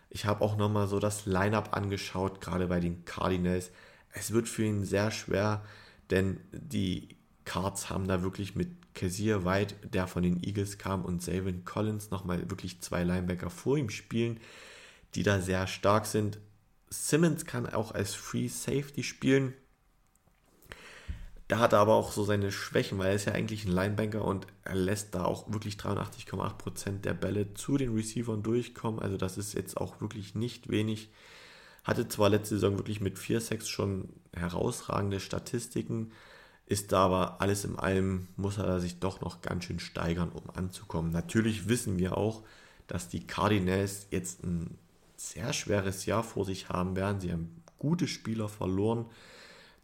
Ich 0.09 0.25
habe 0.25 0.43
auch 0.43 0.55
nochmal 0.55 0.87
so 0.87 0.99
das 0.99 1.25
Line-Up 1.25 1.75
angeschaut, 1.75 2.41
gerade 2.41 2.67
bei 2.67 2.79
den 2.79 3.05
Cardinals. 3.05 3.71
Es 4.11 4.31
wird 4.31 4.47
für 4.47 4.63
ihn 4.63 4.85
sehr 4.85 5.11
schwer, 5.11 5.63
denn 6.11 6.39
die 6.51 7.17
Cards 7.45 7.89
haben 7.89 8.07
da 8.07 8.21
wirklich 8.21 8.55
mit 8.55 8.69
Kazir 8.93 9.45
White, 9.45 9.75
der 9.87 10.07
von 10.07 10.23
den 10.23 10.43
Eagles 10.43 10.77
kam, 10.77 11.05
und 11.05 11.21
Savin 11.21 11.65
Collins 11.65 12.11
nochmal 12.11 12.49
wirklich 12.49 12.81
zwei 12.81 13.03
Linebacker 13.03 13.49
vor 13.49 13.77
ihm 13.77 13.89
spielen, 13.89 14.39
die 15.15 15.23
da 15.23 15.41
sehr 15.41 15.67
stark 15.67 16.05
sind. 16.05 16.39
Simmons 16.89 17.45
kann 17.45 17.67
auch 17.67 17.91
als 17.93 18.13
Free 18.13 18.47
Safety 18.47 19.03
spielen. 19.03 19.53
Da 21.49 21.57
hat 21.57 21.73
er 21.73 21.79
aber 21.79 21.95
auch 21.95 22.11
so 22.11 22.23
seine 22.23 22.51
Schwächen, 22.51 22.99
weil 22.99 23.07
er 23.07 23.15
ist 23.15 23.25
ja 23.25 23.33
eigentlich 23.33 23.65
ein 23.65 23.71
Linebanker 23.71 24.23
und 24.23 24.45
er 24.63 24.75
lässt 24.75 25.15
da 25.15 25.25
auch 25.25 25.51
wirklich 25.51 25.77
83,8% 25.77 26.99
der 27.01 27.15
Bälle 27.15 27.55
zu 27.55 27.75
den 27.75 27.95
Receivern 27.95 28.43
durchkommen. 28.43 28.99
Also 28.99 29.17
das 29.17 29.39
ist 29.39 29.55
jetzt 29.55 29.75
auch 29.75 29.99
wirklich 29.99 30.35
nicht 30.35 30.69
wenig. 30.69 31.09
Hatte 31.83 32.07
zwar 32.07 32.29
letzte 32.29 32.55
Saison 32.55 32.77
wirklich 32.77 33.01
mit 33.01 33.17
4-6 33.17 33.65
schon 33.65 34.09
herausragende 34.31 35.19
Statistiken, 35.19 36.11
ist 36.67 36.91
da 36.91 37.05
aber 37.05 37.41
alles 37.41 37.65
in 37.65 37.79
allem, 37.79 38.27
muss 38.35 38.59
er 38.59 38.79
sich 38.79 38.99
doch 38.99 39.21
noch 39.21 39.41
ganz 39.41 39.63
schön 39.63 39.79
steigern, 39.79 40.29
um 40.29 40.51
anzukommen. 40.51 41.11
Natürlich 41.11 41.67
wissen 41.67 41.97
wir 41.97 42.15
auch, 42.15 42.43
dass 42.85 43.09
die 43.09 43.25
Cardinals 43.25 44.05
jetzt 44.11 44.43
ein 44.43 44.77
sehr 45.17 45.51
schweres 45.53 46.05
Jahr 46.05 46.21
vor 46.21 46.45
sich 46.45 46.69
haben 46.69 46.95
werden. 46.95 47.19
Sie 47.19 47.31
haben 47.31 47.63
gute 47.79 48.07
Spieler 48.07 48.49
verloren. 48.49 49.07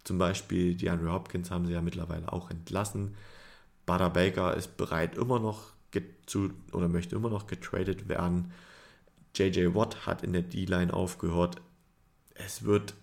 Zum 0.06 0.18
Beispiel 0.18 0.76
die 0.76 0.90
Andrew 0.90 1.12
Hopkins 1.12 1.52
haben 1.52 1.66
sie 1.66 1.74
ja 1.74 1.82
mittlerweile 1.82 2.32
auch 2.32 2.50
entlassen. 2.50 3.16
Butter 3.86 4.10
Baker 4.10 4.56
ist 4.56 4.78
bereit 4.78 5.18
immer 5.18 5.40
noch 5.40 5.76
zu 6.26 6.52
oder 6.72 6.88
möchte 6.88 7.16
immer 7.16 7.30
noch 7.30 7.48
getradet 7.48 8.10
werden. 8.10 8.52
JJ 9.36 9.76
Watt 9.76 10.06
hat 10.06 10.24
in 10.24 10.34
der 10.34 10.42
D-Line 10.42 10.94
aufgehört. 10.94 11.62
Es 12.34 12.64
wird 12.64 12.94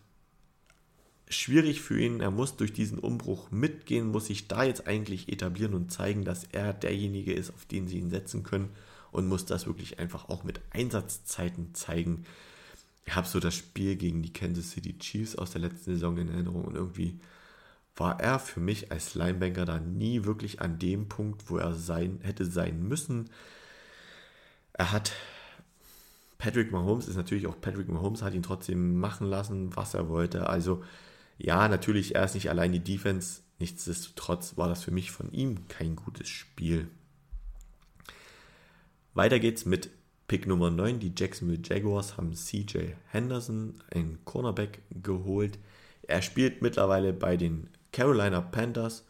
schwierig 1.28 1.80
für 1.80 2.00
ihn. 2.00 2.20
Er 2.20 2.30
muss 2.30 2.56
durch 2.56 2.72
diesen 2.72 2.98
Umbruch 2.98 3.50
mitgehen, 3.50 4.10
muss 4.10 4.26
sich 4.26 4.48
da 4.48 4.64
jetzt 4.64 4.86
eigentlich 4.86 5.28
etablieren 5.28 5.74
und 5.74 5.92
zeigen, 5.92 6.24
dass 6.24 6.44
er 6.44 6.72
derjenige 6.72 7.32
ist, 7.32 7.50
auf 7.50 7.64
den 7.64 7.88
sie 7.88 7.98
ihn 7.98 8.10
setzen 8.10 8.42
können 8.42 8.70
und 9.10 9.28
muss 9.28 9.46
das 9.46 9.66
wirklich 9.66 9.98
einfach 9.98 10.28
auch 10.28 10.44
mit 10.44 10.60
Einsatzzeiten 10.70 11.74
zeigen. 11.74 12.24
Ich 13.04 13.14
habe 13.14 13.26
so 13.26 13.40
das 13.40 13.54
Spiel 13.54 13.96
gegen 13.96 14.22
die 14.22 14.32
Kansas 14.32 14.70
City 14.70 14.96
Chiefs 14.98 15.36
aus 15.36 15.50
der 15.50 15.60
letzten 15.60 15.92
Saison 15.92 16.16
in 16.18 16.28
Erinnerung 16.28 16.64
und 16.64 16.74
irgendwie 16.74 17.20
war 17.96 18.20
er 18.20 18.38
für 18.38 18.60
mich 18.60 18.90
als 18.90 19.14
Linebanker 19.14 19.64
da 19.64 19.78
nie 19.78 20.24
wirklich 20.24 20.60
an 20.60 20.78
dem 20.78 21.08
Punkt, 21.08 21.50
wo 21.50 21.58
er 21.58 21.74
sein 21.74 22.20
hätte 22.22 22.46
sein 22.46 22.82
müssen. 22.82 23.28
Er 24.72 24.92
hat 24.92 25.12
Patrick 26.42 26.72
Mahomes 26.72 27.06
ist 27.06 27.14
natürlich 27.14 27.46
auch 27.46 27.60
Patrick 27.60 27.88
Mahomes, 27.88 28.22
hat 28.22 28.34
ihn 28.34 28.42
trotzdem 28.42 28.98
machen 28.98 29.28
lassen, 29.28 29.76
was 29.76 29.94
er 29.94 30.08
wollte. 30.08 30.48
Also 30.48 30.82
ja, 31.38 31.68
natürlich, 31.68 32.16
er 32.16 32.24
ist 32.24 32.34
nicht 32.34 32.50
allein 32.50 32.72
die 32.72 32.80
Defense. 32.80 33.42
Nichtsdestotrotz 33.60 34.56
war 34.56 34.68
das 34.68 34.82
für 34.82 34.90
mich 34.90 35.12
von 35.12 35.30
ihm 35.30 35.68
kein 35.68 35.94
gutes 35.94 36.28
Spiel. 36.28 36.88
Weiter 39.14 39.38
geht's 39.38 39.66
mit 39.66 39.90
Pick 40.32 40.46
Nummer 40.46 40.70
9. 40.70 40.98
Die 40.98 41.12
Jacksonville 41.14 41.60
Jaguars 41.62 42.16
haben 42.16 42.32
CJ 42.32 42.94
Henderson, 43.08 43.74
einen 43.94 44.24
Cornerback, 44.24 44.80
geholt. 44.88 45.58
Er 46.04 46.22
spielt 46.22 46.62
mittlerweile 46.62 47.12
bei 47.12 47.36
den 47.36 47.68
Carolina 47.92 48.40
Panthers. 48.40 49.04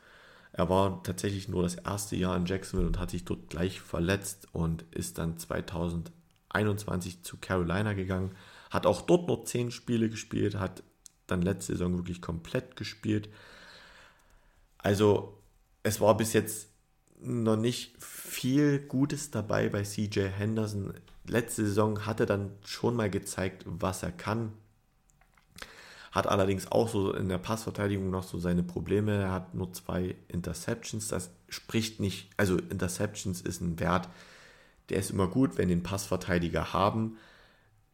Er 0.52 0.68
war 0.68 1.00
tatsächlich 1.04 1.46
nur 1.46 1.62
das 1.62 1.76
erste 1.76 2.16
Jahr 2.16 2.36
in 2.36 2.46
Jacksonville 2.46 2.88
und 2.88 2.98
hat 2.98 3.12
sich 3.12 3.24
dort 3.24 3.50
gleich 3.50 3.80
verletzt 3.80 4.48
und 4.50 4.84
ist 4.90 5.16
dann 5.18 5.38
2021 5.38 7.22
zu 7.22 7.36
Carolina 7.36 7.92
gegangen. 7.92 8.32
Hat 8.72 8.84
auch 8.84 9.02
dort 9.02 9.28
nur 9.28 9.44
10 9.44 9.70
Spiele 9.70 10.10
gespielt, 10.10 10.56
hat 10.56 10.82
dann 11.28 11.40
letzte 11.40 11.74
Saison 11.74 11.98
wirklich 11.98 12.20
komplett 12.20 12.74
gespielt. 12.74 13.28
Also 14.76 15.38
es 15.84 16.00
war 16.00 16.16
bis 16.16 16.32
jetzt 16.32 16.66
noch 17.20 17.54
nicht 17.54 17.94
viel 18.02 18.80
Gutes 18.80 19.30
dabei 19.30 19.68
bei 19.68 19.84
CJ 19.84 20.22
Henderson. 20.36 20.94
Letzte 21.26 21.64
Saison 21.64 22.04
hat 22.04 22.20
er 22.20 22.26
dann 22.26 22.50
schon 22.64 22.96
mal 22.96 23.10
gezeigt, 23.10 23.64
was 23.66 24.02
er 24.02 24.12
kann. 24.12 24.52
Hat 26.10 26.26
allerdings 26.26 26.70
auch 26.70 26.88
so 26.88 27.12
in 27.14 27.28
der 27.28 27.38
Passverteidigung 27.38 28.10
noch 28.10 28.24
so 28.24 28.38
seine 28.38 28.62
Probleme. 28.62 29.22
Er 29.22 29.32
hat 29.32 29.54
nur 29.54 29.72
zwei 29.72 30.16
Interceptions. 30.28 31.08
Das 31.08 31.30
spricht 31.48 32.00
nicht, 32.00 32.30
also 32.36 32.58
Interceptions 32.58 33.40
ist 33.40 33.60
ein 33.60 33.78
Wert, 33.80 34.08
der 34.88 34.98
ist 34.98 35.10
immer 35.10 35.28
gut, 35.28 35.56
wenn 35.56 35.68
den 35.68 35.82
Passverteidiger 35.82 36.72
haben. 36.72 37.16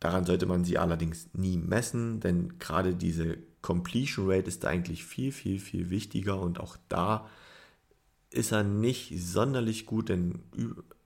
Daran 0.00 0.24
sollte 0.24 0.46
man 0.46 0.64
sie 0.64 0.78
allerdings 0.78 1.28
nie 1.32 1.56
messen, 1.56 2.20
denn 2.20 2.58
gerade 2.58 2.94
diese 2.94 3.38
Completion 3.62 4.30
Rate 4.30 4.48
ist 4.48 4.64
da 4.64 4.68
eigentlich 4.68 5.04
viel, 5.04 5.32
viel, 5.32 5.58
viel 5.58 5.90
wichtiger 5.90 6.40
und 6.40 6.60
auch 6.60 6.76
da 6.88 7.28
ist 8.30 8.52
er 8.52 8.62
nicht 8.62 9.12
sonderlich 9.20 9.86
gut, 9.86 10.08
denn 10.08 10.40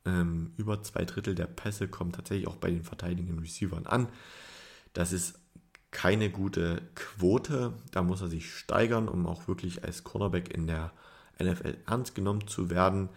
ähm, 0.04 0.52
über 0.56 0.82
zwei 0.82 1.04
Drittel 1.04 1.34
der 1.34 1.46
Pässe 1.46 1.88
kommen 1.88 2.12
tatsächlich 2.12 2.48
auch 2.48 2.56
bei 2.56 2.70
den 2.70 2.82
verteidigenden 2.82 3.38
Receivern 3.38 3.86
an. 3.86 4.08
Das 4.92 5.12
ist 5.12 5.38
keine 5.90 6.30
gute 6.30 6.82
Quote. 6.94 7.74
Da 7.92 8.02
muss 8.02 8.20
er 8.20 8.28
sich 8.28 8.52
steigern, 8.52 9.08
um 9.08 9.26
auch 9.26 9.46
wirklich 9.48 9.84
als 9.84 10.04
Cornerback 10.04 10.52
in 10.52 10.66
der 10.66 10.92
NFL 11.40 11.76
ernst 11.86 12.14
genommen 12.14 12.46
zu 12.46 12.70
werden. 12.70 13.08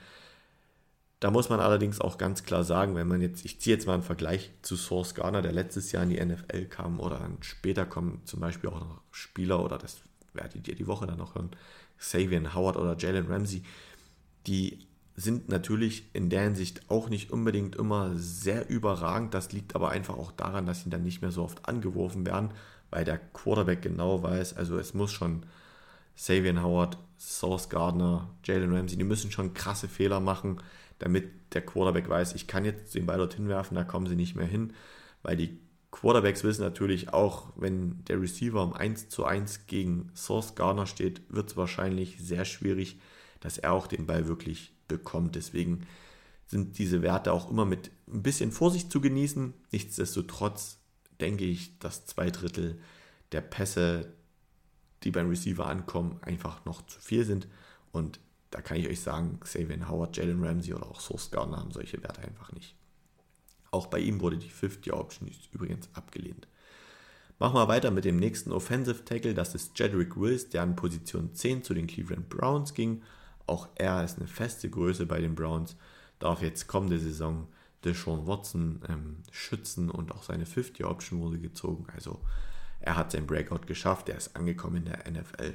Da 1.19 1.31
muss 1.31 1.49
man 1.49 1.59
allerdings 1.59 2.01
auch 2.01 2.17
ganz 2.17 2.43
klar 2.43 2.63
sagen, 2.63 2.95
wenn 2.95 3.07
man 3.07 3.21
jetzt, 3.21 3.45
ich 3.45 3.59
ziehe 3.59 3.75
jetzt 3.75 3.87
mal 3.87 3.93
einen 3.93 4.03
Vergleich 4.03 4.51
zu 4.61 4.75
Source 4.75 5.15
Garner, 5.15 5.41
der 5.41 5.53
letztes 5.53 5.91
Jahr 5.91 6.03
in 6.03 6.09
die 6.09 6.23
NFL 6.23 6.65
kam 6.65 6.99
oder 6.99 7.17
dann 7.17 7.37
später 7.41 7.85
kommen 7.85 8.21
zum 8.25 8.41
Beispiel 8.41 8.69
auch 8.69 8.79
noch 8.79 9.01
Spieler 9.11 9.63
oder 9.63 9.77
das 9.77 10.01
werdet 10.33 10.67
ihr 10.67 10.75
die 10.75 10.87
Woche 10.87 11.07
dann 11.07 11.17
noch 11.17 11.35
hören, 11.35 11.51
Savian 11.97 12.53
Howard 12.53 12.75
oder 12.75 12.97
Jalen 12.97 13.27
Ramsey, 13.27 13.63
die 14.45 14.85
sind 15.15 15.47
natürlich 15.47 16.09
in 16.13 16.29
der 16.29 16.41
Hinsicht 16.41 16.89
auch 16.89 17.09
nicht 17.09 17.31
unbedingt 17.31 17.75
immer 17.75 18.11
sehr 18.15 18.69
überragend. 18.69 19.33
Das 19.33 19.53
liegt 19.53 19.75
aber 19.75 19.89
einfach 19.89 20.17
auch 20.17 20.31
daran, 20.31 20.65
dass 20.65 20.83
sie 20.83 20.89
dann 20.89 21.03
nicht 21.03 21.21
mehr 21.21 21.31
so 21.31 21.43
oft 21.43 21.67
angeworfen 21.67 22.25
werden, 22.25 22.51
weil 22.89 23.05
der 23.05 23.17
Quarterback 23.17 23.81
genau 23.81 24.23
weiß, 24.23 24.57
also 24.57 24.77
es 24.77 24.93
muss 24.93 25.11
schon 25.11 25.45
Savian 26.15 26.61
Howard, 26.61 26.97
Source 27.17 27.69
Gardner, 27.69 28.29
Jalen 28.43 28.73
Ramsey, 28.73 28.97
die 28.97 29.03
müssen 29.03 29.31
schon 29.31 29.53
krasse 29.53 29.87
Fehler 29.87 30.19
machen, 30.19 30.57
damit 30.99 31.53
der 31.53 31.65
Quarterback 31.65 32.09
weiß, 32.09 32.35
ich 32.35 32.47
kann 32.47 32.65
jetzt 32.65 32.95
den 32.95 33.05
Ball 33.05 33.17
dorthin 33.17 33.47
werfen, 33.47 33.75
da 33.75 33.83
kommen 33.83 34.07
sie 34.07 34.15
nicht 34.15 34.35
mehr 34.35 34.45
hin, 34.45 34.73
weil 35.23 35.37
die 35.37 35.59
Quarterbacks 35.91 36.43
wissen 36.43 36.61
natürlich 36.61 37.13
auch, 37.13 37.53
wenn 37.55 38.03
der 38.05 38.21
Receiver 38.21 38.61
um 38.61 38.73
1 38.73 39.07
zu 39.07 39.23
1 39.23 39.65
gegen 39.65 40.11
Source 40.13 40.55
Garner 40.55 40.87
steht, 40.87 41.21
wird 41.29 41.51
es 41.51 41.57
wahrscheinlich 41.57 42.17
sehr 42.19 42.43
schwierig, 42.43 42.99
dass 43.39 43.57
er 43.57 43.71
auch 43.71 43.87
den 43.87 44.05
Ball 44.05 44.27
wirklich 44.27 44.74
bekommt. 44.87 45.35
Deswegen 45.35 45.85
sind 46.47 46.77
diese 46.77 47.01
Werte 47.01 47.33
auch 47.33 47.49
immer 47.49 47.65
mit 47.65 47.91
ein 48.07 48.23
bisschen 48.23 48.51
Vorsicht 48.51 48.91
zu 48.91 49.01
genießen. 49.01 49.53
Nichtsdestotrotz 49.71 50.77
denke 51.19 51.45
ich, 51.45 51.77
dass 51.79 52.05
zwei 52.05 52.29
Drittel 52.29 52.79
der 53.31 53.41
Pässe, 53.41 54.13
die 55.03 55.11
beim 55.11 55.29
Receiver 55.29 55.65
ankommen, 55.65 56.19
einfach 56.21 56.65
noch 56.65 56.85
zu 56.85 56.99
viel 56.99 57.25
sind. 57.25 57.47
Und 57.91 58.19
da 58.51 58.61
kann 58.61 58.77
ich 58.77 58.87
euch 58.87 59.01
sagen, 59.01 59.39
Xavier 59.39 59.89
Howard, 59.89 60.15
Jalen 60.15 60.43
Ramsey 60.43 60.73
oder 60.73 60.85
auch 60.85 61.01
Source 61.01 61.31
Gardner 61.31 61.57
haben 61.57 61.71
solche 61.71 62.01
Werte 62.03 62.21
einfach 62.21 62.51
nicht. 62.51 62.75
Auch 63.71 63.87
bei 63.87 63.99
ihm 63.99 64.21
wurde 64.21 64.37
die 64.37 64.49
50 64.49 64.93
Option 64.93 65.29
übrigens 65.51 65.89
abgelehnt. 65.93 66.47
Machen 67.37 67.55
wir 67.55 67.67
weiter 67.67 67.91
mit 67.91 68.05
dem 68.05 68.15
nächsten 68.15 68.53
Offensive 68.53 69.03
Tackle. 69.03 69.33
Das 69.33 69.55
ist 69.55 69.77
Jedrick 69.77 70.15
Wills, 70.15 70.49
der 70.49 70.61
an 70.61 70.77
Position 70.77 71.33
10 71.33 71.63
zu 71.63 71.73
den 71.73 71.87
Cleveland 71.87 72.29
Browns 72.29 72.73
ging. 72.73 73.01
Auch 73.47 73.67
er 73.75 74.03
ist 74.03 74.17
eine 74.17 74.27
feste 74.27 74.69
Größe 74.69 75.05
bei 75.05 75.21
den 75.21 75.35
Browns. 75.35 75.75
Darf 76.19 76.41
jetzt 76.41 76.67
kommende 76.67 76.99
Saison 76.99 77.47
Deshaun 77.83 78.25
Watson 78.25 78.81
ähm, 78.89 79.17
schützen 79.31 79.91
und 79.91 80.11
auch 80.11 80.23
seine 80.23 80.45
50 80.45 80.85
Option 80.85 81.21
wurde 81.21 81.37
gezogen. 81.37 81.85
Also 81.93 82.19
er 82.79 82.97
hat 82.97 83.11
sein 83.11 83.27
Breakout 83.27 83.67
geschafft. 83.67 84.09
Er 84.09 84.17
ist 84.17 84.35
angekommen 84.35 84.77
in 84.77 84.85
der 84.85 85.09
NFL. 85.09 85.53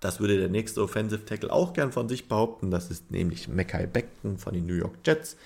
Das 0.00 0.20
würde 0.20 0.38
der 0.38 0.48
nächste 0.48 0.82
Offensive 0.82 1.24
Tackle 1.24 1.52
auch 1.52 1.72
gern 1.72 1.92
von 1.92 2.08
sich 2.08 2.28
behaupten. 2.28 2.70
Das 2.70 2.90
ist 2.90 3.10
nämlich 3.10 3.48
Mackay 3.48 3.86
Beckton 3.86 4.38
von 4.38 4.54
den 4.54 4.66
New 4.66 4.74
York 4.74 4.96
Jets. 5.04 5.36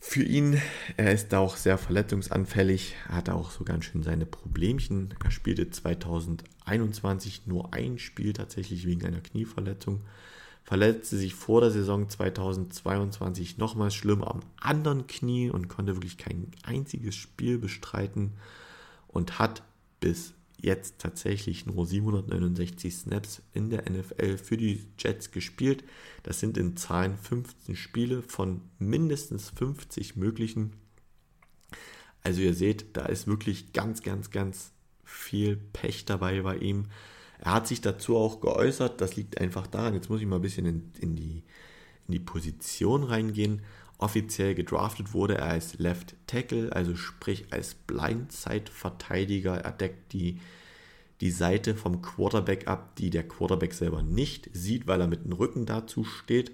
Für 0.00 0.22
ihn, 0.22 0.60
er 0.96 1.12
ist 1.12 1.32
da 1.32 1.40
auch 1.40 1.56
sehr 1.56 1.76
verletzungsanfällig, 1.76 2.94
hat 3.08 3.28
auch 3.28 3.50
so 3.50 3.64
ganz 3.64 3.84
schön 3.84 4.02
seine 4.02 4.26
Problemchen. 4.26 5.14
Er 5.22 5.30
spielte 5.30 5.68
2021 5.68 7.46
nur 7.46 7.74
ein 7.74 7.98
Spiel 7.98 8.32
tatsächlich 8.32 8.86
wegen 8.86 9.04
einer 9.04 9.20
Knieverletzung. 9.20 10.02
Verletzte 10.62 11.16
sich 11.16 11.34
vor 11.34 11.62
der 11.62 11.70
Saison 11.70 12.08
2022 12.08 13.58
nochmals 13.58 13.94
schlimm 13.94 14.22
am 14.22 14.40
anderen 14.60 15.06
Knie 15.06 15.50
und 15.50 15.68
konnte 15.68 15.96
wirklich 15.96 16.16
kein 16.16 16.52
einziges 16.62 17.16
Spiel 17.16 17.58
bestreiten 17.58 18.34
und 19.08 19.38
hat 19.38 19.62
bis 19.98 20.34
jetzt 20.60 20.98
tatsächlich 20.98 21.66
nur 21.66 21.86
769 21.86 22.94
Snaps 22.94 23.42
in 23.52 23.70
der 23.70 23.88
NFL 23.88 24.38
für 24.38 24.56
die 24.56 24.84
Jets 24.98 25.30
gespielt. 25.30 25.84
Das 26.22 26.40
sind 26.40 26.58
in 26.58 26.76
Zahlen 26.76 27.16
15 27.16 27.76
Spiele 27.76 28.22
von 28.22 28.62
mindestens 28.78 29.50
50 29.50 30.16
möglichen. 30.16 30.72
Also 32.22 32.40
ihr 32.40 32.54
seht, 32.54 32.96
da 32.96 33.06
ist 33.06 33.26
wirklich 33.26 33.72
ganz, 33.72 34.02
ganz, 34.02 34.30
ganz 34.30 34.72
viel 35.04 35.56
Pech 35.56 36.04
dabei 36.04 36.42
bei 36.42 36.56
ihm. 36.56 36.86
Er 37.38 37.54
hat 37.54 37.68
sich 37.68 37.80
dazu 37.80 38.16
auch 38.16 38.40
geäußert, 38.40 39.00
das 39.00 39.14
liegt 39.14 39.40
einfach 39.40 39.68
daran, 39.68 39.94
jetzt 39.94 40.10
muss 40.10 40.20
ich 40.20 40.26
mal 40.26 40.36
ein 40.36 40.42
bisschen 40.42 40.66
in, 40.66 40.92
in 40.98 41.14
die, 41.14 41.44
in 42.08 42.12
die 42.12 42.18
Position 42.18 43.04
reingehen. 43.04 43.62
Offiziell 43.98 44.54
gedraftet 44.54 45.12
wurde 45.12 45.38
er 45.38 45.48
als 45.48 45.78
Left 45.78 46.14
Tackle, 46.28 46.72
also 46.72 46.94
sprich 46.94 47.46
als 47.50 47.74
Blindside-Verteidiger. 47.74 49.58
Er 49.58 49.72
deckt 49.72 50.12
die, 50.12 50.40
die 51.20 51.32
Seite 51.32 51.74
vom 51.74 52.00
Quarterback 52.00 52.68
ab, 52.68 52.94
die 52.96 53.10
der 53.10 53.26
Quarterback 53.26 53.74
selber 53.74 54.02
nicht 54.02 54.50
sieht, 54.52 54.86
weil 54.86 55.00
er 55.00 55.08
mit 55.08 55.24
dem 55.24 55.32
Rücken 55.32 55.66
dazu 55.66 56.04
steht. 56.04 56.52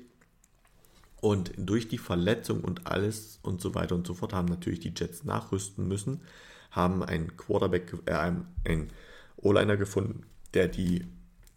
Und 1.20 1.52
durch 1.56 1.86
die 1.88 1.98
Verletzung 1.98 2.64
und 2.64 2.86
alles 2.86 3.40
und 3.42 3.60
so 3.60 3.74
weiter 3.74 3.94
und 3.94 4.06
so 4.06 4.14
fort 4.14 4.32
haben 4.32 4.48
natürlich 4.48 4.80
die 4.80 4.94
Jets 4.96 5.24
nachrüsten 5.24 5.86
müssen, 5.86 6.22
haben 6.70 7.02
einen 7.02 7.36
Quarterback, 7.36 7.92
äh, 8.06 8.12
einen 8.12 8.90
O-Liner 9.36 9.76
gefunden, 9.76 10.22
der 10.54 10.68
die 10.68 11.04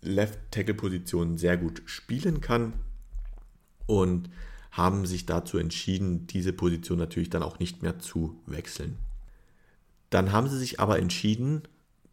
Left-Tackle-Position 0.02 1.38
sehr 1.38 1.56
gut 1.56 1.82
spielen 1.86 2.42
kann 2.42 2.74
und 3.86 4.30
haben 4.72 5.06
sich 5.06 5.26
dazu 5.26 5.58
entschieden, 5.58 6.28
diese 6.28 6.54
Position 6.54 7.00
natürlich 7.00 7.30
dann 7.30 7.44
auch 7.44 7.60
nicht 7.60 7.82
mehr 7.82 8.00
zu 8.00 8.40
wechseln. 8.46 8.98
Dann 10.10 10.32
haben 10.32 10.48
sie 10.48 10.58
sich 10.58 10.80
aber 10.80 11.00
entschieden, 11.00 11.64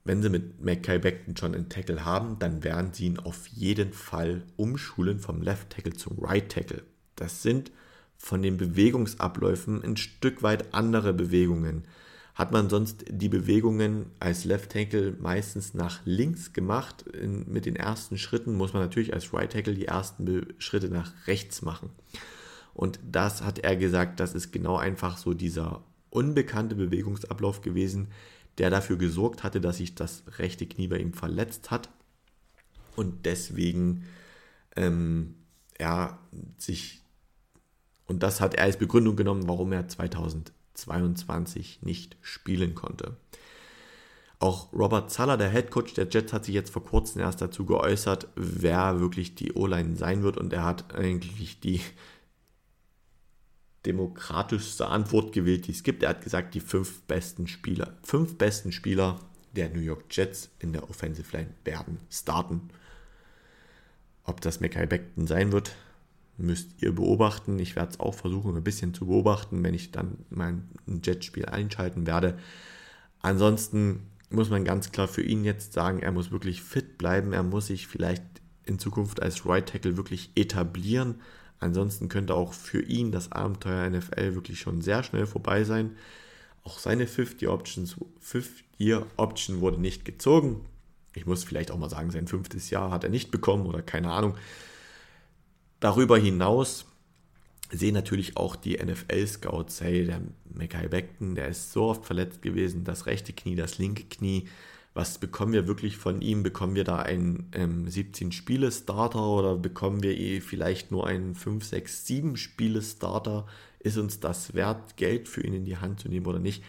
wenn 0.05 0.23
sie 0.23 0.29
mit 0.29 0.63
Mackay 0.63 0.99
Beckton 0.99 1.37
schon 1.37 1.55
einen 1.55 1.71
Tackle 1.71 2.05
haben, 2.05 2.39
dann 2.39 2.63
werden 2.63 2.93
sie 2.93 3.07
ihn 3.07 3.19
auf 3.19 3.47
jeden 3.49 3.93
Fall 3.93 4.43
umschulen 4.57 5.19
vom 5.19 5.41
Left 5.41 5.71
Tackle 5.71 5.95
zum 5.95 6.19
Right 6.19 6.51
Tackle. 6.51 6.83
Das 7.17 7.43
sind 7.43 7.71
von 8.19 8.43
den 8.43 8.57
Bewegungsabläufen 8.57 9.83
ein 9.83 9.97
Stück 9.97 10.43
weit 10.43 10.75
andere 10.75 11.15
Bewegungen. 11.15 11.85
Hat 12.35 12.53
man 12.53 12.69
sonst 12.69 13.05
die 13.09 13.29
Bewegungen 13.29 14.07
als 14.19 14.45
Left 14.45 14.73
Tackle 14.73 15.17
meistens 15.21 15.73
nach 15.73 16.01
links 16.05 16.53
gemacht, 16.53 17.03
in, 17.03 17.51
mit 17.51 17.65
den 17.65 17.77
ersten 17.77 18.19
Schritten 18.19 18.55
muss 18.55 18.73
man 18.73 18.83
natürlich 18.83 19.15
als 19.15 19.33
Right 19.33 19.53
Tackle 19.53 19.75
die 19.75 19.87
ersten 19.87 20.25
Be 20.25 20.47
Schritte 20.59 20.89
nach 20.89 21.13
rechts 21.27 21.63
machen. 21.63 21.91
Und 22.75 22.99
das 23.11 23.43
hat 23.43 23.61
er 23.61 23.77
gesagt, 23.77 24.21
das 24.21 24.35
ist 24.35 24.53
genau 24.53 24.77
einfach 24.77 25.17
so 25.17 25.33
dieser 25.33 25.83
unbekannte 26.11 26.75
Bewegungsablauf 26.75 27.63
gewesen, 27.63 28.09
der 28.59 28.71
dafür 28.71 28.97
gesorgt 28.97 29.43
hatte, 29.43 29.61
dass 29.61 29.79
sich 29.79 29.95
das 29.95 30.25
rechte 30.39 30.67
Knie 30.67 30.89
bei 30.89 30.99
ihm 30.99 31.13
verletzt 31.13 31.71
hat 31.71 31.89
und 32.97 33.27
deswegen 33.27 34.05
ähm, 34.77 35.35
er 35.77 36.19
sich 36.57 37.03
und 38.07 38.23
das 38.23 38.41
hat 38.41 38.55
er 38.55 38.65
als 38.65 38.77
Begründung 38.77 39.17
genommen, 39.17 39.49
warum 39.49 39.73
er 39.73 39.89
2022 39.89 41.81
nicht 41.83 42.19
spielen 42.21 42.75
konnte. 42.75 43.17
Auch 44.41 44.71
Robert 44.75 45.11
Zaller, 45.11 45.39
der 45.39 45.51
Head 45.51 45.71
Coach 45.71 45.95
der 45.95 46.09
Jets, 46.11 46.35
hat 46.35 46.45
sich 46.45 46.55
jetzt 46.55 46.71
vor 46.71 46.85
kurzem 46.85 47.23
erst 47.23 47.41
dazu 47.41 47.65
geäußert, 47.65 48.29
wer 48.37 49.01
wirklich 49.01 49.35
die 49.35 49.55
O-Line 49.55 49.97
sein 49.97 50.23
wird 50.23 50.37
und 50.37 50.53
er 50.53 50.65
hat 50.65 50.95
eigentlich 50.95 51.61
die 51.61 51.81
demokratischste 53.87 54.87
Antwort 54.87 55.33
gewählt, 55.33 55.67
die 55.67 55.73
es 55.73 55.83
gibt. 55.83 56.03
Er 56.03 56.11
hat 56.11 56.23
gesagt, 56.23 56.55
die 56.55 56.61
fünf 56.61 57.03
besten 57.03 57.47
Spieler, 57.47 57.97
fünf 58.03 58.39
besten 58.39 58.73
Spieler 58.73 59.21
der 59.55 59.69
New 59.71 59.81
York 59.81 60.05
Jets 60.11 60.51
in 60.59 60.73
der 60.73 60.89
Offensive 60.89 61.37
Line 61.37 61.51
werden 61.65 61.99
starten. 62.11 62.71
Ob 64.25 64.41
das 64.41 64.61
Mackay 64.61 64.87
Beckton 64.87 65.27
sein 65.27 65.53
wird, 65.53 65.75
müsst 66.37 66.83
ihr 66.83 66.95
beobachten. 66.95 67.59
Ich 67.59 67.77
werde 67.77 67.93
es 67.93 68.01
auch 68.01 68.15
versuchen, 68.15 68.57
ein 68.57 68.65
bisschen 68.65 68.95
zu 68.95 69.07
beobachten, 69.07 69.63
wenn 69.63 69.75
ich 69.75 69.93
dann 69.93 70.19
mein 70.31 70.69
Jetspiel 71.03 71.47
einschalten 71.47 72.07
werde. 72.07 72.39
Ansonsten 73.21 74.11
muss 74.31 74.51
man 74.51 74.65
ganz 74.65 74.91
klar 74.91 75.09
für 75.09 75.23
ihn 75.23 75.45
jetzt 75.45 75.73
sagen, 75.73 76.01
er 76.01 76.13
muss 76.13 76.31
wirklich 76.31 76.63
fit 76.63 76.99
bleiben. 76.99 77.33
Er 77.33 77.43
muss 77.43 77.69
sich 77.69 77.87
vielleicht 77.87 78.23
in 78.65 78.79
Zukunft 78.79 79.23
als 79.23 79.47
Right 79.47 79.69
Tackle 79.69 79.97
wirklich 79.97 80.31
etablieren. 80.35 81.21
Ansonsten 81.61 82.09
könnte 82.09 82.35
auch 82.35 82.53
für 82.53 82.83
ihn 82.83 83.13
das 83.13 83.33
Abenteuer 83.33 83.89
NFL 83.89 84.35
wirklich 84.35 84.61
schon 84.61 84.83
sehr 84.83 85.03
schnell 85.03 85.27
vorbei 85.27 85.65
sein. 85.65 85.97
Auch 86.63 86.79
seine 86.79 87.07
50 87.07 87.49
Options, 87.49 87.97
5 88.21 88.65
Year 88.79 89.07
Option 89.17 89.61
wurde 89.61 89.81
nicht 89.81 90.05
gezogen. 90.05 90.67
Ich 91.15 91.27
muss 91.27 91.45
vielleicht 91.45 91.71
auch 91.71 91.79
mal 91.79 91.91
sagen, 91.91 92.11
sein 92.11 92.27
fünftes 92.27 92.71
Jahr 92.71 92.91
hat 92.91 93.05
er 93.05 93.11
nicht 93.11 93.31
bekommen 93.31 93.67
oder 93.67 93.83
keine 93.83 94.11
Ahnung. 94.11 94.35
Darüber 95.81 96.19
hinaus 96.19 96.87
sehen 97.71 97.95
natürlich 97.95 98.37
auch 98.37 98.57
die 98.57 98.77
NFL-Scouts, 98.77 99.81
hey, 99.81 100.07
der 100.07 100.21
Mackay 100.53 100.89
Beckton, 100.89 101.35
der 101.35 101.49
ist 101.49 101.73
so 101.73 101.85
oft 101.85 102.05
verletzt 102.05 102.43
gewesen, 102.43 102.85
das 102.85 103.07
rechte 103.07 103.33
Knie, 103.33 103.57
das 103.57 103.79
linke 103.79 104.05
Knie, 104.05 104.49
was 104.95 105.19
bekommen 105.19 105.53
wir 105.53 105.67
wirklich 105.67 105.97
von 105.97 106.23
ihm? 106.23 106.45
Bekommen 106.45 106.77
wir 106.77 106.85
da 106.85 107.01
einen 107.01 107.51
ähm, 107.53 107.87
17-Spiele-Starter 107.87 109.27
oder 109.27 109.57
bekommen 109.57 110.05
wir 110.05 110.17
eh 110.17 110.41
vielleicht 110.41 110.93
nur 110.93 111.07
einen 111.07 111.35
5, 111.35 111.65
6, 111.65 112.07
7-Spiele-Starter? 112.07 113.47
Ist 113.81 113.99
uns 113.99 114.21
das 114.21 114.55
wert, 114.55 114.97
Geld 114.97 115.29
für 115.29 115.43
ihn 115.43 115.53
in 115.53 115.65
die 115.65 115.79
Hand 115.79 116.01
zu 116.01 116.09
nehmen 116.09 116.27
oder 116.27 116.39
nicht? 116.39 116.63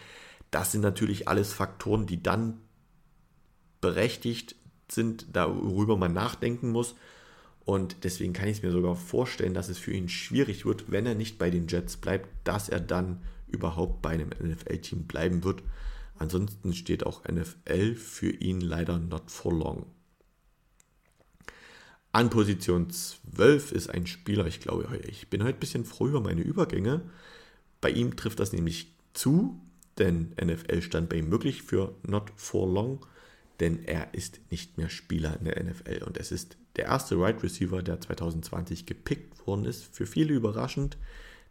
Das 0.50 0.72
sind 0.72 0.80
natürlich 0.80 1.28
alles 1.28 1.52
Faktoren, 1.52 2.06
die 2.06 2.20
dann 2.20 2.58
berechtigt 3.80 4.56
sind, 4.90 5.26
darüber 5.32 5.96
man 5.96 6.12
nachdenken 6.12 6.70
muss. 6.70 6.96
Und 7.64 8.04
deswegen 8.04 8.32
kann 8.32 8.48
ich 8.48 8.58
es 8.58 8.62
mir 8.62 8.72
sogar 8.72 8.96
vorstellen, 8.96 9.54
dass 9.54 9.68
es 9.68 9.78
für 9.78 9.92
ihn 9.92 10.08
schwierig 10.08 10.64
wird, 10.64 10.90
wenn 10.90 11.06
er 11.06 11.14
nicht 11.14 11.38
bei 11.38 11.50
den 11.50 11.68
Jets 11.68 11.96
bleibt, 11.96 12.28
dass 12.44 12.68
er 12.68 12.80
dann 12.80 13.22
überhaupt 13.48 14.02
bei 14.02 14.10
einem 14.10 14.30
NFL-Team 14.30 15.04
bleiben 15.04 15.44
wird. 15.44 15.62
Ansonsten 16.18 16.72
steht 16.74 17.04
auch 17.04 17.24
NFL 17.24 17.94
für 17.94 18.30
ihn 18.30 18.60
leider 18.60 18.98
not 18.98 19.30
for 19.30 19.52
long. 19.52 19.86
An 22.12 22.30
Position 22.30 22.88
12 22.88 23.72
ist 23.72 23.90
ein 23.90 24.06
Spieler, 24.06 24.46
ich 24.46 24.60
glaube, 24.60 24.88
ich 25.06 25.28
bin 25.28 25.42
heute 25.42 25.58
ein 25.58 25.60
bisschen 25.60 25.84
froh 25.84 26.08
über 26.08 26.22
meine 26.22 26.40
Übergänge. 26.40 27.02
Bei 27.82 27.90
ihm 27.90 28.16
trifft 28.16 28.40
das 28.40 28.54
nämlich 28.54 28.94
zu, 29.12 29.60
denn 29.98 30.34
NFL 30.42 30.80
stand 30.80 31.10
bei 31.10 31.16
ihm 31.16 31.30
wirklich 31.30 31.62
für 31.62 31.94
not 32.02 32.32
for 32.36 32.66
long, 32.66 33.04
denn 33.60 33.84
er 33.84 34.14
ist 34.14 34.40
nicht 34.50 34.78
mehr 34.78 34.88
Spieler 34.88 35.38
in 35.38 35.44
der 35.44 35.62
NFL 35.62 36.04
und 36.04 36.16
es 36.16 36.32
ist 36.32 36.56
der 36.76 36.86
erste 36.86 37.16
Wide 37.16 37.24
right 37.24 37.42
Receiver, 37.42 37.82
der 37.82 38.00
2020 38.00 38.86
gepickt 38.86 39.46
worden 39.46 39.64
ist. 39.64 39.84
Für 39.84 40.06
viele 40.06 40.34
überraschend, 40.34 40.98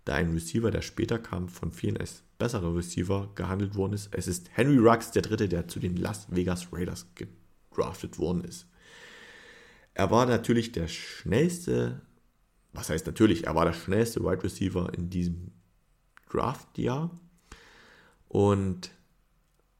da 0.05 0.15
ein 0.15 0.31
Receiver, 0.31 0.71
der 0.71 0.81
später 0.81 1.19
kam, 1.19 1.49
von 1.49 1.71
vielen 1.71 1.97
als 1.97 2.23
besserer 2.37 2.75
Receiver 2.75 3.31
gehandelt 3.35 3.75
worden 3.75 3.93
ist. 3.93 4.09
Es 4.11 4.27
ist 4.27 4.49
Henry 4.53 4.77
Rux, 4.77 5.11
der 5.11 5.23
dritte, 5.23 5.49
der 5.49 5.67
zu 5.67 5.79
den 5.79 5.97
Las 5.97 6.27
Vegas 6.29 6.67
Raiders 6.71 7.07
gedraftet 7.15 8.19
worden 8.19 8.43
ist. 8.43 8.67
Er 9.93 10.11
war 10.11 10.25
natürlich 10.25 10.71
der 10.71 10.87
schnellste, 10.87 12.01
was 12.73 12.89
heißt 12.89 13.07
natürlich, 13.07 13.47
er 13.47 13.55
war 13.55 13.65
der 13.65 13.73
schnellste 13.73 14.21
Wide 14.21 14.43
Receiver 14.43 14.93
in 14.93 15.09
diesem 15.09 15.51
Draftjahr 16.29 17.11
und 18.27 18.91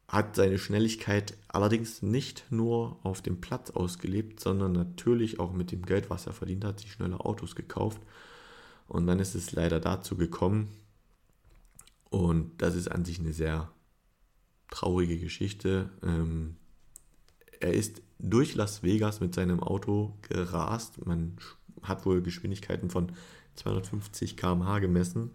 hat 0.08 0.36
seine 0.36 0.58
Schnelligkeit 0.58 1.36
allerdings 1.50 2.02
nicht 2.02 2.46
nur 2.50 3.00
auf 3.04 3.22
dem 3.22 3.42
Platz 3.42 3.72
ausgelebt, 3.72 4.40
sondern 4.40 4.72
natürlich 4.72 5.40
auch 5.40 5.52
mit 5.52 5.72
dem 5.72 5.86
Geld, 5.86 6.10
was 6.10 6.28
er 6.28 6.34
verdient 6.34 6.64
hat, 6.64 6.80
sich 6.80 6.94
schnelle 6.94 7.20
Autos 7.20 7.56
gekauft. 7.56 8.02
Und 8.88 9.08
dann 9.08 9.20
ist 9.20 9.36
es 9.36 9.52
leider 9.52 9.80
dazu 9.80 10.16
gekommen, 10.16 10.70
und 12.16 12.62
das 12.62 12.76
ist 12.76 12.88
an 12.88 13.04
sich 13.04 13.20
eine 13.20 13.34
sehr 13.34 13.70
traurige 14.72 15.20
Geschichte. 15.20 15.90
Ähm, 16.02 16.56
er 17.60 17.74
ist 17.74 18.02
durch 18.20 18.56
Las 18.56 18.84
Vegas 18.84 19.20
mit 19.20 19.36
seinem 19.36 19.62
Auto 19.62 20.14
gerast. 20.30 21.06
Man 21.06 21.36
hat 21.82 22.06
wohl 22.06 22.22
Geschwindigkeiten 22.22 22.90
von 22.90 23.12
250 23.56 24.38
km/h 24.38 24.80
gemessen. 24.80 25.32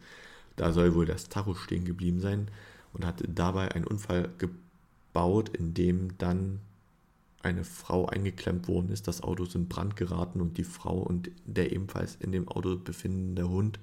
Da 0.57 0.73
soll 0.73 0.95
wohl 0.95 1.05
das 1.05 1.29
Tacho 1.29 1.55
stehen 1.55 1.85
geblieben 1.85 2.21
sein 2.21 2.51
und 2.95 3.05
hat 3.05 3.23
dabei 3.29 3.73
einen 3.73 3.87
Unfall 3.87 4.31
gebaut, 4.39 5.51
in 5.51 5.75
dem 5.75 6.17
dann 6.17 6.61
eine 7.43 7.65
Frau 7.65 8.07
eingeklemmt 8.07 8.69
worden 8.69 8.91
ist. 8.91 9.09
Das 9.09 9.23
Auto 9.23 9.45
ist 9.45 9.55
in 9.55 9.69
Brand 9.69 9.97
geraten 9.97 10.41
und 10.41 10.59
die 10.59 10.65
Frau 10.65 10.99
und 10.99 11.31
der 11.45 11.73
ebenfalls 11.73 12.17
in 12.17 12.33
dem 12.33 12.49
Auto 12.49 12.77
befindende 12.77 13.49
Hund 13.49 13.81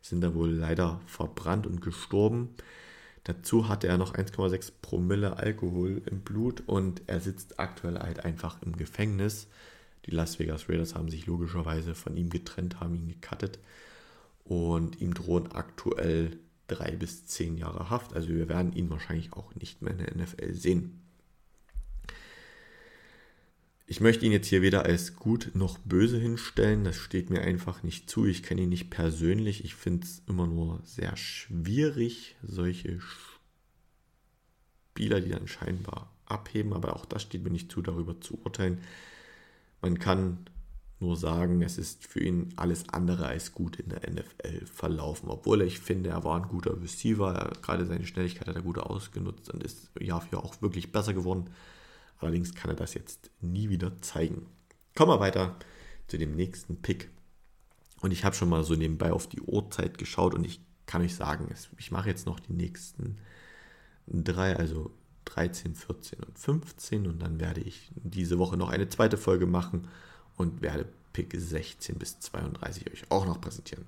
sind 0.00 0.20
da 0.20 0.34
wohl 0.34 0.50
leider 0.50 1.00
verbrannt 1.06 1.66
und 1.66 1.80
gestorben. 1.80 2.50
Dazu 3.24 3.68
hatte 3.68 3.88
er 3.88 3.98
noch 3.98 4.14
1,6 4.14 4.72
Promille 4.80 5.36
Alkohol 5.36 6.02
im 6.06 6.20
Blut 6.20 6.62
und 6.66 7.02
er 7.06 7.20
sitzt 7.20 7.60
aktuell 7.60 7.98
halt 7.98 8.24
einfach 8.24 8.62
im 8.62 8.76
Gefängnis. 8.76 9.48
Die 10.06 10.12
Las 10.12 10.38
Vegas 10.38 10.68
Raiders 10.68 10.94
haben 10.94 11.10
sich 11.10 11.26
logischerweise 11.26 11.94
von 11.94 12.16
ihm 12.16 12.30
getrennt, 12.30 12.80
haben 12.80 12.94
ihn 12.94 13.08
gecuttet 13.08 13.58
und 14.44 15.00
ihm 15.00 15.12
drohen 15.12 15.52
aktuell 15.52 16.38
drei 16.68 16.92
bis 16.92 17.26
zehn 17.26 17.58
Jahre 17.58 17.90
Haft. 17.90 18.14
Also 18.14 18.28
wir 18.28 18.48
werden 18.48 18.72
ihn 18.72 18.88
wahrscheinlich 18.88 19.32
auch 19.32 19.54
nicht 19.54 19.82
mehr 19.82 19.92
in 19.92 19.98
der 19.98 20.16
NFL 20.16 20.54
sehen. 20.54 21.02
Ich 23.90 24.02
möchte 24.02 24.26
ihn 24.26 24.32
jetzt 24.32 24.48
hier 24.48 24.60
weder 24.60 24.84
als 24.84 25.16
gut 25.16 25.52
noch 25.54 25.78
böse 25.78 26.18
hinstellen. 26.18 26.84
Das 26.84 26.96
steht 26.96 27.30
mir 27.30 27.40
einfach 27.40 27.82
nicht 27.82 28.10
zu. 28.10 28.26
Ich 28.26 28.42
kenne 28.42 28.60
ihn 28.60 28.68
nicht 28.68 28.90
persönlich. 28.90 29.64
Ich 29.64 29.74
finde 29.74 30.06
es 30.06 30.20
immer 30.28 30.46
nur 30.46 30.80
sehr 30.84 31.16
schwierig, 31.16 32.36
solche 32.42 33.00
Spieler, 34.92 35.22
die 35.22 35.30
dann 35.30 35.48
scheinbar 35.48 36.12
abheben. 36.26 36.74
Aber 36.74 36.96
auch 36.96 37.06
das 37.06 37.22
steht 37.22 37.42
mir 37.42 37.50
nicht 37.50 37.72
zu, 37.72 37.80
darüber 37.80 38.20
zu 38.20 38.38
urteilen. 38.44 38.82
Man 39.80 39.98
kann 39.98 40.50
nur 41.00 41.16
sagen, 41.16 41.62
es 41.62 41.78
ist 41.78 42.06
für 42.06 42.20
ihn 42.20 42.52
alles 42.56 42.90
andere 42.90 43.28
als 43.28 43.54
gut 43.54 43.76
in 43.76 43.88
der 43.88 44.02
NFL 44.10 44.66
verlaufen. 44.66 45.30
Obwohl 45.30 45.62
ich 45.62 45.78
finde, 45.78 46.10
er 46.10 46.24
war 46.24 46.36
ein 46.36 46.50
guter 46.50 46.78
Receiver. 46.78 47.52
Gerade 47.62 47.86
seine 47.86 48.04
Schnelligkeit 48.04 48.48
hat 48.48 48.56
er 48.56 48.60
gut 48.60 48.76
ausgenutzt 48.76 49.48
und 49.48 49.62
ist 49.62 49.90
Jahr 49.98 50.20
für 50.20 50.32
Jahr 50.32 50.44
auch 50.44 50.60
wirklich 50.60 50.92
besser 50.92 51.14
geworden. 51.14 51.48
Allerdings 52.18 52.54
kann 52.54 52.70
er 52.70 52.76
das 52.76 52.94
jetzt 52.94 53.30
nie 53.40 53.68
wieder 53.68 54.00
zeigen. 54.00 54.46
Kommen 54.94 55.12
wir 55.12 55.20
weiter 55.20 55.56
zu 56.08 56.18
dem 56.18 56.34
nächsten 56.34 56.82
Pick. 56.82 57.10
Und 58.00 58.12
ich 58.12 58.24
habe 58.24 58.34
schon 58.34 58.48
mal 58.48 58.64
so 58.64 58.74
nebenbei 58.74 59.12
auf 59.12 59.28
die 59.28 59.40
Uhrzeit 59.40 59.98
geschaut 59.98 60.34
und 60.34 60.44
ich 60.44 60.60
kann 60.86 61.02
euch 61.02 61.14
sagen, 61.14 61.48
ich 61.76 61.90
mache 61.90 62.08
jetzt 62.08 62.26
noch 62.26 62.40
die 62.40 62.52
nächsten 62.52 63.18
drei, 64.06 64.56
also 64.56 64.90
13, 65.26 65.74
14 65.74 66.20
und 66.20 66.38
15 66.38 67.06
und 67.06 67.20
dann 67.20 67.40
werde 67.40 67.60
ich 67.60 67.90
diese 67.94 68.38
Woche 68.38 68.56
noch 68.56 68.70
eine 68.70 68.88
zweite 68.88 69.18
Folge 69.18 69.46
machen 69.46 69.88
und 70.36 70.62
werde 70.62 70.86
Pick 71.12 71.34
16 71.36 71.96
bis 71.98 72.18
32 72.20 72.90
euch 72.90 73.10
auch 73.10 73.26
noch 73.26 73.40
präsentieren. 73.40 73.84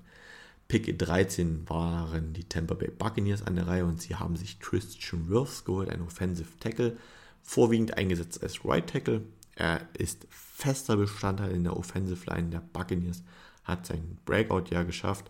Pick 0.67 0.97
13 0.97 1.67
waren 1.69 2.33
die 2.33 2.43
Tampa 2.43 2.75
Bay 2.75 2.91
Buccaneers 2.91 3.41
an 3.41 3.55
der 3.55 3.67
Reihe 3.67 3.85
und 3.85 4.01
sie 4.01 4.15
haben 4.15 4.35
sich 4.35 4.59
Christian 4.59 5.27
Wirfs 5.27 5.65
geholt, 5.65 5.89
ein 5.89 6.01
Offensive 6.01 6.47
Tackle 6.59 6.97
vorwiegend 7.43 7.97
eingesetzt 7.97 8.41
als 8.41 8.65
Right 8.65 8.87
Tackle. 8.87 9.21
Er 9.55 9.87
ist 9.97 10.25
fester 10.29 10.97
Bestandteil 10.97 11.51
in 11.51 11.63
der 11.63 11.77
Offensive 11.77 12.29
Line 12.29 12.49
der 12.49 12.61
Buccaneers, 12.61 13.23
hat 13.63 13.85
sein 13.85 14.17
Breakout-Jahr 14.25 14.85
geschafft. 14.85 15.29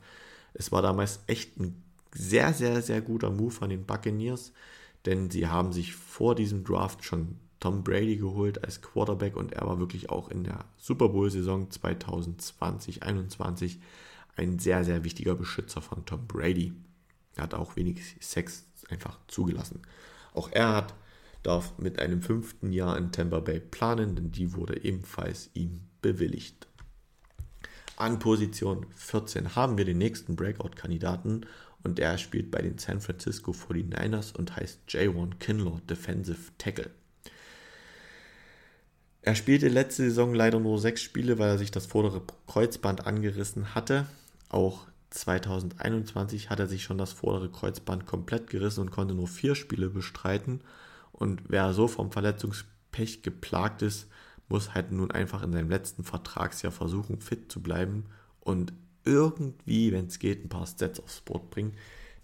Es 0.53 0.71
war 0.71 0.81
damals 0.81 1.19
echt 1.27 1.59
ein 1.59 1.83
sehr, 2.13 2.53
sehr, 2.53 2.81
sehr 2.81 3.01
guter 3.01 3.29
Move 3.29 3.51
von 3.51 3.69
den 3.69 3.85
Buccaneers, 3.85 4.53
denn 5.05 5.29
sie 5.29 5.47
haben 5.47 5.73
sich 5.73 5.95
vor 5.95 6.35
diesem 6.35 6.63
Draft 6.63 7.03
schon 7.03 7.37
Tom 7.59 7.83
Brady 7.83 8.15
geholt 8.17 8.63
als 8.63 8.81
Quarterback 8.81 9.35
und 9.37 9.53
er 9.53 9.67
war 9.67 9.79
wirklich 9.79 10.09
auch 10.09 10.29
in 10.29 10.43
der 10.43 10.65
Super 10.77 11.09
Bowl-Saison 11.09 11.69
2020-21 11.69 13.77
ein 14.35 14.59
sehr, 14.59 14.83
sehr 14.83 15.03
wichtiger 15.03 15.35
Beschützer 15.35 15.81
von 15.81 16.05
Tom 16.05 16.27
Brady. 16.27 16.73
Er 17.35 17.43
hat 17.43 17.53
auch 17.53 17.75
wenig 17.75 18.01
Sex 18.19 18.65
einfach 18.89 19.19
zugelassen. 19.27 19.81
Auch 20.33 20.49
er 20.51 20.75
hat 20.75 20.95
darf 21.43 21.77
mit 21.77 21.99
einem 21.99 22.21
fünften 22.21 22.71
Jahr 22.71 22.97
in 22.97 23.11
Tampa 23.11 23.39
Bay 23.39 23.59
planen, 23.59 24.15
denn 24.15 24.31
die 24.31 24.53
wurde 24.53 24.83
ebenfalls 24.83 25.49
ihm 25.53 25.81
bewilligt. 26.01 26.67
An 27.97 28.19
Position 28.19 28.85
14 28.95 29.55
haben 29.55 29.77
wir 29.77 29.85
den 29.85 29.97
nächsten 29.97 30.35
Breakout-Kandidaten 30.35 31.45
und 31.83 31.99
er 31.99 32.17
spielt 32.17 32.51
bei 32.51 32.61
den 32.61 32.77
San 32.77 33.01
Francisco 33.01 33.51
49ers 33.51 34.35
und 34.35 34.55
heißt 34.55 34.79
J1 34.87 35.37
Kinlaw, 35.39 35.81
Defensive 35.87 36.51
Tackle. 36.57 36.89
Er 39.23 39.35
spielte 39.35 39.67
letzte 39.67 40.03
Saison 40.03 40.33
leider 40.33 40.59
nur 40.59 40.79
sechs 40.79 41.01
Spiele, 41.01 41.37
weil 41.37 41.49
er 41.49 41.57
sich 41.59 41.69
das 41.69 41.85
vordere 41.85 42.23
Kreuzband 42.47 43.05
angerissen 43.05 43.75
hatte. 43.75 44.07
Auch 44.49 44.87
2021 45.11 46.49
hat 46.49 46.59
er 46.59 46.67
sich 46.67 46.83
schon 46.83 46.97
das 46.97 47.13
vordere 47.13 47.51
Kreuzband 47.51 48.07
komplett 48.07 48.49
gerissen 48.49 48.81
und 48.81 48.91
konnte 48.91 49.13
nur 49.13 49.27
vier 49.27 49.53
Spiele 49.53 49.89
bestreiten. 49.89 50.61
Und 51.11 51.43
wer 51.47 51.73
so 51.73 51.87
vom 51.87 52.11
Verletzungspech 52.11 53.21
geplagt 53.21 53.81
ist, 53.81 54.07
muss 54.49 54.73
halt 54.73 54.91
nun 54.91 55.11
einfach 55.11 55.43
in 55.43 55.53
seinem 55.53 55.69
letzten 55.69 56.03
Vertragsjahr 56.03 56.71
versuchen, 56.71 57.21
fit 57.21 57.51
zu 57.51 57.61
bleiben 57.61 58.05
und 58.41 58.73
irgendwie, 59.03 59.91
wenn 59.91 60.07
es 60.07 60.19
geht, 60.19 60.43
ein 60.43 60.49
paar 60.49 60.67
Stats 60.67 60.99
aufs 60.99 61.21
Board 61.21 61.49
bringen. 61.49 61.73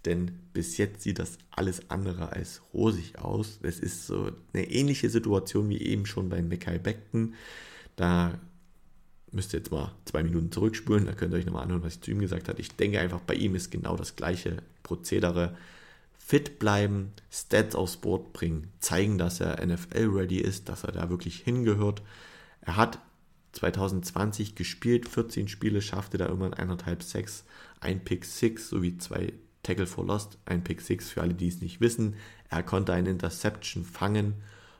Denn 0.04 0.38
bis 0.52 0.76
jetzt 0.76 1.02
sieht 1.02 1.18
das 1.18 1.38
alles 1.50 1.90
andere 1.90 2.32
als 2.32 2.62
rosig 2.72 3.18
aus. 3.18 3.58
Es 3.62 3.80
ist 3.80 4.06
so 4.06 4.30
eine 4.52 4.70
ähnliche 4.70 5.10
Situation 5.10 5.68
wie 5.68 5.80
eben 5.80 6.06
schon 6.06 6.28
bei 6.28 6.40
Mekai 6.40 6.78
Beckton. 6.78 7.34
Da 7.96 8.38
müsst 9.32 9.52
ihr 9.52 9.58
jetzt 9.58 9.72
mal 9.72 9.92
zwei 10.04 10.22
Minuten 10.22 10.52
zurückspulen, 10.52 11.06
da 11.06 11.12
könnt 11.12 11.34
ihr 11.34 11.38
euch 11.38 11.46
nochmal 11.46 11.64
anhören, 11.64 11.82
was 11.82 11.94
ich 11.94 12.00
zu 12.00 12.10
ihm 12.10 12.20
gesagt 12.20 12.48
habe. 12.48 12.60
Ich 12.60 12.70
denke 12.76 13.00
einfach, 13.00 13.20
bei 13.20 13.34
ihm 13.34 13.54
ist 13.54 13.70
genau 13.70 13.96
das 13.96 14.16
gleiche 14.16 14.62
Prozedere 14.82 15.56
fit 16.28 16.58
bleiben, 16.58 17.14
Stats 17.30 17.74
aufs 17.74 17.96
Board 17.96 18.34
bringen, 18.34 18.70
zeigen, 18.80 19.16
dass 19.16 19.40
er 19.40 19.64
NFL-ready 19.64 20.36
ist, 20.36 20.68
dass 20.68 20.84
er 20.84 20.92
da 20.92 21.08
wirklich 21.08 21.38
hingehört. 21.38 22.02
Er 22.60 22.76
hat 22.76 22.98
2020 23.52 24.54
gespielt, 24.54 25.08
14 25.08 25.48
Spiele, 25.48 25.80
schaffte 25.80 26.18
da 26.18 26.26
immerhin 26.26 26.52
eineinhalb 26.52 27.02
Sacks, 27.02 27.46
ein 27.80 28.04
Pick 28.04 28.26
6 28.26 28.68
sowie 28.68 28.98
zwei 28.98 29.32
Tackle 29.62 29.86
for 29.86 30.04
Lost, 30.04 30.36
ein 30.44 30.62
Pick 30.62 30.82
6 30.82 31.08
für 31.08 31.22
alle, 31.22 31.32
die 31.32 31.48
es 31.48 31.62
nicht 31.62 31.80
wissen. 31.80 32.16
Er 32.50 32.62
konnte 32.62 32.92
eine 32.92 33.08
Interception 33.08 33.86
fangen 33.86 34.34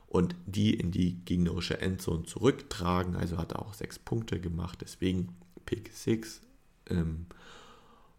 und 0.05 0.35
die 0.45 0.75
in 0.75 0.91
die 0.91 1.15
gegnerische 1.25 1.81
Endzone 1.81 2.25
zurücktragen, 2.25 3.15
also 3.15 3.39
hat 3.39 3.53
er 3.53 3.63
auch 3.63 3.73
sechs 3.73 3.97
Punkte 3.97 4.39
gemacht, 4.39 4.81
deswegen 4.81 5.29
Pick 5.65 5.89
6 5.95 6.41
ähm, 6.91 7.25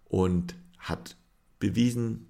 und 0.07 0.57
hat 0.81 1.15
bewiesen, 1.61 2.27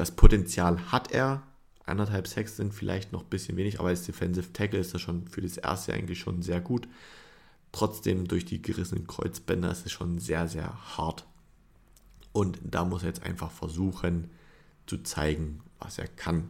das 0.00 0.12
Potenzial 0.12 0.90
hat 0.90 1.12
er. 1.12 1.42
Anderthalb 1.84 2.26
Sacks 2.26 2.56
sind 2.56 2.72
vielleicht 2.72 3.12
noch 3.12 3.22
ein 3.22 3.28
bisschen 3.28 3.58
wenig, 3.58 3.80
aber 3.80 3.90
als 3.90 4.06
Defensive 4.06 4.50
Tackle 4.54 4.78
ist 4.78 4.94
er 4.94 4.98
schon 4.98 5.28
für 5.28 5.42
das 5.42 5.58
erste 5.58 5.92
eigentlich 5.92 6.20
schon 6.20 6.40
sehr 6.40 6.62
gut. 6.62 6.88
Trotzdem 7.70 8.26
durch 8.26 8.46
die 8.46 8.62
gerissenen 8.62 9.06
Kreuzbänder 9.06 9.70
ist 9.70 9.84
es 9.84 9.92
schon 9.92 10.18
sehr, 10.18 10.48
sehr 10.48 10.96
hart. 10.96 11.26
Und 12.32 12.58
da 12.62 12.86
muss 12.86 13.02
er 13.02 13.08
jetzt 13.08 13.24
einfach 13.24 13.50
versuchen 13.50 14.30
zu 14.86 15.02
zeigen, 15.02 15.60
was 15.78 15.98
er 15.98 16.08
kann. 16.08 16.48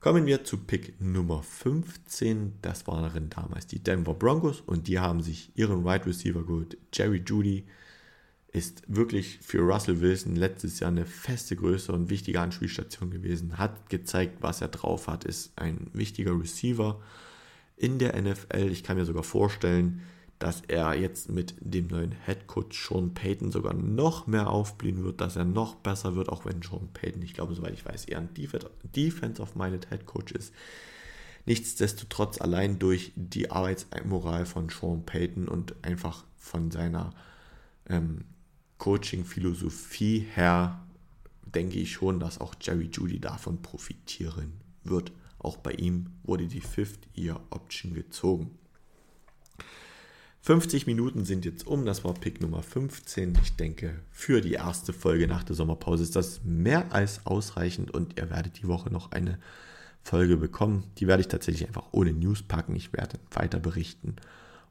Kommen 0.00 0.24
wir 0.24 0.44
zu 0.44 0.56
Pick 0.56 0.98
Nummer 0.98 1.42
15. 1.42 2.54
Das 2.62 2.86
waren 2.86 3.28
damals 3.28 3.66
die 3.66 3.80
Denver 3.80 4.14
Broncos 4.14 4.62
und 4.62 4.88
die 4.88 4.98
haben 4.98 5.22
sich 5.22 5.50
ihren 5.56 5.80
Wide 5.80 5.88
right 5.88 6.06
Receiver 6.06 6.42
geholt, 6.42 6.78
Jerry 6.94 7.22
Judy 7.26 7.66
ist 8.56 8.82
wirklich 8.88 9.38
für 9.42 9.60
Russell 9.60 10.00
Wilson 10.00 10.34
letztes 10.34 10.80
Jahr 10.80 10.90
eine 10.90 11.04
feste 11.04 11.56
Größe 11.56 11.92
und 11.92 12.08
wichtige 12.08 12.40
Anspielstation 12.40 13.10
gewesen, 13.10 13.58
hat 13.58 13.90
gezeigt, 13.90 14.38
was 14.40 14.62
er 14.62 14.68
drauf 14.68 15.08
hat, 15.08 15.24
ist 15.24 15.52
ein 15.56 15.90
wichtiger 15.92 16.40
Receiver 16.40 17.00
in 17.76 17.98
der 17.98 18.20
NFL. 18.20 18.70
Ich 18.70 18.82
kann 18.82 18.96
mir 18.96 19.04
sogar 19.04 19.24
vorstellen, 19.24 20.00
dass 20.38 20.62
er 20.68 20.94
jetzt 20.94 21.30
mit 21.30 21.54
dem 21.60 21.88
neuen 21.88 22.12
Head 22.24 22.46
Coach 22.46 22.88
Sean 22.88 23.12
Payton 23.12 23.52
sogar 23.52 23.74
noch 23.74 24.26
mehr 24.26 24.48
aufblühen 24.48 25.04
wird, 25.04 25.20
dass 25.20 25.36
er 25.36 25.44
noch 25.44 25.74
besser 25.74 26.14
wird, 26.14 26.30
auch 26.30 26.46
wenn 26.46 26.62
Sean 26.62 26.88
Payton, 26.94 27.22
ich 27.22 27.34
glaube, 27.34 27.54
soweit 27.54 27.74
ich 27.74 27.84
weiß, 27.84 28.06
eher 28.06 28.18
ein 28.18 28.30
Defense-of-Minded 28.34 29.90
Head 29.90 30.06
Coach 30.06 30.32
ist. 30.32 30.54
Nichtsdestotrotz 31.44 32.40
allein 32.40 32.78
durch 32.78 33.12
die 33.16 33.50
Arbeitsmoral 33.50 34.46
von 34.46 34.70
Sean 34.70 35.04
Payton 35.04 35.46
und 35.46 35.74
einfach 35.82 36.24
von 36.38 36.70
seiner 36.70 37.12
ähm, 37.88 38.24
Coaching-Philosophie 38.78 40.26
her 40.34 40.86
denke 41.44 41.78
ich 41.78 41.92
schon, 41.92 42.20
dass 42.20 42.40
auch 42.40 42.54
Jerry 42.60 42.88
Judy 42.92 43.20
davon 43.20 43.62
profitieren 43.62 44.52
wird. 44.84 45.12
Auch 45.38 45.56
bei 45.56 45.72
ihm 45.72 46.10
wurde 46.22 46.46
die 46.46 46.60
Fifth-Year-Option 46.60 47.94
gezogen. 47.94 48.58
50 50.42 50.86
Minuten 50.86 51.24
sind 51.24 51.44
jetzt 51.44 51.66
um, 51.66 51.84
das 51.84 52.04
war 52.04 52.14
Pick 52.14 52.40
Nummer 52.40 52.62
15. 52.62 53.36
Ich 53.42 53.56
denke, 53.56 54.00
für 54.12 54.40
die 54.40 54.52
erste 54.52 54.92
Folge 54.92 55.26
nach 55.26 55.42
der 55.42 55.56
Sommerpause 55.56 56.04
ist 56.04 56.14
das 56.14 56.44
mehr 56.44 56.92
als 56.92 57.26
ausreichend 57.26 57.90
und 57.90 58.16
ihr 58.16 58.30
werdet 58.30 58.62
die 58.62 58.68
Woche 58.68 58.90
noch 58.90 59.10
eine 59.10 59.40
Folge 60.04 60.36
bekommen. 60.36 60.84
Die 60.98 61.08
werde 61.08 61.22
ich 61.22 61.28
tatsächlich 61.28 61.66
einfach 61.66 61.88
ohne 61.90 62.12
News 62.12 62.44
packen. 62.44 62.76
Ich 62.76 62.92
werde 62.92 63.18
weiter 63.32 63.58
berichten 63.58 64.14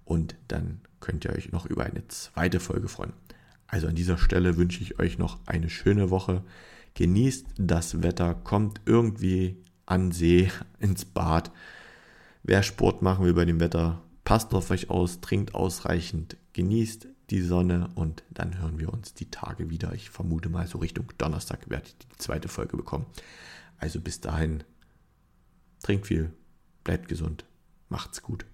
und 0.05 0.35
dann 0.47 0.79
könnt 1.01 1.25
ihr 1.25 1.33
euch 1.33 1.51
noch 1.51 1.65
über 1.65 1.83
eine 1.83 2.07
zweite 2.07 2.61
Folge 2.61 2.87
freuen. 2.87 3.11
Also 3.67 3.87
an 3.87 3.95
dieser 3.95 4.17
Stelle 4.17 4.57
wünsche 4.57 4.81
ich 4.81 4.99
euch 4.99 5.17
noch 5.17 5.39
eine 5.45 5.69
schöne 5.69 6.09
Woche. 6.09 6.43
Genießt 6.93 7.47
das 7.57 8.03
Wetter, 8.03 8.35
kommt 8.35 8.81
irgendwie 8.85 9.57
an 9.85 10.11
See, 10.11 10.51
ins 10.79 11.05
Bad. 11.05 11.51
Wer 12.43 12.63
Sport 12.63 13.01
machen 13.01 13.25
will 13.25 13.33
bei 13.33 13.45
dem 13.45 13.59
Wetter, 13.59 14.01
passt 14.23 14.53
auf 14.53 14.69
euch 14.71 14.89
aus, 14.89 15.21
trinkt 15.21 15.55
ausreichend, 15.55 16.37
genießt 16.53 17.07
die 17.31 17.41
Sonne 17.41 17.89
und 17.95 18.23
dann 18.29 18.59
hören 18.59 18.79
wir 18.79 18.93
uns 18.93 19.13
die 19.13 19.31
Tage 19.31 19.69
wieder. 19.69 19.93
Ich 19.93 20.09
vermute 20.11 20.49
mal 20.49 20.67
so 20.67 20.77
Richtung 20.77 21.11
Donnerstag 21.17 21.69
werde 21.69 21.87
ich 21.87 21.97
die 21.97 22.17
zweite 22.17 22.47
Folge 22.47 22.77
bekommen. 22.77 23.07
Also 23.77 23.99
bis 23.99 24.21
dahin, 24.21 24.63
trinkt 25.81 26.07
viel, 26.07 26.31
bleibt 26.83 27.07
gesund, 27.07 27.45
macht's 27.89 28.21
gut. 28.21 28.45